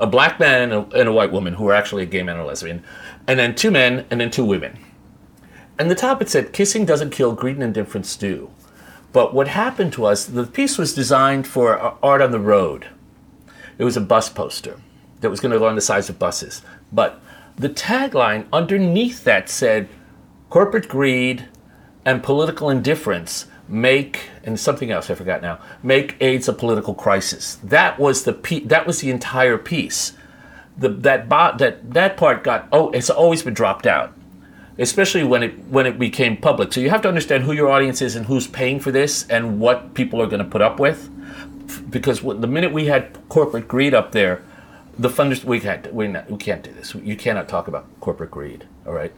a 0.00 0.06
black 0.06 0.40
man 0.40 0.62
and 0.62 0.72
a, 0.72 0.98
and 0.98 1.08
a 1.08 1.12
white 1.12 1.32
woman 1.32 1.54
who 1.54 1.68
are 1.68 1.74
actually 1.74 2.02
a 2.02 2.06
gay 2.06 2.22
man 2.22 2.36
or 2.36 2.44
lesbian, 2.44 2.82
and 3.26 3.38
then 3.38 3.54
two 3.54 3.70
men 3.70 4.06
and 4.10 4.20
then 4.20 4.30
two 4.30 4.44
women. 4.44 4.78
And 5.78 5.90
the 5.90 5.94
top 5.94 6.20
it 6.22 6.28
said, 6.28 6.52
"Kissing 6.52 6.84
doesn't 6.84 7.10
kill, 7.10 7.34
greed 7.34 7.56
and 7.56 7.62
indifference 7.62 8.16
do." 8.16 8.50
But 9.12 9.34
what 9.34 9.48
happened 9.48 9.92
to 9.94 10.06
us? 10.06 10.24
The 10.24 10.44
piece 10.44 10.76
was 10.78 10.94
designed 10.94 11.46
for 11.46 11.80
uh, 11.80 11.94
art 12.02 12.20
on 12.20 12.30
the 12.30 12.40
road. 12.40 12.88
It 13.78 13.84
was 13.84 13.96
a 13.96 14.00
bus 14.00 14.28
poster 14.28 14.80
that 15.20 15.30
was 15.30 15.40
going 15.40 15.52
to 15.52 15.58
go 15.58 15.66
on 15.66 15.74
the 15.74 15.80
sides 15.80 16.08
of 16.08 16.18
buses, 16.18 16.62
but 16.92 17.20
the 17.56 17.68
tagline 17.68 18.46
underneath 18.52 19.24
that 19.24 19.48
said, 19.48 19.88
"Corporate 20.50 20.88
greed." 20.88 21.48
and 22.08 22.22
political 22.22 22.70
indifference 22.70 23.46
make 23.68 24.30
and 24.44 24.58
something 24.58 24.90
else 24.90 25.10
I 25.10 25.14
forgot 25.14 25.42
now 25.42 25.58
make 25.82 26.16
AIDS 26.20 26.48
a 26.48 26.52
political 26.52 26.94
crisis. 26.94 27.58
That 27.62 27.98
was 27.98 28.24
the 28.24 28.32
pe- 28.32 28.64
that 28.64 28.86
was 28.86 29.00
the 29.00 29.10
entire 29.10 29.58
piece. 29.58 30.14
The, 30.78 30.88
that 30.88 31.28
bot 31.28 31.58
that 31.58 31.92
that 31.92 32.16
part 32.16 32.44
got 32.44 32.68
oh 32.72 32.90
it's 32.90 33.10
always 33.10 33.42
been 33.42 33.54
dropped 33.54 33.86
out, 33.86 34.14
especially 34.78 35.24
when 35.24 35.42
it 35.42 35.58
when 35.68 35.86
it 35.86 35.98
became 35.98 36.36
public. 36.36 36.72
So 36.72 36.80
you 36.80 36.90
have 36.90 37.02
to 37.02 37.08
understand 37.08 37.44
who 37.44 37.52
your 37.52 37.68
audience 37.68 38.00
is 38.00 38.16
and 38.16 38.26
who's 38.26 38.46
paying 38.46 38.80
for 38.80 38.90
this 38.92 39.26
and 39.28 39.60
what 39.60 39.94
people 39.94 40.22
are 40.22 40.26
going 40.26 40.42
to 40.42 40.48
put 40.48 40.62
up 40.62 40.78
with, 40.80 41.10
because 41.90 42.20
the 42.20 42.46
minute 42.46 42.72
we 42.72 42.86
had 42.86 43.18
corporate 43.28 43.68
greed 43.68 43.92
up 43.92 44.12
there, 44.12 44.42
the 44.98 45.08
funders 45.08 45.44
we 45.44 45.60
can't 45.60 45.92
we, 45.92 46.08
not, 46.08 46.30
we 46.30 46.38
can't 46.38 46.62
do 46.62 46.72
this. 46.72 46.94
You 46.94 47.16
cannot 47.16 47.48
talk 47.48 47.68
about 47.68 47.86
corporate 48.00 48.30
greed. 48.30 48.66
All 48.86 48.92
right. 48.92 49.12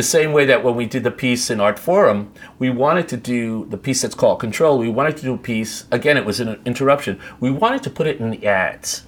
The 0.00 0.04
same 0.04 0.32
way 0.32 0.46
that 0.46 0.64
when 0.64 0.76
we 0.76 0.86
did 0.86 1.04
the 1.04 1.10
piece 1.10 1.50
in 1.50 1.58
Artforum, 1.58 2.28
we 2.58 2.70
wanted 2.70 3.06
to 3.08 3.18
do 3.18 3.66
the 3.66 3.76
piece 3.76 4.00
that's 4.00 4.14
called 4.14 4.40
Control. 4.40 4.78
We 4.78 4.88
wanted 4.88 5.18
to 5.18 5.22
do 5.22 5.34
a 5.34 5.36
piece, 5.36 5.84
again, 5.90 6.16
it 6.16 6.24
was 6.24 6.40
an 6.40 6.58
interruption. 6.64 7.20
We 7.38 7.50
wanted 7.50 7.82
to 7.82 7.90
put 7.90 8.06
it 8.06 8.18
in 8.18 8.30
the 8.30 8.46
ads. 8.46 9.04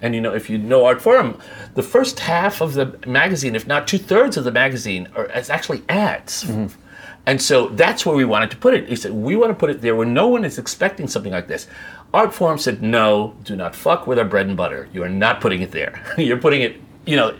And 0.00 0.16
you 0.16 0.20
know, 0.20 0.34
if 0.34 0.50
you 0.50 0.58
know 0.58 0.82
Artforum, 0.82 1.40
the 1.74 1.82
first 1.84 2.18
half 2.18 2.60
of 2.60 2.74
the 2.74 2.98
magazine, 3.06 3.54
if 3.54 3.68
not 3.68 3.86
two 3.86 3.98
thirds 3.98 4.36
of 4.36 4.42
the 4.42 4.50
magazine, 4.50 5.06
are 5.14 5.26
it's 5.26 5.48
actually 5.48 5.84
ads. 5.88 6.42
Mm-hmm. 6.42 6.76
And 7.24 7.40
so 7.40 7.68
that's 7.68 8.04
where 8.04 8.16
we 8.16 8.24
wanted 8.24 8.50
to 8.50 8.56
put 8.56 8.74
it. 8.74 8.88
He 8.88 8.96
said, 8.96 9.12
we 9.12 9.36
want 9.36 9.50
to 9.50 9.54
put 9.54 9.70
it 9.70 9.80
there 9.80 9.94
where 9.94 10.08
no 10.08 10.26
one 10.26 10.44
is 10.44 10.58
expecting 10.58 11.06
something 11.06 11.30
like 11.30 11.46
this. 11.46 11.68
Artforum 12.12 12.58
said, 12.58 12.82
no, 12.82 13.36
do 13.44 13.54
not 13.54 13.76
fuck 13.76 14.08
with 14.08 14.18
our 14.18 14.24
bread 14.24 14.48
and 14.48 14.56
butter. 14.56 14.88
You 14.92 15.04
are 15.04 15.08
not 15.08 15.40
putting 15.40 15.62
it 15.62 15.70
there. 15.70 16.02
You're 16.18 16.40
putting 16.40 16.62
it, 16.62 16.80
you 17.06 17.14
know, 17.14 17.38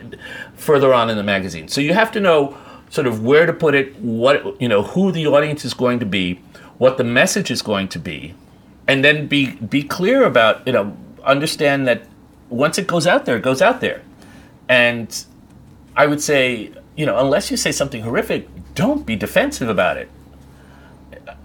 further 0.53 0.93
on 0.93 1.09
in 1.09 1.17
the 1.17 1.23
magazine. 1.23 1.67
So 1.67 1.81
you 1.81 1.93
have 1.93 2.09
to 2.13 2.21
know 2.21 2.57
sort 2.93 3.07
of 3.07 3.23
where 3.23 3.47
to 3.47 3.53
put 3.53 3.73
it, 3.73 3.95
what 3.95 4.61
you 4.61 4.67
know, 4.67 4.83
who 4.83 5.11
the 5.11 5.25
audience 5.25 5.65
is 5.65 5.73
going 5.73 5.97
to 5.97 6.05
be, 6.05 6.39
what 6.77 6.97
the 6.99 7.03
message 7.03 7.49
is 7.49 7.63
going 7.63 7.87
to 7.87 7.97
be, 7.97 8.35
and 8.87 9.03
then 9.03 9.25
be 9.25 9.55
be 9.55 9.81
clear 9.81 10.23
about 10.23 10.65
you 10.67 10.73
know 10.73 10.95
understand 11.23 11.87
that 11.87 12.03
once 12.49 12.77
it 12.77 12.85
goes 12.85 13.07
out 13.07 13.25
there, 13.25 13.37
it 13.37 13.41
goes 13.41 13.63
out 13.63 13.81
there, 13.81 14.03
and 14.69 15.25
I 15.97 16.05
would 16.05 16.21
say 16.21 16.71
you 16.95 17.07
know 17.07 17.17
unless 17.17 17.49
you 17.49 17.57
say 17.57 17.71
something 17.71 18.03
horrific, 18.03 18.47
don't 18.75 19.07
be 19.07 19.15
defensive 19.15 19.69
about 19.69 19.97
it. 19.97 20.09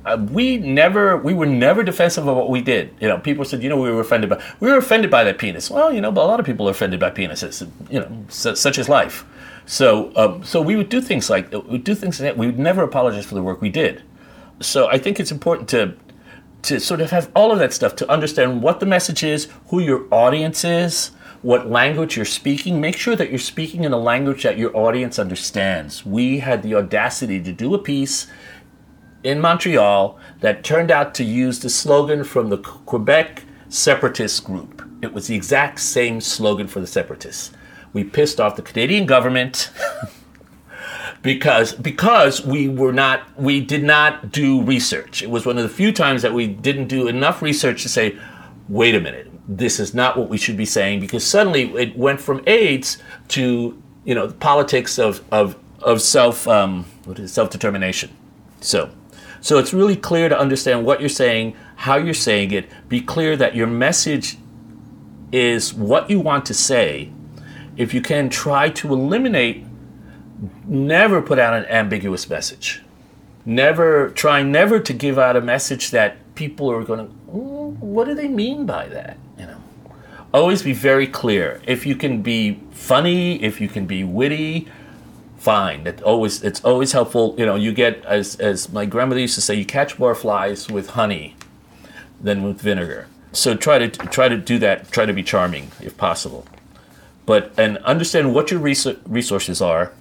Uh, 0.05 0.19
we 0.31 0.59
never 0.59 1.17
we 1.17 1.33
were 1.33 1.47
never 1.47 1.83
defensive 1.83 2.29
of 2.29 2.37
what 2.37 2.51
we 2.51 2.61
did. 2.61 2.95
You 3.01 3.09
know, 3.09 3.19
people 3.19 3.47
said, 3.47 3.63
you 3.63 3.71
know, 3.71 3.81
we 3.81 3.91
were 3.91 4.01
offended 4.01 4.29
by 4.29 4.43
we 4.61 4.71
were 4.71 4.77
offended 4.77 5.11
by 5.11 5.25
that 5.25 5.39
penis. 5.39 5.71
Well, 5.71 5.95
you 5.95 6.03
know, 6.03 6.13
but 6.13 6.25
a 6.25 6.29
lot 6.29 6.41
of 6.41 6.45
people 6.45 6.69
are 6.69 6.73
offended 6.73 7.01
by 7.01 7.11
penises. 7.11 7.67
You 7.91 8.01
know, 8.01 8.25
such 8.29 8.79
is 8.79 8.91
life. 8.91 9.25
So, 9.69 10.11
um, 10.17 10.43
so 10.45 10.63
we 10.63 10.77
would 10.77 10.89
do 10.89 11.03
things 11.03 11.29
like 11.29 11.53
we 11.53 11.59
would 11.59 11.85
do 11.85 11.95
things 11.95 12.19
like 12.19 12.31
that. 12.31 12.39
We 12.39 12.47
would 12.47 12.59
never 12.59 12.83
apologize 12.83 13.27
for 13.27 13.35
the 13.35 13.43
work 13.43 13.61
we 13.61 13.69
did. 13.69 14.03
So, 14.61 14.89
I 14.89 14.97
think 14.97 15.21
it's 15.21 15.31
important 15.31 15.69
to 15.69 15.95
to 16.63 16.81
sort 16.81 17.03
of 17.03 17.11
have 17.11 17.31
all 17.37 17.53
of 17.53 17.59
that 17.59 17.75
stuff 17.75 17.95
to 17.97 18.11
understand 18.11 18.63
what 18.63 18.81
the 18.81 18.87
message 18.87 19.23
is, 19.23 19.49
who 19.69 19.79
your 19.79 20.07
audience 20.11 20.65
is, 20.65 21.11
what 21.43 21.71
language 21.71 22.17
you're 22.17 22.25
speaking. 22.25 22.81
Make 22.81 22.97
sure 22.97 23.15
that 23.15 23.29
you're 23.29 23.39
speaking 23.39 23.85
in 23.85 23.93
a 23.93 23.99
language 23.99 24.43
that 24.43 24.57
your 24.57 24.75
audience 24.75 25.19
understands. 25.19 26.05
We 26.05 26.39
had 26.39 26.63
the 26.63 26.75
audacity 26.75 27.41
to 27.43 27.53
do 27.53 27.75
a 27.75 27.79
piece 27.79 28.27
in 29.23 29.39
Montreal 29.39 30.19
that 30.41 30.65
turned 30.65 30.91
out 30.91 31.15
to 31.17 31.25
use 31.25 31.61
the 31.61 31.69
slogan 31.69 32.25
from 32.25 32.49
the 32.49 32.57
Quebec 32.57 33.45
separatist 33.69 34.45
group. 34.45 34.83
It 35.03 35.13
was 35.13 35.27
the 35.27 35.37
exact 35.37 35.81
same 35.81 36.23
slogan 36.23 36.69
for 36.69 36.81
the 36.81 36.87
separatists 36.87 37.53
we 37.93 38.05
pissed 38.05 38.41
off 38.41 38.57
the 38.57 38.63
Canadian 38.63 39.07
government 39.07 39.71
because 41.23 41.73
because 41.73 42.45
we 42.45 42.69
were 42.69 42.93
not 42.93 43.23
we 43.39 43.61
did 43.61 43.85
not 43.85 44.31
do 44.31 44.63
research. 44.63 45.23
It 45.23 45.31
was 45.31 45.47
one 45.47 45.57
of 45.57 45.63
the 45.63 45.69
few 45.69 45.93
times 45.93 46.23
that 46.23 46.33
we 46.33 46.47
didn't 46.47 46.89
do 46.89 47.09
enough 47.09 47.43
research 47.43 47.83
to 47.83 47.89
say, 47.89 48.19
wait 48.69 48.95
a 48.95 49.01
minute, 49.01 49.31
this 49.47 49.81
is 49.81 49.95
not 49.95 50.17
what 50.17 50.29
we 50.29 50.39
should 50.39 50.57
be 50.57 50.67
saying 50.67 51.01
because 51.01 51.25
suddenly 51.25 51.73
it 51.75 51.97
went 51.97 52.21
from 52.21 52.43
AIDS 52.47 52.99
to 53.29 53.83
you 54.09 54.15
know, 54.15 54.29
politics 54.29 54.99
of 54.99 55.23
of 55.31 55.55
of 55.83 56.01
self 56.01 56.49
um, 56.49 56.87
what 57.05 57.19
is 57.19 57.31
self 57.31 57.51
determination. 57.51 58.09
So, 58.63 58.91
so 59.43 59.59
it's 59.59 59.75
really 59.75 59.97
clear 59.97 60.31
to 60.31 60.39
understand 60.39 60.87
what 60.87 61.01
you're 61.01 61.11
saying, 61.11 61.55
how 61.77 61.97
you're 61.97 62.15
saying 62.15 62.53
it. 62.53 62.71
Be 62.89 63.03
clear 63.03 63.37
that 63.37 63.55
your 63.55 63.67
message 63.67 64.39
is 65.31 65.75
what 65.75 66.09
you 66.09 66.21
want 66.21 66.47
to 66.47 66.55
say. 66.55 67.13
If 67.79 67.95
you 67.95 68.03
can, 68.03 68.29
try 68.29 68.69
to 68.69 68.93
eliminate. 68.93 69.65
Never 70.67 71.23
put 71.23 71.39
out 71.39 71.55
an 71.55 71.65
ambiguous 71.67 72.29
message. 72.29 72.83
Never 73.47 74.11
try 74.11 74.43
never 74.43 74.79
to 74.79 74.93
give 74.93 75.19
out 75.19 75.35
a 75.37 75.41
message 75.41 75.91
that 75.93 76.35
people 76.35 76.71
are 76.71 76.85
going 76.85 77.07
to. 77.07 77.13
what 77.33 78.05
do 78.05 78.15
they 78.15 78.29
mean 78.29 78.67
by 78.67 78.89
that? 78.89 79.17
You 79.39 79.47
know 79.47 79.63
always 80.33 80.63
be 80.63 80.73
very 80.73 81.07
clear. 81.07 81.61
If 81.67 81.87
you 81.87 81.97
can 81.97 82.23
be 82.23 82.61
funny, 82.71 83.43
if 83.43 83.61
you 83.61 83.69
can 83.69 83.87
be 83.87 84.05
witty, 84.05 84.69
fine. 85.39 85.87
It 85.87 86.03
always 86.03 86.43
it's 86.43 86.65
always 86.65 86.93
helpful. 86.93 87.35
You 87.39 87.47
know, 87.47 87.55
you 87.55 87.73
get 87.73 88.05
as 88.05 88.37
as 88.37 88.71
my 88.73 88.85
grandmother 88.85 89.21
used 89.21 89.35
to 89.37 89.41
say, 89.41 89.55
you 89.55 89.65
catch 89.65 89.99
more 89.99 90.15
flies 90.15 90.69
with 90.69 90.91
honey 90.91 91.37
than 92.21 92.43
with 92.43 92.61
vinegar. 92.61 93.07
So 93.33 93.55
try 93.55 93.79
to 93.79 93.89
try 93.89 94.29
to 94.29 94.37
do 94.37 94.59
that. 94.59 94.91
Try 94.91 95.07
to 95.07 95.13
be 95.13 95.23
charming 95.23 95.71
if 95.81 95.97
possible. 95.97 96.47
But 97.29 97.53
and 97.59 97.77
understand 97.85 98.35
what 98.35 98.51
your 98.51 98.59
resources 98.59 99.61
are. 99.61 99.93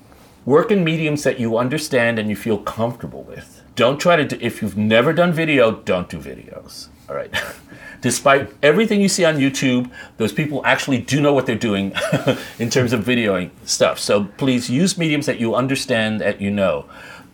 Work 0.46 0.72
in 0.72 0.86
mediums 0.86 1.24
that 1.24 1.42
you 1.42 1.58
understand 1.58 2.20
and 2.20 2.30
you 2.30 2.38
feel 2.38 2.58
comfortable 2.58 3.24
with. 3.24 3.62
Don't 3.76 4.00
try 4.00 4.16
to 4.16 4.24
do, 4.24 4.38
if 4.40 4.62
you've 4.62 4.78
never 4.78 5.12
done 5.12 5.34
video, 5.34 5.72
don't 5.72 6.08
do 6.08 6.20
videos. 6.20 6.88
All 7.10 7.16
right. 7.18 7.30
despite 8.02 8.54
everything 8.64 9.02
you 9.02 9.10
see 9.10 9.26
on 9.26 9.36
YouTube, 9.36 9.92
those 10.16 10.32
people 10.32 10.66
actually 10.66 11.00
do 11.00 11.20
know 11.20 11.34
what 11.34 11.46
they're 11.46 11.58
doing 11.58 11.92
in 12.60 12.70
terms 12.70 12.94
of 12.94 13.04
videoing 13.04 13.50
stuff. 13.66 14.00
So 14.00 14.24
please 14.38 14.70
use 14.70 14.98
mediums 14.98 15.26
that 15.26 15.38
you 15.38 15.54
understand, 15.54 16.22
that 16.22 16.40
you 16.40 16.50
know. 16.50 16.86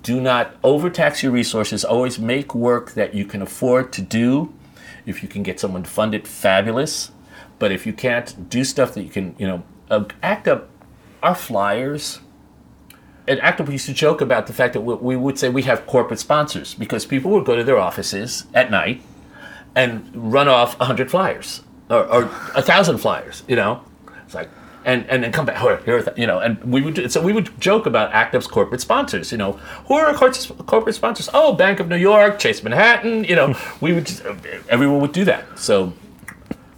Do 0.02 0.20
not 0.20 0.56
overtax 0.64 1.22
your 1.22 1.32
resources. 1.32 1.86
Always 1.86 2.18
make 2.18 2.56
work 2.56 2.94
that 2.94 3.14
you 3.14 3.26
can 3.26 3.44
afford 3.44 3.94
to 3.94 4.02
do. 4.02 4.52
If 5.06 5.22
you 5.22 5.30
can 5.30 5.44
get 5.44 5.60
someone 5.60 5.84
to 5.84 5.89
fund 5.91 6.16
it, 6.16 6.26
fabulous. 6.26 7.12
But 7.60 7.72
if 7.72 7.86
you 7.86 7.94
can't, 7.94 8.50
do 8.50 8.64
stuff 8.64 8.96
that 8.96 9.04
you 9.04 9.12
can, 9.12 9.36
you 9.38 9.46
know, 9.46 9.64
uh, 9.89 10.05
act 10.21 10.47
up 10.47 10.69
our 11.21 11.36
flyers. 11.36 12.19
And 13.27 13.39
ACT 13.39 13.61
UP 13.61 13.67
we 13.67 13.73
used 13.75 13.86
to 13.86 13.93
joke 13.93 14.19
about 14.19 14.47
the 14.47 14.53
fact 14.53 14.73
that 14.73 14.81
we 14.81 15.15
would 15.15 15.39
say 15.39 15.47
we 15.49 15.63
have 15.63 15.88
corporate 15.88 16.19
sponsors 16.19 16.73
because 16.73 17.05
people 17.05 17.31
would 17.31 17.45
go 17.45 17.55
to 17.55 17.63
their 17.63 17.79
offices 17.79 18.45
at 18.53 18.69
night 18.69 19.01
and 19.75 20.11
run 20.13 20.49
off 20.49 20.77
hundred 20.77 21.09
flyers 21.09 21.61
or, 21.89 22.05
or 22.05 22.23
a 22.53 22.61
thousand 22.61 22.97
flyers. 22.97 23.43
You 23.47 23.55
know, 23.55 23.81
it's 24.25 24.36
like 24.36 24.49
and 24.86 25.09
and 25.09 25.23
then 25.23 25.31
come 25.31 25.45
back 25.45 25.61
you 26.17 26.27
know 26.27 26.39
and 26.39 26.61
we 26.63 26.81
would 26.81 27.11
so 27.11 27.21
we 27.21 27.34
would 27.34 27.59
joke 27.59 27.86
about 27.86 28.11
ACT 28.11 28.36
UP's 28.36 28.47
corporate 28.47 28.81
sponsors 28.81 29.31
you 29.31 29.38
know 29.38 29.53
who 29.88 29.95
are 29.95 30.07
our 30.07 30.13
corporate 30.13 30.95
sponsors 30.95 31.29
oh 31.34 31.53
bank 31.53 31.79
of 31.79 31.88
new 31.88 31.97
york 31.97 32.39
chase 32.39 32.63
manhattan 32.63 33.23
you 33.23 33.36
know 33.36 33.55
we 33.81 33.93
would 33.93 34.05
just, 34.05 34.23
everyone 34.69 34.99
would 34.99 35.13
do 35.13 35.25
that 35.25 35.45
so 35.57 35.93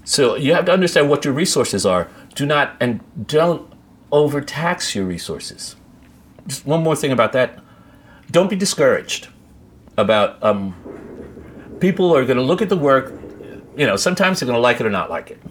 so 0.03 0.35
you 0.35 0.53
have 0.53 0.65
to 0.65 0.71
understand 0.71 1.09
what 1.09 1.25
your 1.25 1.33
resources 1.33 1.85
are 1.85 2.07
do 2.35 2.45
not 2.45 2.75
and 2.79 3.01
don't 3.27 3.71
overtax 4.11 4.93
your 4.93 5.05
resources 5.05 5.75
just 6.47 6.65
one 6.65 6.83
more 6.83 6.95
thing 6.95 7.11
about 7.11 7.31
that 7.33 7.59
don't 8.31 8.49
be 8.49 8.55
discouraged 8.55 9.27
about 9.97 10.41
um, 10.43 10.75
people 11.79 12.15
are 12.15 12.25
going 12.25 12.37
to 12.37 12.43
look 12.43 12.61
at 12.61 12.69
the 12.69 12.77
work. 12.77 13.13
You 13.77 13.85
know, 13.85 13.95
sometimes 13.95 14.39
they're 14.39 14.47
going 14.47 14.57
to 14.57 14.61
like 14.61 14.79
it 14.79 14.85
or 14.85 14.89
not 14.89 15.09
like 15.09 15.31
it. 15.31 15.41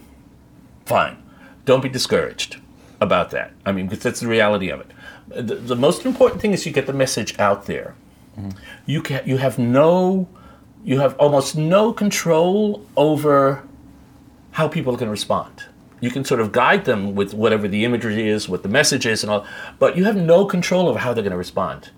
Fine. 0.87 1.23
Don't 1.65 1.83
be 1.83 1.89
discouraged 1.89 2.61
about 3.01 3.31
that. 3.31 3.53
I 3.65 3.73
mean, 3.73 3.87
because 3.87 4.03
that's 4.03 4.21
the 4.21 4.29
reality 4.29 4.71
of 4.71 4.81
it. 4.81 4.91
The, 5.29 5.55
the 5.57 5.77
most 5.77 6.05
important 6.05 6.41
thing 6.41 6.53
is 6.53 6.67
you 6.67 6.73
get 6.73 6.87
the 6.87 6.93
message 6.93 7.39
out 7.39 7.67
there. 7.67 7.95
Mm-hmm. 8.39 8.59
You 8.87 9.03
can, 9.03 9.23
you 9.27 9.39
have 9.39 9.59
no, 9.59 10.29
you 10.85 11.01
have 11.01 11.17
almost 11.19 11.57
no 11.57 11.93
control 11.93 12.85
over 12.97 13.63
how 14.53 14.69
people 14.69 14.95
are 14.95 14.97
going 14.97 15.07
to 15.07 15.13
respond. 15.13 15.65
You 16.05 16.11
can 16.11 16.23
sort 16.23 16.43
of 16.43 16.53
guide 16.53 16.85
them 16.85 17.15
with 17.15 17.33
whatever 17.33 17.67
the 17.67 17.87
imagery 17.87 18.29
is, 18.29 18.47
what 18.47 18.63
the 18.63 18.69
message 18.69 19.07
is, 19.07 19.25
and 19.25 19.31
all, 19.33 19.47
but 19.79 19.97
you 19.97 20.05
have 20.05 20.17
no 20.17 20.45
control 20.45 20.87
over 20.87 20.99
how 20.99 21.15
they're 21.15 21.23
going 21.23 21.31
to 21.31 21.39
respond. 21.39 21.89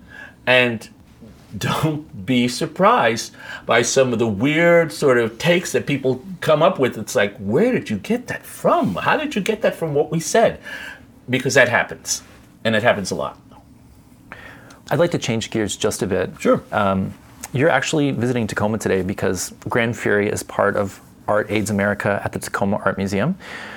And 0.47 0.89
don't 1.59 2.25
be 2.25 2.47
surprised 2.47 3.35
by 3.67 3.83
some 3.83 4.13
of 4.13 4.21
the 4.21 4.29
weird 4.29 4.93
sort 4.93 5.19
of 5.19 5.39
takes 5.39 5.73
that 5.73 5.87
people 5.87 6.25
come 6.41 6.63
up 6.63 6.79
with. 6.79 6.97
It's 6.97 7.17
like, 7.17 7.37
where 7.39 7.73
did 7.73 7.91
you 7.91 7.99
get 7.99 8.29
that 8.29 8.47
from? 8.47 8.95
How 8.95 9.17
did 9.17 9.35
you 9.35 9.41
get 9.41 9.63
that 9.63 9.75
from 9.75 9.93
what 9.93 10.13
we 10.13 10.21
said? 10.21 10.61
Because 11.29 11.55
that 11.55 11.69
happens, 11.69 12.23
and 12.63 12.77
it 12.77 12.85
happens 12.85 13.11
a 13.11 13.17
lot. 13.17 13.41
I'd 14.89 15.01
like 15.01 15.11
to 15.11 15.19
change 15.19 15.51
gears 15.51 15.77
just 15.77 16.03
a 16.03 16.07
bit. 16.07 16.31
Sure. 16.39 16.63
Um, 16.71 17.13
you're 17.53 17.71
actually 17.71 18.13
visiting 18.13 18.47
Tacoma 18.47 18.79
today 18.79 19.03
because 19.03 19.53
Gran 19.69 19.93
Fury 19.95 20.29
is 20.29 20.45
part 20.45 20.77
of 20.77 21.01
Art 21.29 21.51
AIDS 21.51 21.71
America 21.71 22.21
at 22.25 22.33
the 22.33 22.39
Tacoma 22.39 22.77
Art 22.85 22.99
Museum, 22.99 23.37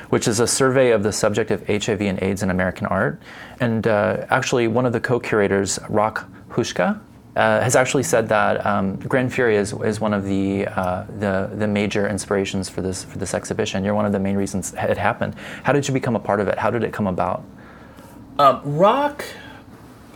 which 0.09 0.27
is 0.27 0.39
a 0.39 0.47
survey 0.47 0.91
of 0.91 1.03
the 1.03 1.11
subject 1.11 1.51
of 1.51 1.65
HIV 1.67 2.01
and 2.01 2.21
AIDS 2.21 2.43
in 2.43 2.49
American 2.49 2.87
art. 2.87 3.19
And 3.59 3.87
uh, 3.87 4.25
actually, 4.29 4.67
one 4.67 4.85
of 4.85 4.93
the 4.93 4.99
co 4.99 5.19
curators, 5.19 5.79
Rock 5.89 6.29
Hushka, 6.49 6.99
uh, 7.35 7.61
has 7.61 7.75
actually 7.75 8.03
said 8.03 8.27
that 8.29 8.65
um, 8.65 8.97
Gran 8.97 9.29
Fury 9.29 9.55
is, 9.55 9.73
is 9.73 9.99
one 9.99 10.13
of 10.13 10.25
the, 10.25 10.67
uh, 10.67 11.05
the, 11.19 11.49
the 11.53 11.67
major 11.67 12.07
inspirations 12.07 12.69
for 12.69 12.81
this 12.81 13.03
for 13.03 13.17
this 13.17 13.33
exhibition. 13.33 13.83
You're 13.83 13.93
one 13.93 14.05
of 14.05 14.11
the 14.11 14.19
main 14.19 14.35
reasons 14.35 14.73
it 14.73 14.97
happened. 14.97 15.35
How 15.63 15.73
did 15.73 15.87
you 15.87 15.93
become 15.93 16.15
a 16.15 16.19
part 16.19 16.39
of 16.39 16.47
it? 16.47 16.57
How 16.57 16.69
did 16.69 16.83
it 16.83 16.91
come 16.91 17.07
about? 17.07 17.43
Um, 18.37 18.61
Rock 18.63 19.25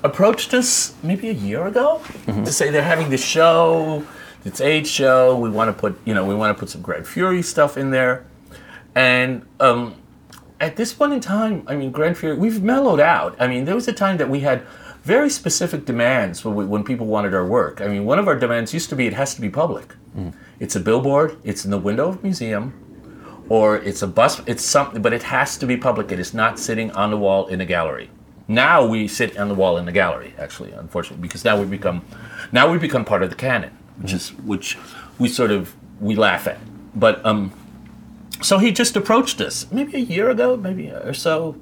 approached 0.04 0.54
us 0.54 0.94
maybe 1.02 1.30
a 1.30 1.34
year 1.34 1.66
ago 1.66 2.02
mm-hmm. 2.04 2.44
to 2.44 2.52
say 2.52 2.70
they're 2.70 2.84
having 2.84 3.10
this 3.10 3.24
show, 3.24 4.06
it's 4.46 4.62
AIDS 4.62 4.90
show. 4.90 5.38
We 5.38 5.50
want 5.50 5.76
to 5.76 5.80
put 5.80 6.00
you 6.06 6.14
know 6.14 6.26
we 6.26 6.36
want 6.36 6.56
to 6.56 6.60
put 6.60 6.70
some 6.70 6.82
Gran 6.82 7.04
Fury 7.04 7.42
stuff 7.42 7.78
in 7.78 7.92
there, 7.92 8.26
and 8.96 9.46
um, 9.60 9.96
at 10.60 10.76
this 10.76 10.94
point 10.94 11.14
in 11.14 11.20
time, 11.20 11.64
I 11.68 11.76
mean 11.76 11.92
Gran 11.92 12.16
Fury, 12.16 12.38
we've 12.38 12.62
mellowed 12.62 13.00
out. 13.00 13.36
I 13.40 13.48
mean 13.48 13.66
there 13.66 13.76
was 13.76 13.88
a 13.88 13.94
time 13.94 14.18
that 14.18 14.30
we 14.30 14.42
had 14.42 14.66
very 15.04 15.30
specific 15.30 15.86
demands 15.86 16.46
when, 16.46 16.56
we, 16.56 16.66
when 16.66 16.84
people 16.84 17.06
wanted 17.06 17.34
our 17.34 17.46
work. 17.46 17.82
I 17.82 17.88
mean, 17.88 18.06
one 18.06 18.20
of 18.20 18.28
our 18.28 18.40
demands 18.40 18.74
used 18.74 18.90
to 18.90 18.96
be 18.96 19.06
it 19.06 19.14
has 19.14 19.36
to 19.36 19.42
be 19.42 19.50
public. 19.50 19.94
Mm. 20.18 20.34
It's 20.60 20.76
a 20.76 20.80
billboard, 20.80 21.38
it's 21.44 21.66
in 21.66 21.72
the 21.72 21.78
window 21.78 22.08
of 22.10 22.20
a 22.20 22.22
museum, 22.22 22.74
or 23.50 23.78
it's 23.78 24.02
a 24.02 24.08
bus, 24.08 24.42
it's 24.48 24.64
something, 24.64 25.02
but 25.02 25.12
it 25.12 25.24
has 25.24 25.58
to 25.58 25.66
be 25.68 25.76
public. 25.76 26.12
It 26.12 26.20
is 26.20 26.34
not 26.34 26.58
sitting 26.58 26.90
on 26.92 27.12
the 27.12 27.18
wall 27.18 27.48
in 27.48 27.60
a 27.60 27.66
gallery. 27.66 28.10
Now 28.48 28.86
we 28.86 29.08
sit 29.08 29.38
on 29.38 29.50
the 29.50 29.56
wall 29.56 29.78
in 29.78 29.86
the 29.86 29.92
gallery, 29.92 30.34
actually, 30.38 30.72
unfortunately, 30.72 31.22
because 31.22 31.44
now 31.44 31.60
we 31.60 31.66
become, 31.66 32.06
now 32.54 32.72
we 32.72 32.78
become 32.78 33.04
part 33.04 33.24
of 33.24 33.30
the 33.30 33.36
canon, 33.36 33.78
which 34.02 34.14
is 34.14 34.30
which 34.30 34.78
we 35.20 35.28
sort 35.28 35.52
of 35.52 35.76
we 36.00 36.16
laugh 36.16 36.48
at. 36.48 36.60
But 36.96 37.26
um, 37.26 37.52
so 38.42 38.58
he 38.58 38.72
just 38.72 38.96
approached 38.96 39.42
us 39.42 39.66
maybe 39.72 39.96
a 39.96 40.00
year 40.00 40.30
ago, 40.30 40.58
maybe 40.58 40.90
or 40.90 41.14
so, 41.14 41.56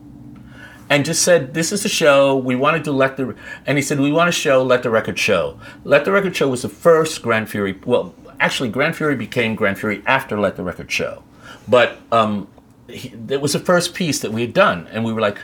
and 0.89 1.05
just 1.05 1.23
said, 1.23 1.53
"This 1.53 1.71
is 1.71 1.85
a 1.85 1.89
show. 1.89 2.35
We 2.35 2.55
wanted 2.55 2.79
to 2.79 2.83
do 2.85 2.91
let 2.91 3.17
the." 3.17 3.35
And 3.65 3.77
he 3.77 3.81
said, 3.81 3.99
"We 3.99 4.11
want 4.11 4.27
to 4.27 4.31
show. 4.31 4.63
Let 4.63 4.83
the 4.83 4.89
record 4.89 5.17
show. 5.19 5.59
Let 5.83 6.05
the 6.05 6.11
record 6.11 6.35
show 6.35 6.49
was 6.49 6.63
the 6.63 6.69
first 6.69 7.21
Gran 7.21 7.45
Fury. 7.45 7.79
Well, 7.85 8.13
actually, 8.39 8.69
Gran 8.69 8.93
Fury 8.93 9.15
became 9.15 9.55
Gran 9.55 9.75
Fury 9.75 10.03
after 10.05 10.39
Let 10.39 10.57
the 10.57 10.63
Record 10.63 10.91
Show, 10.91 11.23
but 11.67 11.99
um, 12.11 12.47
he, 12.87 13.13
it 13.29 13.41
was 13.41 13.53
the 13.53 13.59
first 13.59 13.93
piece 13.93 14.19
that 14.19 14.31
we 14.31 14.41
had 14.41 14.53
done, 14.53 14.87
and 14.91 15.05
we 15.05 15.13
were 15.13 15.21
like, 15.21 15.37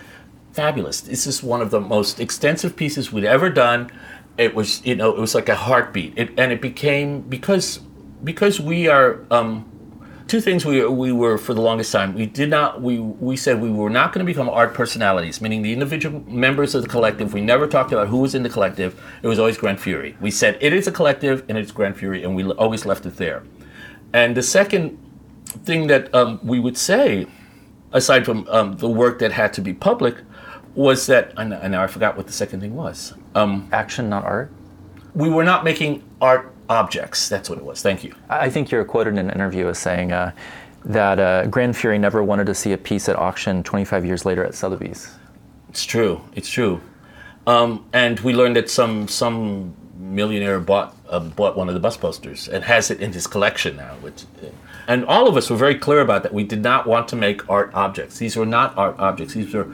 "Fabulous! 0.54 1.02
This 1.02 1.28
is 1.28 1.44
one 1.44 1.62
of 1.62 1.72
the 1.72 1.80
most 1.80 2.20
extensive 2.20 2.76
pieces 2.76 3.12
we'd 3.14 3.26
ever 3.26 3.50
done." 3.50 3.92
It 4.38 4.54
was, 4.56 4.86
you 4.86 4.96
know, 4.96 5.16
it 5.16 5.20
was 5.20 5.34
like 5.34 5.50
a 5.50 5.56
heartbeat, 5.56 6.14
it, 6.16 6.30
and 6.38 6.52
it 6.52 6.62
became 6.62 7.22
because 7.22 7.80
because 8.24 8.60
we 8.60 8.88
are. 8.88 9.26
Um, 9.32 9.72
two 10.28 10.42
things 10.42 10.66
we, 10.66 10.86
we 10.86 11.12
were 11.12 11.38
for 11.38 11.54
the 11.54 11.62
longest 11.62 11.92
time. 11.92 12.14
We 12.14 12.26
did 12.26 12.50
not 12.50 12.82
we 12.82 13.00
we 13.00 13.38
said 13.38 13.62
we 13.62 13.72
were 13.72 13.90
not 13.90 14.14
going 14.14 14.26
to 14.26 14.30
become 14.30 14.50
art 14.50 14.74
personalities, 14.74 15.42
meaning 15.42 15.62
the 15.62 15.74
individual 15.74 16.22
members 16.28 16.76
of 16.76 16.84
the 16.84 16.90
collective. 16.90 17.34
We 17.34 17.42
never 17.42 17.68
talked 17.68 17.92
about 17.92 18.08
who 18.10 18.18
was 18.18 18.36
in 18.36 18.44
the 18.44 18.50
collective. 18.50 19.02
It 19.24 19.28
was 19.28 19.40
always 19.40 19.58
Gran 19.58 19.78
Fury. 19.78 20.16
We 20.20 20.32
said 20.32 20.58
it 20.62 20.74
is 20.74 20.88
a 20.88 20.92
collective 20.92 21.44
and 21.48 21.58
it's 21.58 21.72
Gran 21.72 21.94
Fury, 21.94 22.24
and 22.24 22.36
we 22.36 22.44
always 22.52 22.86
left 22.86 23.06
it 23.06 23.16
there. 23.18 23.44
And 24.14 24.36
the 24.36 24.44
second 24.44 24.98
thing 25.64 25.88
that 25.88 26.14
um, 26.14 26.40
we 26.44 26.60
would 26.60 26.78
say, 26.78 27.28
aside 27.92 28.26
from 28.26 28.48
um, 28.50 28.78
the 28.78 28.90
work 28.90 29.20
that 29.20 29.32
had 29.32 29.54
to 29.54 29.62
be 29.62 29.74
public, 29.74 30.16
was 30.78 31.08
that 31.08 31.34
and 31.38 31.50
now 31.50 31.84
I 31.84 31.88
forgot 31.88 32.16
what 32.16 32.28
the 32.28 32.34
second 32.34 32.62
thing 32.62 32.76
was. 32.76 33.16
Um, 33.34 33.68
Action, 33.72 34.10
not 34.10 34.24
art. 34.24 34.52
We 35.16 35.28
were 35.28 35.44
not 35.44 35.64
making 35.64 36.04
art 36.22 36.54
objects. 36.70 37.28
That's 37.28 37.50
what 37.50 37.58
it 37.58 37.66
was. 37.66 37.82
Thank 37.82 38.04
you. 38.04 38.14
I 38.30 38.50
think 38.50 38.70
you're 38.70 38.86
quoted 38.86 39.12
in 39.12 39.18
an 39.18 39.32
interview 39.32 39.68
as 39.68 39.80
saying 39.80 40.12
uh, 40.12 40.32
that 40.86 41.20
uh, 41.20 41.48
Gran 41.48 41.74
Fury 41.74 41.98
never 41.98 42.24
wanted 42.24 42.46
to 42.46 42.54
see 42.54 42.74
a 42.74 42.78
piece 42.78 43.10
at 43.10 43.16
auction 43.16 43.64
25 43.64 44.06
years 44.06 44.24
later 44.24 44.46
at 44.46 44.54
Sotheby's. 44.54 45.12
It's 45.70 45.84
true. 45.84 46.22
It's 46.36 46.50
true. 46.50 46.80
Um, 47.48 47.86
and 47.92 48.20
we 48.20 48.34
learned 48.34 48.56
that 48.58 48.70
some 48.70 49.08
some 49.08 49.74
millionaire 49.98 50.60
bought 50.60 50.96
uh, 51.10 51.20
bought 51.20 51.58
one 51.58 51.70
of 51.70 51.74
the 51.74 51.80
bus 51.80 51.98
posters 51.98 52.48
and 52.48 52.64
has 52.64 52.92
it 52.92 53.02
in 53.02 53.14
his 53.14 53.26
collection 53.26 53.78
now. 53.78 53.96
Which, 54.02 54.26
and 54.88 55.06
all 55.06 55.28
of 55.28 55.36
us 55.38 55.50
were 55.50 55.58
very 55.58 55.76
clear 55.76 56.02
about 56.02 56.24
that. 56.24 56.34
We 56.34 56.44
did 56.44 56.62
not 56.62 56.86
want 56.86 57.08
to 57.10 57.16
make 57.16 57.50
art 57.50 57.72
objects. 57.74 58.20
These 58.20 58.36
were 58.36 58.46
not 58.46 58.78
art 58.78 58.96
objects. 59.00 59.34
These 59.34 59.54
were 59.54 59.68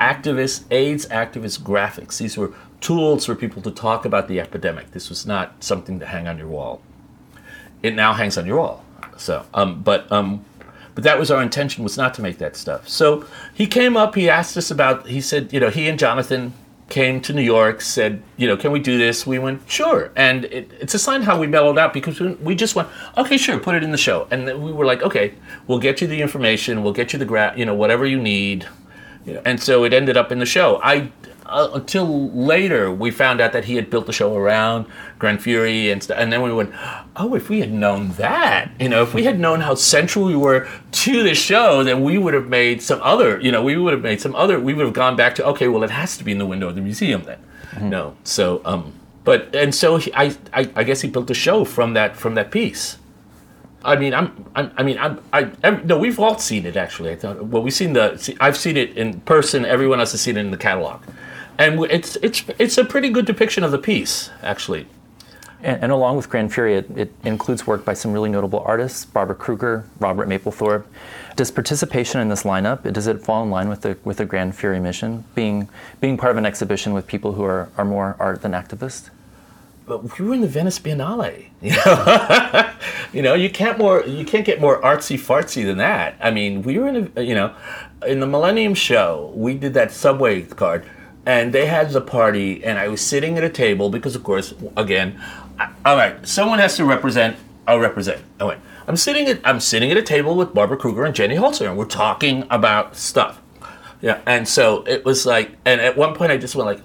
activist 0.00 0.64
AIDS 0.70 1.06
activist 1.06 1.60
graphics. 1.60 2.18
These 2.18 2.36
were 2.36 2.52
tools 2.80 3.26
for 3.26 3.34
people 3.34 3.62
to 3.62 3.70
talk 3.70 4.04
about 4.04 4.28
the 4.28 4.40
epidemic. 4.40 4.90
This 4.90 5.08
was 5.08 5.26
not 5.26 5.62
something 5.62 5.98
to 6.00 6.06
hang 6.06 6.28
on 6.28 6.38
your 6.38 6.48
wall. 6.48 6.82
It 7.82 7.94
now 7.94 8.12
hangs 8.12 8.36
on 8.38 8.46
your 8.46 8.58
wall. 8.58 8.84
So, 9.16 9.46
um, 9.54 9.82
but 9.82 10.10
um, 10.10 10.44
but 10.94 11.04
that 11.04 11.18
was 11.18 11.30
our 11.30 11.42
intention 11.42 11.82
was 11.82 11.96
not 11.96 12.14
to 12.14 12.22
make 12.22 12.38
that 12.38 12.56
stuff. 12.56 12.88
So 12.88 13.26
he 13.52 13.66
came 13.66 13.96
up. 13.96 14.14
He 14.14 14.28
asked 14.28 14.56
us 14.56 14.70
about. 14.70 15.06
He 15.06 15.20
said, 15.20 15.52
you 15.52 15.60
know, 15.60 15.70
he 15.70 15.88
and 15.88 15.98
Jonathan 15.98 16.52
came 16.88 17.20
to 17.20 17.32
New 17.32 17.42
York, 17.42 17.80
said, 17.80 18.22
you 18.36 18.46
know, 18.46 18.56
can 18.56 18.70
we 18.70 18.78
do 18.78 18.98
this? 18.98 19.26
We 19.26 19.38
went, 19.38 19.62
sure. 19.68 20.10
And 20.16 20.44
it, 20.46 20.70
it's 20.80 20.94
a 20.94 20.98
sign 20.98 21.22
how 21.22 21.38
we 21.38 21.46
mellowed 21.46 21.78
out 21.78 21.92
because 21.92 22.20
we, 22.20 22.34
we, 22.34 22.54
just 22.54 22.74
went, 22.74 22.88
okay, 23.16 23.36
sure, 23.36 23.58
put 23.58 23.74
it 23.74 23.82
in 23.82 23.90
the 23.90 23.98
show. 23.98 24.28
And 24.30 24.62
we 24.62 24.72
were 24.72 24.84
like, 24.84 25.02
okay, 25.02 25.34
we'll 25.66 25.78
get 25.78 26.00
you 26.00 26.06
the 26.06 26.20
information, 26.20 26.82
we'll 26.82 26.92
get 26.92 27.12
you 27.12 27.18
the 27.18 27.24
gra- 27.24 27.54
you 27.56 27.64
know, 27.64 27.74
whatever 27.74 28.06
you 28.06 28.20
need. 28.20 28.68
Know, 29.26 29.42
and 29.44 29.60
so 29.62 29.84
it 29.84 29.92
ended 29.92 30.16
up 30.16 30.30
in 30.30 30.38
the 30.38 30.46
show. 30.46 30.80
I 30.82 31.10
uh, 31.46 31.70
until 31.74 32.30
later 32.30 32.90
we 32.90 33.10
found 33.10 33.40
out 33.40 33.52
that 33.52 33.66
he 33.66 33.76
had 33.76 33.90
built 33.90 34.06
the 34.06 34.12
show 34.12 34.34
around 34.34 34.86
Gran 35.18 35.38
Fury 35.38 35.90
and 35.90 36.02
st- 36.02 36.18
and 36.18 36.32
then 36.32 36.42
we 36.42 36.52
went, 36.52 36.72
oh, 37.16 37.34
if 37.34 37.48
we 37.48 37.60
had 37.60 37.72
known 37.72 38.10
that, 38.12 38.70
you 38.80 38.88
know, 38.88 39.02
if 39.02 39.14
we 39.14 39.24
had 39.24 39.38
known 39.38 39.60
how 39.60 39.74
central 39.74 40.24
we 40.24 40.36
were 40.36 40.66
to 40.92 41.22
the 41.22 41.34
show, 41.34 41.84
then 41.84 42.02
we 42.02 42.18
would 42.18 42.34
have 42.34 42.48
made 42.48 42.82
some 42.82 43.00
other, 43.02 43.40
you 43.40 43.52
know, 43.52 43.62
we 43.62 43.76
would 43.76 43.92
have 43.92 44.02
made 44.02 44.20
some 44.20 44.34
other, 44.34 44.58
we 44.58 44.74
would 44.74 44.84
have 44.84 44.94
gone 44.94 45.16
back 45.16 45.34
to, 45.36 45.46
okay, 45.46 45.68
well, 45.68 45.82
it 45.82 45.90
has 45.90 46.16
to 46.16 46.24
be 46.24 46.32
in 46.32 46.38
the 46.38 46.46
window 46.46 46.68
of 46.68 46.74
the 46.74 46.80
museum 46.80 47.24
then. 47.24 47.38
Mm-hmm. 47.72 47.90
No, 47.90 48.16
so 48.24 48.62
um, 48.64 48.92
but 49.24 49.54
and 49.54 49.74
so 49.74 49.96
he, 49.96 50.12
I, 50.14 50.36
I 50.52 50.70
I 50.76 50.84
guess 50.84 51.00
he 51.00 51.08
built 51.08 51.30
a 51.30 51.34
show 51.34 51.64
from 51.64 51.94
that 51.94 52.16
from 52.16 52.34
that 52.36 52.50
piece. 52.50 52.98
I 53.84 53.96
mean, 53.96 54.14
I'm, 54.14 54.46
I'm 54.54 54.72
I 54.76 54.82
mean, 54.82 54.98
I'm, 54.98 55.20
I, 55.32 55.50
every, 55.62 55.84
no, 55.84 55.98
we've 55.98 56.18
all 56.18 56.38
seen 56.38 56.66
it 56.66 56.76
actually. 56.76 57.10
I 57.10 57.16
thought, 57.16 57.44
well, 57.44 57.62
we've 57.62 57.74
seen 57.74 57.92
the, 57.92 58.16
see, 58.16 58.36
I've 58.40 58.56
seen 58.56 58.76
it 58.76 58.96
in 58.96 59.20
person. 59.20 59.64
Everyone 59.64 60.00
else 60.00 60.12
has 60.12 60.20
seen 60.20 60.36
it 60.36 60.40
in 60.40 60.50
the 60.50 60.56
catalog 60.56 61.02
and 61.58 61.84
it's 61.84 62.16
it's 62.16 62.44
it's 62.58 62.78
a 62.78 62.84
pretty 62.84 63.08
good 63.08 63.26
depiction 63.26 63.64
of 63.64 63.70
the 63.70 63.78
piece, 63.78 64.30
actually. 64.42 64.86
And, 65.62 65.84
and 65.84 65.92
along 65.92 66.16
with 66.16 66.28
Gran 66.28 66.48
Fury, 66.48 66.76
it, 66.76 66.90
it, 66.96 67.12
includes 67.24 67.66
work 67.66 67.84
by 67.84 67.94
some 67.94 68.12
really 68.12 68.28
notable 68.28 68.60
artists: 68.60 69.04
Barbara 69.04 69.36
Kruger, 69.36 69.84
Robert 70.00 70.28
Mapplethorpe. 70.28 70.84
Does 71.36 71.50
participation 71.50 72.20
in 72.20 72.28
this 72.28 72.44
lineup 72.44 72.90
does 72.92 73.06
it 73.06 73.20
fall 73.20 73.42
in 73.42 73.50
line 73.50 73.68
with 73.68 73.82
the 73.82 73.96
with 74.04 74.18
the 74.18 74.24
Gran 74.24 74.52
Fury 74.52 74.80
mission, 74.80 75.24
being 75.34 75.68
being 76.00 76.16
part 76.16 76.32
of 76.32 76.36
an 76.36 76.46
exhibition 76.46 76.92
with 76.92 77.06
people 77.06 77.32
who 77.32 77.44
are, 77.44 77.70
are 77.76 77.84
more 77.84 78.16
art 78.18 78.42
than 78.42 78.52
activists? 78.52 79.10
But 79.86 80.18
we 80.18 80.26
were 80.26 80.34
in 80.34 80.40
the 80.40 80.48
Venice 80.48 80.78
Biennale. 80.78 81.50
You 81.60 81.70
know, 81.70 82.70
you 83.12 83.22
know, 83.22 83.34
you 83.34 83.48
can't 83.48 83.78
more 83.78 84.04
you 84.04 84.24
can't 84.24 84.44
get 84.44 84.60
more 84.60 84.80
artsy 84.82 85.16
fartsy 85.18 85.64
than 85.64 85.78
that. 85.78 86.16
I 86.20 86.30
mean, 86.30 86.62
we 86.62 86.78
were 86.78 86.88
in 86.88 87.12
a, 87.16 87.22
you 87.22 87.34
know, 87.34 87.54
in 88.06 88.20
the 88.20 88.26
Millennium 88.26 88.74
Show, 88.74 89.32
we 89.34 89.54
did 89.54 89.72
that 89.74 89.92
subway 89.92 90.42
card 90.42 90.84
and 91.26 91.52
they 91.52 91.66
had 91.66 91.90
the 91.90 92.00
party, 92.00 92.64
and 92.64 92.78
I 92.78 92.88
was 92.88 93.00
sitting 93.00 93.38
at 93.38 93.44
a 93.44 93.48
table 93.48 93.88
because, 93.88 94.14
of 94.14 94.22
course, 94.22 94.54
again, 94.76 95.20
I, 95.58 95.70
all 95.84 95.96
right, 95.96 96.26
someone 96.26 96.58
has 96.58 96.76
to 96.76 96.84
represent. 96.84 97.36
I'll 97.66 97.80
represent. 97.80 98.22
I 98.38 98.44
went. 98.44 98.60
I'm 98.86 98.96
sitting 98.96 99.26
at 99.28 99.40
I'm 99.44 99.60
sitting 99.60 99.90
at 99.90 99.96
a 99.96 100.02
table 100.02 100.36
with 100.36 100.52
Barbara 100.52 100.76
Kruger 100.76 101.04
and 101.04 101.14
Jenny 101.14 101.36
Holzer, 101.36 101.66
and 101.66 101.78
we're 101.78 101.86
talking 101.86 102.46
about 102.50 102.96
stuff. 102.96 103.40
Yeah, 104.02 104.20
and 104.26 104.46
so 104.46 104.84
it 104.86 105.04
was 105.06 105.24
like, 105.24 105.52
and 105.64 105.80
at 105.80 105.96
one 105.96 106.14
point 106.14 106.30
I 106.30 106.36
just 106.36 106.54
went 106.54 106.66
like, 106.66 106.80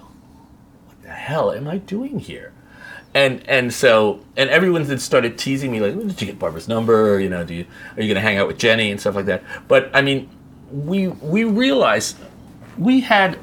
"What 0.85 1.01
the 1.01 1.09
hell 1.09 1.51
am 1.51 1.67
I 1.67 1.79
doing 1.79 2.19
here?" 2.19 2.53
And 3.19 3.47
and 3.49 3.73
so 3.73 4.21
and 4.37 4.49
everyone 4.49 4.85
had 4.85 5.01
started 5.01 5.37
teasing 5.37 5.71
me 5.71 5.79
like, 5.79 5.93
"Did 5.99 6.21
you 6.21 6.27
get 6.27 6.39
Barbara's 6.39 6.67
number? 6.67 7.19
You 7.19 7.29
know, 7.29 7.43
do 7.43 7.53
you 7.53 7.65
are 7.97 8.01
you 8.01 8.07
going 8.07 8.15
to 8.15 8.21
hang 8.21 8.37
out 8.37 8.47
with 8.47 8.57
Jenny 8.57 8.91
and 8.91 8.99
stuff 8.99 9.15
like 9.15 9.25
that?" 9.25 9.43
But 9.67 9.89
I 9.93 10.01
mean, 10.01 10.29
we 10.71 11.07
we 11.07 11.43
realized 11.43 12.15
we 12.77 13.01
had 13.01 13.37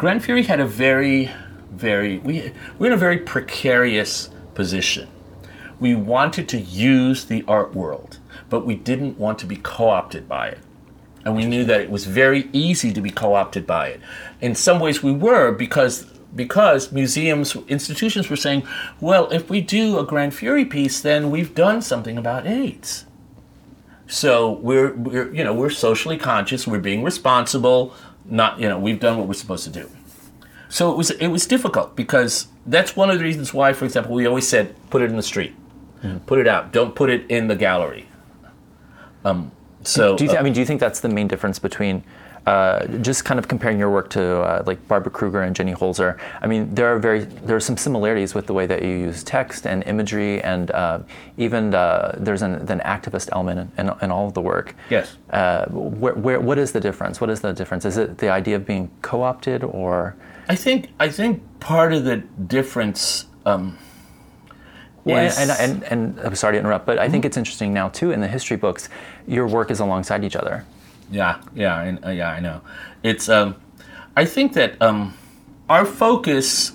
Gran 0.00 0.18
Fury 0.18 0.44
had 0.44 0.60
a 0.60 0.66
very, 0.66 1.30
very, 1.70 2.18
we, 2.20 2.52
we're 2.78 2.86
in 2.86 2.92
a 2.94 2.96
very 2.96 3.18
precarious 3.18 4.30
position. 4.54 5.08
We 5.78 5.94
wanted 5.94 6.48
to 6.48 6.58
use 6.58 7.26
the 7.26 7.44
art 7.46 7.74
world, 7.74 8.18
but 8.48 8.64
we 8.64 8.76
didn't 8.76 9.18
want 9.18 9.38
to 9.40 9.46
be 9.46 9.56
co 9.56 9.90
opted 9.90 10.26
by 10.26 10.48
it. 10.48 10.58
And 11.24 11.36
we 11.36 11.44
knew 11.44 11.64
that 11.66 11.82
it 11.82 11.90
was 11.90 12.06
very 12.06 12.48
easy 12.54 12.94
to 12.94 13.00
be 13.02 13.10
co 13.10 13.34
opted 13.34 13.66
by 13.66 13.88
it. 13.88 14.00
In 14.40 14.54
some 14.54 14.80
ways, 14.80 15.02
we 15.02 15.12
were 15.12 15.52
because 15.52 16.09
because 16.34 16.92
museums, 16.92 17.56
institutions 17.68 18.30
were 18.30 18.36
saying, 18.36 18.66
well, 19.00 19.30
if 19.30 19.50
we 19.50 19.60
do 19.60 19.98
a 19.98 20.04
Gran 20.04 20.30
Fury 20.30 20.64
piece, 20.64 21.00
then 21.00 21.30
we've 21.30 21.54
done 21.54 21.82
something 21.82 22.16
about 22.16 22.46
AIDS. 22.46 23.06
So 24.06 24.52
we're, 24.52 24.92
we're, 24.94 25.32
you 25.32 25.44
know, 25.44 25.54
we're 25.54 25.70
socially 25.70 26.18
conscious, 26.18 26.66
we're 26.66 26.80
being 26.80 27.04
responsible, 27.04 27.94
not 28.30 28.58
you 28.60 28.68
know 28.68 28.78
we've 28.78 29.00
done 29.00 29.18
what 29.18 29.26
we're 29.26 29.34
supposed 29.34 29.64
to 29.64 29.70
do 29.70 29.88
so 30.68 30.90
it 30.90 30.96
was 30.96 31.10
it 31.10 31.28
was 31.28 31.46
difficult 31.46 31.96
because 31.96 32.48
that's 32.66 32.96
one 32.96 33.10
of 33.10 33.18
the 33.18 33.24
reasons 33.24 33.52
why 33.52 33.72
for 33.72 33.84
example 33.84 34.14
we 34.14 34.26
always 34.26 34.46
said 34.46 34.74
put 34.90 35.02
it 35.02 35.10
in 35.10 35.16
the 35.16 35.22
street 35.22 35.54
mm. 36.02 36.24
put 36.26 36.38
it 36.38 36.46
out 36.46 36.72
don't 36.72 36.94
put 36.94 37.10
it 37.10 37.28
in 37.30 37.48
the 37.48 37.56
gallery 37.56 38.06
um, 39.24 39.50
so 39.82 40.16
do 40.16 40.24
you 40.24 40.28
th- 40.28 40.36
uh, 40.36 40.40
I 40.40 40.44
mean 40.44 40.52
do 40.52 40.60
you 40.60 40.66
think 40.66 40.80
that's 40.80 41.00
the 41.00 41.08
main 41.08 41.28
difference 41.28 41.58
between 41.58 42.04
uh, 42.50 42.84
just 42.98 43.24
kind 43.24 43.38
of 43.38 43.46
comparing 43.46 43.78
your 43.78 43.90
work 43.90 44.10
to 44.10 44.40
uh, 44.40 44.62
like 44.66 44.80
Barbara 44.88 45.12
Kruger 45.12 45.42
and 45.42 45.54
Jenny 45.54 45.72
Holzer, 45.72 46.18
I 46.42 46.48
mean, 46.48 46.74
there 46.74 46.92
are 46.92 46.98
very 46.98 47.20
there 47.20 47.54
are 47.54 47.60
some 47.60 47.76
similarities 47.76 48.34
with 48.34 48.48
the 48.48 48.52
way 48.52 48.66
that 48.66 48.82
you 48.82 48.88
use 48.88 49.22
text 49.22 49.68
and 49.68 49.84
imagery, 49.84 50.42
and 50.42 50.72
uh, 50.72 50.98
even 51.36 51.72
uh, 51.72 52.16
there's 52.18 52.42
an, 52.42 52.54
an, 52.54 52.80
activist 52.80 53.28
element 53.30 53.70
in, 53.78 53.88
in, 54.02 54.10
all 54.10 54.26
of 54.26 54.34
the 54.34 54.40
work. 54.40 54.74
Yes. 54.90 55.16
Uh, 55.30 55.66
where, 55.66 56.14
where, 56.14 56.40
what 56.40 56.58
is 56.58 56.72
the 56.72 56.80
difference? 56.80 57.20
What 57.20 57.30
is 57.30 57.40
the 57.40 57.52
difference? 57.52 57.84
Is 57.84 57.96
it 57.96 58.18
the 58.18 58.30
idea 58.30 58.56
of 58.56 58.66
being 58.66 58.90
co-opted, 59.00 59.62
or? 59.62 60.16
I 60.48 60.56
think 60.56 60.88
I 60.98 61.08
think 61.08 61.42
part 61.60 61.92
of 61.92 62.02
the 62.02 62.16
difference. 62.16 63.26
Um, 63.46 63.78
and, 65.06 65.32
and, 65.38 65.50
and, 65.50 65.84
and, 65.84 66.20
I'm 66.20 66.34
sorry 66.34 66.54
to 66.54 66.58
interrupt, 66.58 66.84
but 66.84 66.98
I 66.98 67.08
think 67.08 67.24
it's 67.24 67.36
interesting 67.36 67.72
now 67.72 67.88
too 67.90 68.10
in 68.10 68.20
the 68.20 68.28
history 68.28 68.56
books, 68.56 68.88
your 69.26 69.46
work 69.46 69.70
is 69.70 69.80
alongside 69.80 70.24
each 70.24 70.36
other. 70.36 70.64
Yeah, 71.10 71.40
yeah, 71.54 71.80
and, 71.82 72.04
uh, 72.04 72.10
yeah. 72.10 72.30
I 72.30 72.40
know. 72.40 72.62
It's. 73.02 73.28
Um, 73.28 73.56
I 74.16 74.24
think 74.24 74.54
that 74.54 74.80
um, 74.80 75.16
our 75.68 75.84
focus. 75.84 76.72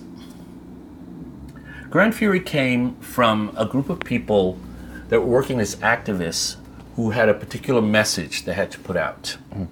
Gran 1.90 2.12
Fury 2.12 2.42
came 2.42 2.96
from 2.96 3.54
a 3.56 3.66
group 3.66 3.90
of 3.90 4.02
people 4.02 4.60
that 5.08 5.22
were 5.22 5.28
working 5.28 5.62
as 5.62 5.78
activists 5.78 6.58
who 6.98 7.12
had 7.12 7.30
a 7.30 7.34
particular 7.34 7.82
message 7.82 8.44
they 8.44 8.54
had 8.54 8.70
to 8.72 8.80
put 8.80 8.98
out. 8.98 9.38
Mm. 9.54 9.68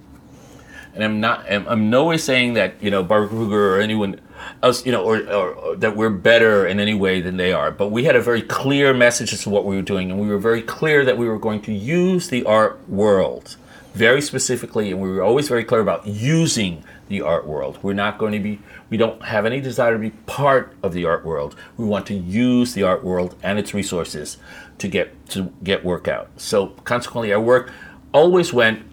And 0.94 1.04
I'm 1.04 1.20
not. 1.20 1.52
I'm, 1.52 1.68
I'm 1.68 1.90
no 1.90 2.06
way 2.06 2.18
saying 2.18 2.54
that 2.54 2.76
you 2.82 2.92
know 2.92 3.04
Barbara 3.04 3.30
Kruger 3.30 3.76
or 3.76 3.82
anyone 3.82 4.22
else, 4.62 4.86
you 4.86 4.92
know, 4.92 5.04
or, 5.04 5.18
or, 5.30 5.54
or, 5.54 5.76
that 5.78 5.96
we're 5.96 6.10
better 6.10 6.68
in 6.68 6.80
any 6.80 6.94
way 6.94 7.22
than 7.22 7.38
they 7.38 7.52
are. 7.52 7.72
But 7.72 7.90
we 7.90 8.04
had 8.04 8.16
a 8.16 8.22
very 8.22 8.42
clear 8.42 8.94
message 8.94 9.34
as 9.34 9.44
to 9.44 9.50
what 9.50 9.66
we 9.66 9.76
were 9.76 9.82
doing, 9.82 10.12
and 10.12 10.20
we 10.20 10.28
were 10.28 10.38
very 10.38 10.62
clear 10.62 11.04
that 11.06 11.18
we 11.18 11.28
were 11.28 11.40
going 11.40 11.62
to 11.64 11.74
use 11.74 12.30
the 12.30 12.44
art 12.46 12.88
world 12.88 13.58
very 13.94 14.22
specifically, 14.22 14.92
and 14.92 15.00
we 15.00 15.10
were 15.10 15.22
always 15.22 15.48
very 15.48 15.64
clear 15.64 15.82
about 15.82 16.06
using 16.08 16.84
the 17.10 17.22
art 17.22 17.46
world. 17.46 17.78
We're 17.84 17.94
not 17.94 18.18
going 18.18 18.34
to 18.34 18.40
be, 18.40 18.60
we 18.90 18.98
don't 18.98 19.22
have 19.24 19.46
any 19.46 19.62
desire 19.62 19.94
to 19.94 20.00
be 20.00 20.10
part 20.10 20.76
of 20.82 20.94
the 20.94 21.06
art 21.06 21.24
world. 21.24 21.56
We 21.78 21.86
want 21.86 22.08
to 22.08 22.16
use 22.16 22.74
the 22.74 22.84
art 22.84 23.04
world 23.04 23.36
and 23.44 23.60
its 23.60 23.74
resources 23.74 24.38
to 24.80 24.88
get 24.88 25.30
to 25.30 25.54
get 25.64 25.86
work 25.86 26.08
out. 26.08 26.30
So 26.38 26.68
consequently, 26.84 27.32
our 27.32 27.40
work 27.40 27.72
always 28.14 28.52
went 28.52 28.84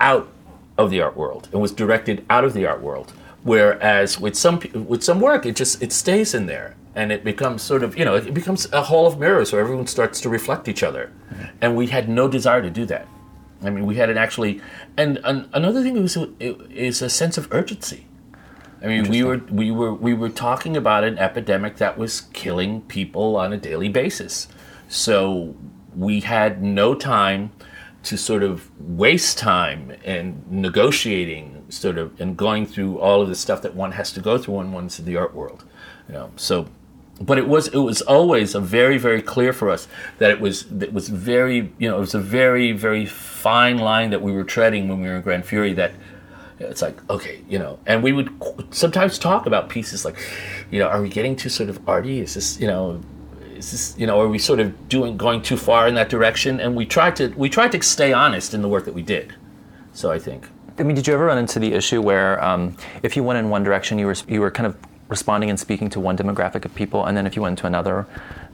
out 0.00 0.28
of 0.76 0.90
the 0.90 1.00
art 1.00 1.16
world 1.16 1.48
and 1.52 1.62
was 1.62 1.72
directed 1.72 2.24
out 2.28 2.44
of 2.44 2.52
the 2.52 2.66
art 2.66 2.82
world. 2.82 3.12
Whereas 3.42 4.20
with 4.20 4.36
some 4.36 4.60
with 4.74 5.02
some 5.02 5.20
work, 5.20 5.46
it 5.46 5.56
just 5.56 5.82
it 5.82 5.92
stays 5.92 6.34
in 6.34 6.46
there 6.46 6.76
and 6.94 7.10
it 7.10 7.24
becomes 7.24 7.62
sort 7.62 7.82
of 7.82 7.96
you 7.98 8.04
know 8.04 8.16
it 8.16 8.34
becomes 8.34 8.70
a 8.72 8.82
hall 8.82 9.06
of 9.06 9.18
mirrors 9.18 9.52
where 9.52 9.60
everyone 9.60 9.86
starts 9.86 10.20
to 10.20 10.28
reflect 10.28 10.68
each 10.68 10.82
other, 10.82 11.10
mm-hmm. 11.30 11.44
and 11.60 11.76
we 11.76 11.86
had 11.86 12.08
no 12.08 12.28
desire 12.28 12.62
to 12.62 12.70
do 12.70 12.84
that. 12.86 13.08
I 13.62 13.70
mean, 13.70 13.86
we 13.86 13.96
had 13.96 14.10
it 14.10 14.16
actually, 14.16 14.60
and 14.96 15.18
an, 15.24 15.48
another 15.52 15.82
thing 15.82 16.00
was 16.00 16.16
is 16.40 17.02
a 17.02 17.08
sense 17.08 17.38
of 17.38 17.48
urgency. 17.52 18.06
I 18.82 18.86
mean, 18.86 19.08
we 19.08 19.22
were 19.22 19.38
we 19.50 19.70
were 19.70 19.94
we 19.94 20.12
were 20.14 20.28
talking 20.28 20.76
about 20.76 21.04
an 21.04 21.18
epidemic 21.18 21.76
that 21.76 21.96
was 21.96 22.22
killing 22.32 22.82
people 22.82 23.36
on 23.36 23.52
a 23.52 23.56
daily 23.56 23.88
basis, 23.88 24.48
so 24.88 25.54
we 25.96 26.20
had 26.20 26.62
no 26.62 26.94
time 26.94 27.52
to 28.02 28.16
sort 28.16 28.42
of 28.42 28.68
waste 28.80 29.38
time 29.38 29.92
and 30.04 30.42
negotiating, 30.50 31.64
sort 31.68 31.98
of, 31.98 32.20
and 32.20 32.36
going 32.36 32.66
through 32.66 32.98
all 32.98 33.22
of 33.22 33.28
the 33.28 33.36
stuff 33.36 33.62
that 33.62 33.76
one 33.76 33.92
has 33.92 34.10
to 34.12 34.20
go 34.20 34.36
through 34.38 34.54
when 34.54 34.72
one's 34.72 34.98
in 34.98 35.04
the 35.04 35.16
art 35.16 35.34
world. 35.34 35.64
You 36.08 36.14
know, 36.14 36.32
so 36.36 36.68
but 37.20 37.38
it 37.38 37.46
was 37.46 37.68
it 37.68 37.78
was 37.78 38.02
always 38.02 38.54
a 38.54 38.60
very 38.60 38.98
very 38.98 39.22
clear 39.22 39.52
for 39.52 39.70
us 39.70 39.86
that 40.18 40.30
it 40.30 40.40
was 40.40 40.70
it 40.80 40.92
was 40.92 41.08
very 41.08 41.72
you 41.78 41.88
know 41.88 41.96
it 41.96 42.00
was 42.00 42.14
a 42.14 42.20
very 42.20 42.72
very 42.72 43.06
fine 43.06 43.78
line 43.78 44.10
that 44.10 44.22
we 44.22 44.32
were 44.32 44.44
treading 44.44 44.88
when 44.88 45.00
we 45.00 45.08
were 45.08 45.16
in 45.16 45.22
Gran 45.22 45.42
Fury 45.42 45.72
that 45.74 45.92
it's 46.58 46.82
like 46.82 46.96
okay 47.10 47.40
you 47.48 47.58
know 47.58 47.78
and 47.86 48.02
we 48.02 48.12
would 48.12 48.30
sometimes 48.70 49.18
talk 49.18 49.46
about 49.46 49.68
pieces 49.68 50.04
like 50.04 50.16
you 50.70 50.78
know 50.78 50.88
are 50.88 51.00
we 51.00 51.08
getting 51.08 51.36
too 51.36 51.48
sort 51.48 51.68
of 51.68 51.88
arty? 51.88 52.20
Is 52.20 52.34
this 52.34 52.58
you 52.58 52.66
know 52.66 53.00
is 53.54 53.70
this 53.70 53.98
you 53.98 54.06
know 54.06 54.20
are 54.20 54.28
we 54.28 54.38
sort 54.38 54.58
of 54.58 54.88
doing 54.88 55.16
going 55.16 55.42
too 55.42 55.56
far 55.56 55.86
in 55.86 55.94
that 55.94 56.08
direction? 56.08 56.60
And 56.60 56.74
we 56.74 56.86
tried 56.86 57.14
to 57.16 57.28
we 57.36 57.48
tried 57.48 57.72
to 57.72 57.82
stay 57.82 58.12
honest 58.12 58.54
in 58.54 58.62
the 58.62 58.68
work 58.68 58.84
that 58.86 58.94
we 58.94 59.02
did. 59.02 59.34
So 59.92 60.10
I 60.10 60.18
think. 60.18 60.48
I 60.78 60.84
mean, 60.84 60.96
did 60.96 61.06
you 61.06 61.12
ever 61.12 61.26
run 61.26 61.36
into 61.36 61.58
the 61.58 61.74
issue 61.74 62.00
where 62.00 62.42
um, 62.42 62.74
if 63.02 63.14
you 63.14 63.22
went 63.22 63.38
in 63.38 63.50
one 63.50 63.62
direction, 63.62 63.98
you 63.98 64.06
were 64.06 64.16
you 64.26 64.40
were 64.40 64.50
kind 64.50 64.66
of 64.66 64.76
responding 65.08 65.50
and 65.50 65.58
speaking 65.58 65.90
to 65.90 66.00
one 66.00 66.16
demographic 66.16 66.64
of 66.64 66.74
people, 66.74 67.04
and 67.04 67.16
then 67.16 67.26
if 67.26 67.36
you 67.36 67.42
went 67.42 67.58
to 67.58 67.66
another, 67.66 68.06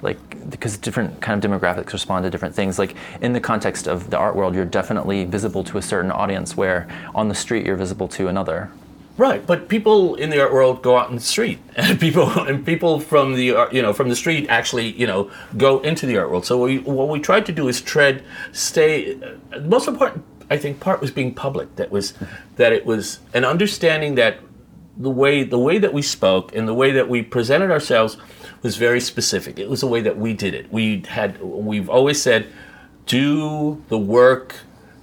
like 0.03 0.19
because 0.51 0.77
different 0.77 1.21
kind 1.21 1.43
of 1.43 1.51
demographics 1.51 1.93
respond 1.93 2.25
to 2.25 2.31
different 2.31 2.55
things. 2.55 2.79
Like 2.79 2.95
in 3.21 3.33
the 3.33 3.41
context 3.41 3.87
of 3.87 4.11
the 4.11 4.17
art 4.17 4.37
world, 4.37 4.55
you're 4.55 4.65
definitely 4.65 5.25
visible 5.25 5.65
to 5.65 5.79
a 5.79 5.83
certain 5.83 6.11
audience, 6.11 6.57
where 6.57 6.89
on 7.15 7.29
the 7.29 7.35
street 7.35 7.67
you're 7.67 7.77
visible 7.77 8.09
to 8.09 8.29
another. 8.29 8.71
Right, 9.19 9.45
but 9.45 9.69
people 9.69 10.15
in 10.15 10.31
the 10.31 10.41
art 10.41 10.53
world 10.53 10.81
go 10.81 10.97
out 10.97 11.11
in 11.11 11.17
the 11.17 11.21
street, 11.21 11.59
and 11.77 11.99
people 11.99 12.31
and 12.31 12.65
people 12.65 13.01
from 13.01 13.35
the 13.35 13.69
you 13.73 13.83
know 13.83 13.93
from 13.93 14.09
the 14.09 14.17
street 14.17 14.47
actually 14.49 14.93
you 14.93 15.07
know 15.07 15.31
go 15.57 15.81
into 15.81 16.07
the 16.07 16.17
art 16.19 16.31
world. 16.31 16.47
So 16.47 16.63
we, 16.63 16.79
what 16.79 17.09
we 17.09 17.19
tried 17.19 17.45
to 17.47 17.53
do 17.53 17.69
is 17.69 17.81
tread, 17.81 18.23
stay. 18.53 19.21
Uh, 19.21 19.61
most 19.61 19.89
important, 19.89 20.25
I 20.51 20.57
think, 20.57 20.79
part 20.79 21.01
was 21.01 21.11
being 21.11 21.35
public. 21.35 21.75
That 21.77 21.91
was 21.91 22.15
that 22.57 22.73
it 22.73 22.87
was 22.87 23.19
an 23.35 23.45
understanding 23.45 24.15
that 24.15 24.39
the 24.99 25.11
way 25.11 25.45
the 25.45 25.59
way 25.59 25.79
that 25.79 25.93
we 25.93 26.03
spoke 26.03 26.55
and 26.55 26.67
the 26.67 26.75
way 26.75 26.91
that 26.91 27.09
we 27.09 27.23
presented 27.23 27.71
ourselves 27.71 28.17
was 28.63 28.77
very 28.77 29.01
specific. 29.01 29.59
It 29.59 29.71
was 29.71 29.81
the 29.81 29.87
way 29.87 30.01
that 30.01 30.19
we 30.19 30.35
did 30.35 30.55
it. 30.55 30.73
We 30.73 31.05
had 31.09 31.41
we've 31.41 31.89
always 31.89 32.21
said, 32.21 32.49
do 33.07 33.83
the 33.89 33.99
work. 33.99 34.57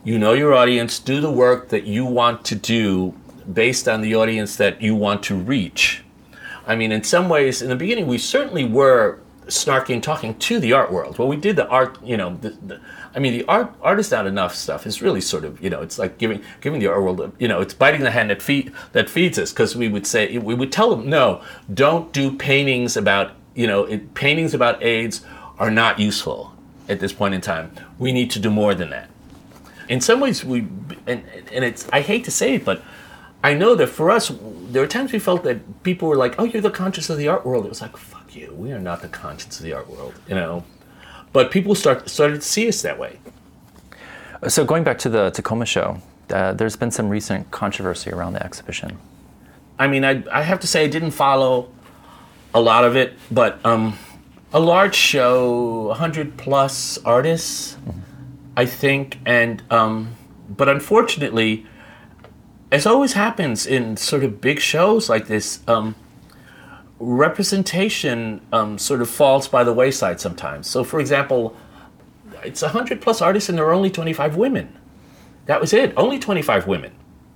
You 0.03 0.19
know 0.19 0.33
your 0.33 0.53
audience. 0.53 0.99
Do 0.99 1.21
the 1.21 1.31
work 1.31 1.69
that 1.69 1.85
you 1.85 2.05
want 2.05 2.45
to 2.45 2.55
do 2.55 3.13
based 3.51 3.87
on 3.87 4.01
the 4.01 4.15
audience 4.15 4.57
that 4.57 4.81
you 4.81 4.95
want 4.95 5.23
to 5.23 5.35
reach. 5.35 6.03
I 6.67 6.75
mean, 6.75 6.91
in 6.91 7.03
some 7.03 7.29
ways, 7.29 7.61
in 7.61 7.69
the 7.69 7.75
beginning, 7.75 8.07
we 8.07 8.17
certainly 8.17 8.65
were 8.65 9.19
snarky 9.47 9.93
and 9.93 10.03
talking 10.03 10.37
to 10.39 10.59
the 10.59 10.73
art 10.73 10.91
world. 10.91 11.17
Well, 11.17 11.27
we 11.27 11.35
did 11.35 11.55
the 11.55 11.67
art, 11.67 11.97
you 12.03 12.17
know, 12.17 12.37
the, 12.41 12.49
the, 12.49 12.81
I 13.15 13.19
mean, 13.19 13.31
the 13.31 13.45
art, 13.45 13.73
art 13.81 13.99
is 13.99 14.11
not 14.11 14.27
enough 14.27 14.53
stuff. 14.53 14.85
is 14.85 15.01
really 15.01 15.21
sort 15.21 15.45
of, 15.45 15.61
you 15.61 15.69
know, 15.69 15.81
it's 15.81 15.97
like 15.97 16.17
giving 16.17 16.43
giving 16.59 16.81
the 16.81 16.87
art 16.87 17.01
world, 17.01 17.31
you 17.39 17.47
know, 17.47 17.61
it's 17.61 17.73
biting 17.73 18.01
the 18.01 18.11
hand 18.11 18.29
that 18.29 18.41
feed 18.41 18.73
that 18.91 19.09
feeds 19.09 19.39
us. 19.39 19.53
Because 19.53 19.75
we 19.75 19.87
would 19.87 20.05
say, 20.05 20.37
we 20.37 20.53
would 20.53 20.71
tell 20.71 20.93
them, 20.93 21.09
no, 21.09 21.41
don't 21.73 22.11
do 22.11 22.35
paintings 22.35 22.97
about, 22.97 23.31
you 23.53 23.67
know, 23.67 23.85
it, 23.85 24.13
paintings 24.15 24.53
about 24.53 24.83
AIDS 24.83 25.21
are 25.57 25.71
not 25.71 25.97
useful 25.97 26.53
at 26.89 26.99
this 26.99 27.13
point 27.13 27.33
in 27.33 27.41
time. 27.41 27.71
We 27.97 28.11
need 28.11 28.29
to 28.31 28.39
do 28.39 28.49
more 28.49 28.75
than 28.75 28.89
that. 28.89 29.09
In 29.87 30.01
some 30.01 30.19
ways, 30.19 30.43
we, 30.43 30.67
and, 31.07 31.23
and 31.53 31.63
it's, 31.63 31.87
I 31.93 32.01
hate 32.01 32.25
to 32.25 32.31
say 32.31 32.55
it, 32.55 32.65
but 32.65 32.81
I 33.43 33.53
know 33.53 33.75
that 33.75 33.87
for 33.87 34.09
us, 34.09 34.31
there 34.71 34.81
were 34.81 34.87
times 34.87 35.13
we 35.13 35.19
felt 35.19 35.43
that 35.43 35.83
people 35.83 36.09
were 36.09 36.15
like, 36.15 36.35
"Oh, 36.39 36.45
you're 36.45 36.63
the 36.63 36.71
conscience 36.71 37.11
of 37.11 37.17
the 37.17 37.27
art 37.27 37.45
world." 37.45 37.65
It 37.65 37.69
was 37.69 37.81
like, 37.81 37.95
"Fuck 37.95 38.35
you, 38.35 38.51
we 38.57 38.71
are 38.71 38.79
not 38.79 39.01
the 39.03 39.07
conscience 39.07 39.59
of 39.59 39.63
the 39.63 39.73
art 39.73 39.87
world," 39.87 40.15
you 40.27 40.33
know. 40.33 40.63
But 41.35 41.51
people 41.51 41.75
start 41.75 42.07
started 42.09 42.39
to 42.39 42.47
see 42.47 42.65
us 42.69 42.81
that 42.83 42.97
way. 42.97 43.19
So 44.47 44.63
going 44.63 44.85
back 44.85 44.97
to 44.99 45.09
the 45.09 45.31
Tacoma 45.31 45.65
show, 45.65 45.97
uh, 46.29 46.53
there's 46.53 46.77
been 46.77 46.91
some 46.91 47.09
recent 47.09 47.51
controversy 47.51 48.09
around 48.09 48.31
the 48.37 48.43
exhibition. 48.45 48.97
I 49.77 49.87
mean, 49.87 50.05
I 50.05 50.23
I 50.31 50.43
have 50.43 50.61
to 50.61 50.67
say 50.67 50.85
I 50.85 50.87
didn't 50.87 51.11
follow 51.11 51.67
a 52.53 52.61
lot 52.61 52.85
of 52.85 52.95
it, 52.95 53.15
but 53.29 53.59
um, 53.65 53.99
a 54.53 54.61
large 54.61 54.95
show, 54.95 55.91
hundred 55.91 56.37
plus 56.37 56.97
artists, 57.03 57.75
I 58.55 58.65
think, 58.65 59.19
and 59.25 59.61
um, 59.69 60.15
but 60.47 60.69
unfortunately, 60.69 61.65
as 62.71 62.85
always 62.85 63.11
happens 63.11 63.65
in 63.67 63.97
sort 63.97 64.23
of 64.23 64.39
big 64.39 64.61
shows 64.61 65.09
like 65.09 65.27
this, 65.27 65.59
um, 65.67 65.95
representation 66.99 68.41
um, 68.51 68.77
sort 68.77 69.01
of 69.01 69.09
falls 69.09 69.47
by 69.47 69.63
the 69.63 69.73
wayside 69.73 70.21
sometimes. 70.21 70.67
So, 70.67 70.83
for 70.83 70.99
example, 70.99 71.55
it's 72.43 72.61
100 72.61 73.01
plus 73.01 73.21
artists 73.21 73.49
and 73.49 73.57
there 73.57 73.65
are 73.65 73.73
only 73.73 73.89
25 73.89 74.37
women. 74.37 74.77
That 75.45 75.61
was 75.61 75.73
it, 75.73 75.93
only 75.97 76.19
25 76.19 76.67
women. 76.67 76.91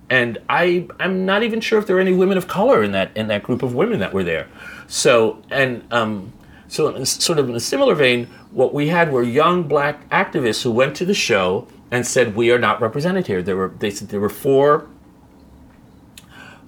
And 0.08 0.38
I, 0.48 0.88
I'm 0.98 1.24
not 1.24 1.42
even 1.42 1.60
sure 1.60 1.78
if 1.78 1.86
there 1.86 1.96
are 1.96 2.00
any 2.00 2.12
women 2.12 2.36
of 2.36 2.48
color 2.48 2.82
in 2.82 2.90
that 2.92 3.16
in 3.16 3.28
that 3.28 3.44
group 3.44 3.62
of 3.62 3.74
women 3.74 4.00
that 4.00 4.12
were 4.12 4.24
there. 4.24 4.48
So 4.88 5.40
and 5.50 5.84
um, 5.92 6.32
so 6.66 6.88
in, 6.88 7.06
sort 7.06 7.38
of 7.38 7.48
in 7.48 7.54
a 7.54 7.60
similar 7.60 7.94
vein, 7.94 8.26
what 8.50 8.74
we 8.74 8.88
had 8.88 9.12
were 9.12 9.22
young 9.22 9.62
black 9.62 10.08
activists 10.10 10.62
who 10.62 10.72
went 10.72 10.96
to 10.96 11.04
the 11.04 11.14
show 11.14 11.68
and 11.92 12.04
said 12.04 12.34
we 12.34 12.50
are 12.50 12.58
not 12.58 12.80
represented 12.80 13.28
here. 13.28 13.40
There 13.40 13.56
were 13.56 13.72
they 13.78 13.92
said 13.92 14.08
there 14.08 14.18
were 14.18 14.28
four 14.28 14.88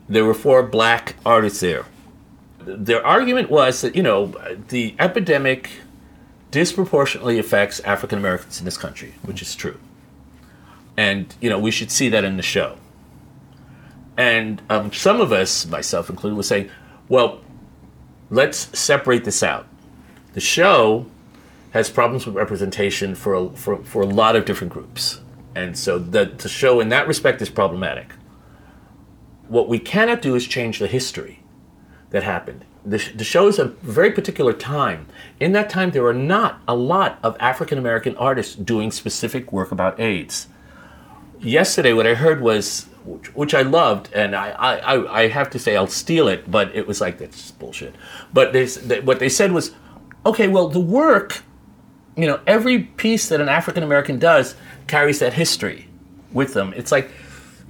there 0.09 0.25
were 0.25 0.35
four 0.35 0.63
black 0.63 1.17
artists 1.27 1.61
there. 1.61 1.87
Their 2.65 3.05
argument 3.05 3.51
was 3.51 3.81
that, 3.81 3.97
you 3.97 4.03
know, 4.03 4.35
the 4.69 4.95
epidemic 4.99 5.71
disproportionately 6.51 7.39
affects 7.39 7.81
African 7.81 8.19
Americans 8.19 8.59
in 8.59 8.65
this 8.65 8.77
country, 8.77 9.15
which 9.23 9.43
is 9.43 9.55
true. 9.55 9.79
And, 10.97 11.35
you 11.41 11.49
know, 11.49 11.59
we 11.59 11.71
should 11.71 11.91
see 11.91 12.09
that 12.11 12.25
in 12.25 12.37
the 12.37 12.43
show. 12.43 12.77
And 14.17 14.61
um, 14.69 14.93
some 14.93 15.21
of 15.21 15.33
us, 15.33 15.67
myself 15.67 16.11
included, 16.11 16.37
was 16.37 16.49
saying, 16.49 16.71
well, 17.09 17.41
let's 18.29 18.79
separate 18.79 19.25
this 19.25 19.43
out. 19.43 19.67
The 20.35 20.41
show 20.41 21.07
has 21.71 21.89
problems 21.89 22.27
with 22.27 22.35
representation 22.35 23.15
for 23.15 23.35
a, 23.35 23.49
for, 23.51 23.83
for 23.85 24.03
a 24.03 24.07
lot 24.07 24.37
of 24.37 24.45
different 24.45 24.73
groups. 24.73 25.21
And 25.55 25.77
so 25.77 25.99
the, 25.99 26.27
the 26.27 26.49
show, 26.49 26.81
in 26.81 26.91
that 26.91 27.09
respect, 27.09 27.41
is 27.41 27.49
problematic 27.49 28.13
what 29.53 29.69
we 29.69 29.79
cannot 29.79 30.23
do 30.23 30.35
is 30.35 30.47
change 30.47 30.79
the 30.79 30.87
history 30.87 31.39
that 32.13 32.23
happened. 32.23 32.65
The, 32.85 32.99
the 33.15 33.25
show 33.25 33.49
is 33.49 33.59
a 33.59 33.67
very 33.67 34.11
particular 34.11 34.53
time. 34.53 35.07
In 35.39 35.53
that 35.53 35.71
time, 35.71 35.91
there 35.91 36.03
were 36.03 36.15
not 36.15 36.61
a 36.67 36.75
lot 36.75 37.19
of 37.23 37.37
African 37.39 37.79
American 37.79 38.17
artists 38.17 38.55
doing 38.55 38.91
specific 38.91 39.53
work 39.53 39.73
about 39.73 40.01
AIDS. 40.01 40.49
Yesterday, 41.41 41.93
what 41.93 42.07
I 42.07 42.15
heard 42.15 42.41
was, 42.41 42.87
which, 43.05 43.35
which 43.35 43.55
I 43.55 43.63
loved, 43.63 44.13
and 44.13 44.35
I, 44.35 44.51
I, 44.51 45.23
I 45.23 45.29
have 45.29 45.51
to 45.51 45.59
say 45.59 45.77
I'll 45.77 45.87
steal 45.87 46.29
it, 46.29 46.51
but 46.51 46.75
it 46.75 46.87
was 46.87 47.01
like, 47.01 47.19
that's 47.19 47.51
bullshit. 47.53 47.95
But 48.33 48.53
they, 48.53 48.67
they, 48.67 49.01
what 49.01 49.19
they 49.19 49.29
said 49.29 49.53
was, 49.53 49.73
okay, 50.25 50.49
well, 50.49 50.69
the 50.69 50.81
work, 50.81 51.43
you 52.17 52.27
know, 52.27 52.41
every 52.47 52.81
piece 52.81 53.29
that 53.29 53.41
an 53.41 53.49
African 53.49 53.83
American 53.83 54.19
does 54.19 54.55
carries 54.87 55.19
that 55.21 55.35
history 55.35 55.89
with 56.33 56.55
them. 56.55 56.73
It's 56.77 56.93
like, 56.93 57.11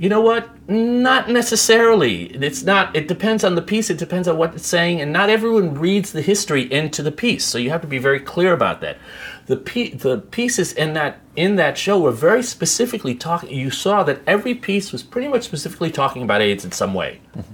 you 0.02 0.08
know 0.08 0.20
what? 0.20 0.68
Not 0.68 1.30
necessarily. 1.30 2.24
It's 2.24 2.64
not. 2.64 2.96
It 2.96 3.06
depends 3.06 3.44
on 3.44 3.54
the 3.54 3.62
piece. 3.62 3.88
It 3.88 3.98
depends 3.98 4.26
on 4.26 4.36
what 4.36 4.52
it's 4.52 4.66
saying, 4.66 5.00
and 5.00 5.12
not 5.12 5.30
everyone 5.30 5.74
reads 5.74 6.10
the 6.10 6.22
history 6.22 6.62
into 6.72 7.04
the 7.04 7.12
piece. 7.12 7.44
So 7.44 7.56
you 7.56 7.70
have 7.70 7.82
to 7.82 7.86
be 7.86 7.98
very 7.98 8.18
clear 8.18 8.52
about 8.52 8.80
that. 8.80 8.98
The 9.46 9.58
pe- 9.58 9.92
the 9.92 10.18
pieces 10.18 10.72
in 10.72 10.94
that 10.94 11.20
in 11.36 11.54
that 11.54 11.78
show 11.78 12.00
were 12.00 12.10
very 12.10 12.42
specifically 12.42 13.14
talking. 13.14 13.56
You 13.56 13.70
saw 13.70 14.02
that 14.02 14.22
every 14.26 14.56
piece 14.56 14.90
was 14.90 15.04
pretty 15.04 15.28
much 15.28 15.44
specifically 15.44 15.92
talking 15.92 16.24
about 16.24 16.40
AIDS 16.40 16.64
in 16.64 16.72
some 16.72 16.94
way. 16.94 17.20
Mm-hmm. 17.36 17.52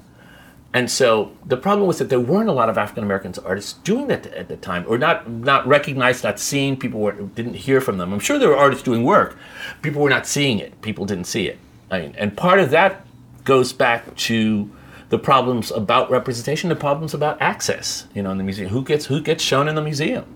And 0.73 0.91
so 0.91 1.37
the 1.45 1.59
problem 1.59 1.87
was 1.87 1.99
that 1.99 2.09
there 2.09 2.19
weren't 2.19 2.49
a 2.49 2.53
lot 2.53 2.71
of 2.71 2.79
African 2.79 3.05
American 3.05 3.35
artists 3.45 3.75
doing 3.75 4.07
that 4.07 4.27
at 4.29 4.49
the 4.49 4.57
time, 4.57 4.87
or 4.89 4.97
not 4.97 5.29
not 5.29 5.67
recognized, 5.67 6.25
not 6.25 6.41
seen. 6.41 6.79
People 6.79 7.01
were, 7.01 7.13
didn't 7.13 7.57
hear 7.57 7.83
from 7.83 7.99
them. 7.99 8.11
I'm 8.11 8.21
sure 8.21 8.39
there 8.39 8.49
were 8.49 8.57
artists 8.57 8.85
doing 8.85 9.05
work. 9.05 9.37
People 9.83 10.01
were 10.01 10.09
not 10.09 10.27
seeing 10.27 10.59
it. 10.59 10.81
People 10.81 11.05
didn't 11.05 11.27
see 11.27 11.47
it. 11.47 11.59
And 11.91 12.37
part 12.37 12.61
of 12.61 12.71
that 12.71 13.07
goes 13.45 13.73
back 13.73 14.15
to 14.17 14.71
the 15.09 15.19
problems 15.19 15.71
about 15.71 16.11
representation, 16.11 16.69
the 16.69 16.77
problems 16.77 17.15
about 17.15 17.41
access. 17.41 18.07
You 18.15 18.23
know, 18.23 18.31
in 18.31 18.39
the 18.39 18.45
museum, 18.45 18.69
who 18.71 18.83
gets 18.83 19.07
who 19.07 19.21
gets 19.21 19.43
shown 19.43 19.69
in 19.69 19.75
the 19.75 19.83
museum. 19.83 20.35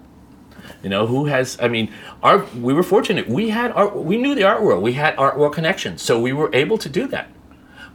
You 0.82 0.90
know, 0.90 1.07
who 1.07 1.26
has? 1.26 1.59
I 1.61 1.68
mean, 1.68 1.92
our 2.22 2.44
we 2.57 2.72
were 2.72 2.82
fortunate. 2.82 3.28
We 3.28 3.50
had 3.50 3.72
art. 3.72 3.96
We 3.96 4.16
knew 4.16 4.34
the 4.34 4.44
art 4.44 4.62
world. 4.62 4.82
We 4.82 4.94
had 4.94 5.16
art 5.16 5.38
world 5.38 5.55
connections, 5.55 6.03
so 6.03 6.20
we 6.20 6.32
were 6.32 6.50
able 6.55 6.78
to 6.78 6.88
do 6.88 7.07
that. 7.09 7.28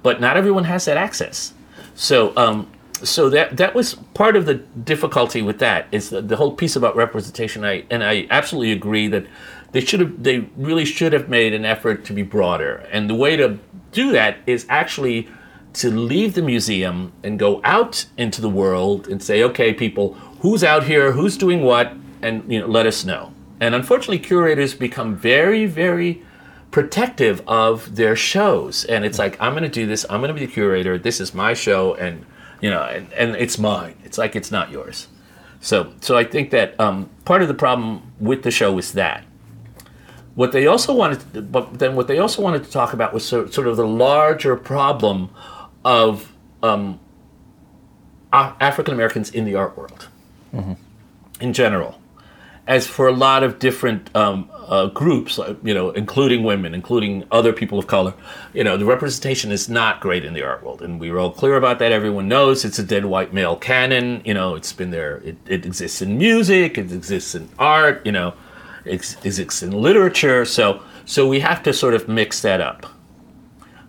But 0.03 0.21
not 0.21 0.37
everyone 0.37 0.65
has 0.65 0.85
that 0.85 0.97
access. 0.97 1.53
So, 1.95 2.31
um, 2.37 2.71
so 2.93 3.29
that 3.29 3.57
that 3.57 3.73
was 3.73 3.95
part 4.13 4.35
of 4.35 4.45
the 4.45 4.55
difficulty 4.55 5.41
with 5.41 5.59
that. 5.59 5.87
Is 5.91 6.09
the, 6.09 6.21
the 6.21 6.35
whole 6.37 6.53
piece 6.53 6.75
about 6.75 6.95
representation. 6.95 7.65
I 7.65 7.85
and 7.89 8.03
I 8.03 8.27
absolutely 8.29 8.71
agree 8.71 9.07
that 9.07 9.25
they 9.71 9.81
should 9.81 9.99
have 9.99 10.23
they 10.23 10.39
really 10.55 10.85
should 10.85 11.13
have 11.13 11.29
made 11.29 11.53
an 11.53 11.65
effort 11.65 12.05
to 12.05 12.13
be 12.13 12.23
broader. 12.23 12.87
And 12.91 13.09
the 13.09 13.15
way 13.15 13.35
to 13.35 13.59
do 13.91 14.11
that 14.11 14.37
is 14.45 14.65
actually 14.69 15.27
to 15.73 15.91
leave 15.91 16.33
the 16.33 16.41
museum 16.41 17.13
and 17.23 17.37
go 17.37 17.61
out 17.63 18.05
into 18.17 18.41
the 18.41 18.49
world 18.49 19.07
and 19.07 19.21
say 19.21 19.43
okay 19.43 19.73
people 19.73 20.13
who's 20.41 20.63
out 20.63 20.83
here? 20.83 21.11
Who's 21.11 21.37
doing 21.37 21.61
what? 21.61 21.93
And 22.21 22.51
you 22.51 22.59
know 22.59 22.67
let 22.67 22.85
us 22.85 23.05
know. 23.05 23.33
And 23.59 23.75
unfortunately 23.75 24.19
curators 24.19 24.73
become 24.73 25.15
very 25.15 25.65
very 25.65 26.23
protective 26.71 27.41
of 27.47 27.95
their 27.95 28.15
shows. 28.15 28.85
And 28.85 29.05
it's 29.05 29.19
like 29.19 29.39
i'm 29.41 29.53
going 29.53 29.63
to 29.63 29.69
do 29.69 29.85
this. 29.85 30.05
I'm 30.09 30.21
going 30.21 30.29
to 30.29 30.39
be 30.39 30.45
the 30.45 30.51
curator. 30.51 30.97
This 30.97 31.19
is 31.19 31.33
my 31.33 31.53
show 31.53 31.93
and 31.95 32.25
you 32.61 32.69
know 32.69 32.83
and, 32.83 33.11
and 33.13 33.35
it's 33.35 33.57
mine. 33.59 33.95
It's 34.03 34.17
like 34.17 34.35
it's 34.35 34.51
not 34.51 34.71
yours. 34.71 35.07
So 35.59 35.93
so 36.01 36.17
i 36.17 36.23
think 36.23 36.51
that 36.51 36.79
um, 36.79 37.09
part 37.25 37.41
of 37.41 37.47
the 37.47 37.53
problem 37.53 38.13
with 38.19 38.43
the 38.43 38.51
show 38.51 38.77
is 38.77 38.93
that 38.93 39.26
what 40.37 40.51
they 40.51 40.67
also 40.67 40.93
wanted, 40.93 41.33
to, 41.33 41.41
but 41.41 41.79
then 41.79 41.95
what 41.95 42.07
they 42.07 42.19
also 42.19 42.43
wanted 42.43 42.63
to 42.63 42.69
talk 42.69 42.93
about 42.93 43.11
was 43.11 43.25
sort 43.25 43.57
of 43.57 43.75
the 43.75 43.87
larger 43.87 44.55
problem 44.55 45.31
of 45.83 46.31
um, 46.61 46.99
African 48.31 48.93
Americans 48.93 49.31
in 49.31 49.45
the 49.45 49.55
art 49.55 49.75
world, 49.75 50.09
mm-hmm. 50.53 50.73
in 51.41 51.53
general, 51.53 51.99
as 52.67 52.85
for 52.85 53.07
a 53.07 53.11
lot 53.11 53.41
of 53.41 53.57
different 53.57 54.15
um, 54.15 54.47
uh, 54.53 54.85
groups, 54.85 55.39
uh, 55.39 55.55
you 55.63 55.73
know, 55.73 55.89
including 55.89 56.43
women, 56.43 56.75
including 56.75 57.23
other 57.31 57.51
people 57.51 57.79
of 57.79 57.87
color, 57.87 58.13
you 58.53 58.63
know, 58.63 58.77
the 58.77 58.85
representation 58.85 59.51
is 59.51 59.67
not 59.67 60.01
great 60.01 60.23
in 60.23 60.35
the 60.35 60.43
art 60.43 60.61
world, 60.61 60.83
and 60.83 60.99
we 60.99 61.09
were 61.09 61.17
all 61.17 61.31
clear 61.31 61.55
about 61.55 61.79
that. 61.79 61.91
Everyone 61.91 62.27
knows 62.27 62.63
it's 62.63 62.77
a 62.77 62.83
dead 62.83 63.05
white 63.05 63.33
male 63.33 63.55
canon. 63.55 64.21
You 64.23 64.35
know, 64.35 64.53
it's 64.53 64.71
been 64.71 64.91
there. 64.91 65.17
It, 65.25 65.37
it 65.47 65.65
exists 65.65 65.99
in 65.99 66.19
music. 66.19 66.77
It 66.77 66.91
exists 66.91 67.33
in 67.33 67.49
art. 67.57 68.05
You 68.05 68.11
know, 68.11 68.35
it 68.87 69.25
exists 69.25 69.63
in 69.63 69.71
literature. 69.71 70.45
So, 70.45 70.81
so 71.05 71.27
we 71.27 71.39
have 71.41 71.63
to 71.63 71.73
sort 71.73 71.93
of 71.93 72.07
mix 72.07 72.41
that 72.41 72.61
up. 72.61 72.85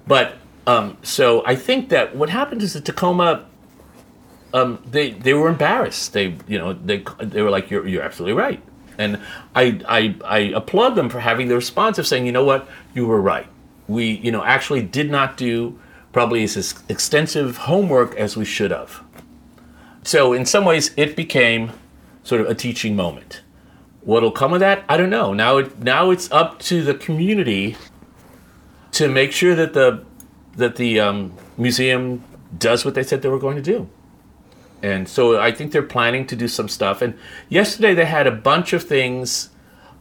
But 0.07 0.37
um, 0.67 0.97
so 1.03 1.45
I 1.47 1.55
think 1.57 1.89
that 1.91 2.15
what 2.17 2.31
happened 2.31 2.63
is 2.63 2.75
that 2.75 2.85
Tacoma 2.85 3.47
um, 4.55 4.83
they 4.91 5.11
they 5.11 5.35
were 5.35 5.49
embarrassed. 5.49 6.13
They 6.13 6.37
you 6.47 6.59
know 6.59 6.73
they 6.73 7.05
they 7.21 7.43
were 7.43 7.51
like 7.51 7.71
you're 7.71 7.87
you're 7.87 8.03
absolutely 8.03 8.35
right, 8.35 8.63
and 8.97 9.21
I 9.55 9.81
I 9.87 10.17
I 10.25 10.39
applaud 10.55 10.95
them 10.95 11.09
for 11.11 11.21
having 11.21 11.49
the 11.49 11.55
response 11.55 11.99
of 11.99 12.07
saying 12.07 12.27
you 12.27 12.33
know 12.33 12.45
what 12.45 12.69
you 12.95 13.07
were 13.07 13.21
right. 13.21 13.47
We 13.87 14.13
you 14.19 14.33
know 14.33 14.43
actually 14.43 14.83
did 14.83 15.11
not 15.11 15.37
do 15.37 15.79
probably 16.13 16.43
as 16.45 16.75
extensive 16.89 17.59
homework 17.59 18.15
as 18.17 18.37
we 18.37 18.45
should 18.45 18.71
have. 18.71 19.03
So 20.03 20.33
in 20.33 20.47
some 20.47 20.65
ways 20.65 20.93
it 20.97 21.15
became 21.15 21.73
sort 22.23 22.41
of 22.41 22.49
a 22.49 22.55
teaching 22.55 22.97
moment. 22.97 23.43
What'll 24.09 24.33
come 24.33 24.55
of 24.55 24.61
that? 24.61 24.85
I 24.89 24.97
don't 24.97 25.11
know. 25.11 25.35
Now 25.35 25.59
it 25.59 25.81
now 25.81 26.11
it's 26.11 26.33
up 26.33 26.59
to 26.61 26.83
the 26.83 26.95
community 26.95 27.77
to 28.93 29.09
make 29.09 29.33
sure 29.33 29.55
that 29.55 29.75
the 29.75 30.03
that 30.57 30.77
the 30.77 30.99
um, 30.99 31.35
museum 31.59 32.25
does 32.57 32.85
what 32.85 32.95
they 32.95 33.03
said 33.03 33.21
they 33.21 33.29
were 33.29 33.39
going 33.39 33.57
to 33.57 33.63
do 33.63 33.89
and 34.83 35.09
so 35.09 35.39
I 35.39 35.53
think 35.53 35.73
they're 35.73 35.83
planning 35.83 36.27
to 36.29 36.37
do 36.37 36.49
some 36.49 36.69
stuff. 36.69 37.03
And 37.03 37.15
yesterday 37.49 37.95
they 37.95 38.05
had 38.05 38.27
a 38.27 38.33
bunch 38.33 38.73
of 38.73 38.83
things, 38.83 39.51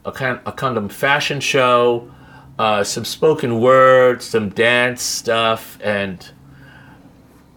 a 0.05 0.11
kind 0.11 0.39
a 0.45 0.51
kind 0.51 0.77
of 0.77 0.91
fashion 0.91 1.39
show, 1.39 2.11
uh, 2.59 2.83
some 2.83 3.05
spoken 3.05 3.59
word, 3.59 4.21
some 4.21 4.49
dance 4.49 5.01
stuff, 5.01 5.79
and 5.81 6.31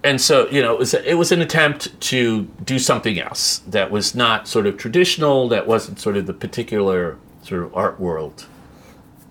and 0.02 0.20
so 0.20 0.48
you 0.48 0.62
know 0.62 0.72
it 0.72 0.78
was 0.78 0.94
a, 0.94 1.10
it 1.10 1.14
was 1.14 1.32
an 1.32 1.40
attempt 1.40 2.00
to 2.00 2.44
do 2.64 2.78
something 2.78 3.18
else 3.18 3.58
that 3.66 3.90
was 3.90 4.14
not 4.14 4.48
sort 4.48 4.66
of 4.66 4.76
traditional, 4.76 5.48
that 5.48 5.66
wasn't 5.66 5.98
sort 6.00 6.16
of 6.16 6.26
the 6.26 6.32
particular 6.32 7.18
sort 7.42 7.62
of 7.62 7.74
art 7.76 8.00
world 8.00 8.46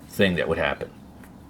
thing 0.09 0.35
that 0.35 0.47
would 0.47 0.57
happen. 0.57 0.89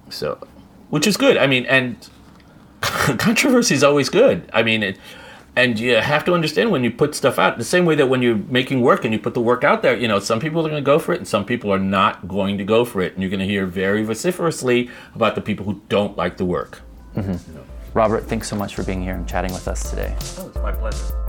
So, 0.10 0.46
which 0.90 1.08
is 1.08 1.18
good. 1.18 1.38
I 1.38 1.48
mean, 1.48 1.66
and 1.66 2.08
controversy 2.82 3.76
is 3.76 3.84
always 3.84 4.10
good. 4.10 4.50
I 4.54 4.64
mean, 4.64 4.84
it, 4.84 4.98
and 5.56 5.78
you 5.80 5.96
have 5.96 6.24
to 6.26 6.34
understand 6.34 6.72
when 6.72 6.84
you 6.84 6.92
put 6.92 7.16
stuff 7.16 7.38
out 7.38 7.58
the 7.58 7.64
same 7.64 7.86
way 7.86 7.96
that 7.96 8.08
when 8.08 8.22
you're 8.22 8.38
making 8.38 8.82
work 8.82 9.04
and 9.04 9.14
you 9.14 9.20
put 9.20 9.34
the 9.34 9.42
work 9.42 9.64
out 9.64 9.82
there 9.82 9.96
you 9.98 10.08
know 10.08 10.20
some 10.20 10.40
people 10.40 10.66
are 10.66 10.70
going 10.70 10.82
to 10.82 10.86
go 10.86 11.00
for 11.00 11.14
it 11.14 11.18
and 11.18 11.28
some 11.28 11.44
people 11.44 11.74
are 11.74 11.80
not 11.80 12.28
going 12.28 12.58
to 12.58 12.64
go 12.64 12.86
for 12.86 13.02
it 13.02 13.14
and 13.14 13.22
you're 13.22 13.30
going 13.30 13.40
to 13.40 13.46
hear 13.46 13.66
very 13.66 14.04
vociferously 14.04 14.90
about 15.16 15.36
the 15.36 15.42
people 15.42 15.66
who 15.66 15.82
don't 15.90 16.16
like 16.16 16.38
the 16.38 16.46
work 16.46 16.82
mm-hmm. 17.16 17.32
you 17.32 17.58
know. 17.58 17.66
Robert 18.00 18.24
thanks 18.24 18.48
so 18.48 18.56
much 18.56 18.76
for 18.76 18.84
being 18.84 19.02
here 19.04 19.14
and 19.14 19.28
chatting 19.28 19.52
with 19.52 19.68
us 19.68 19.90
today 19.90 20.16
oh 20.38 20.48
it's 20.48 20.58
my 20.60 20.72
pleasure 20.72 21.20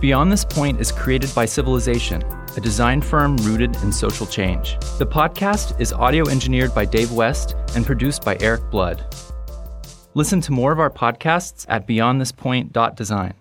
Beyond 0.00 0.30
This 0.30 0.44
Point 0.44 0.80
is 0.82 0.92
created 0.92 1.34
by 1.34 1.46
Civilization, 1.46 2.22
a 2.58 2.60
design 2.60 3.00
firm 3.00 3.38
rooted 3.38 3.74
in 3.76 3.90
social 3.90 4.26
change. 4.26 4.76
The 4.98 5.06
podcast 5.06 5.80
is 5.80 5.94
audio 5.94 6.28
engineered 6.28 6.74
by 6.74 6.84
Dave 6.84 7.10
West 7.10 7.56
and 7.74 7.86
produced 7.86 8.22
by 8.22 8.36
Eric 8.40 8.70
Blood. 8.70 9.02
Listen 10.12 10.42
to 10.42 10.52
more 10.52 10.72
of 10.72 10.78
our 10.78 10.90
podcasts 10.90 11.64
at 11.70 11.88
beyondthispoint.design. 11.88 13.32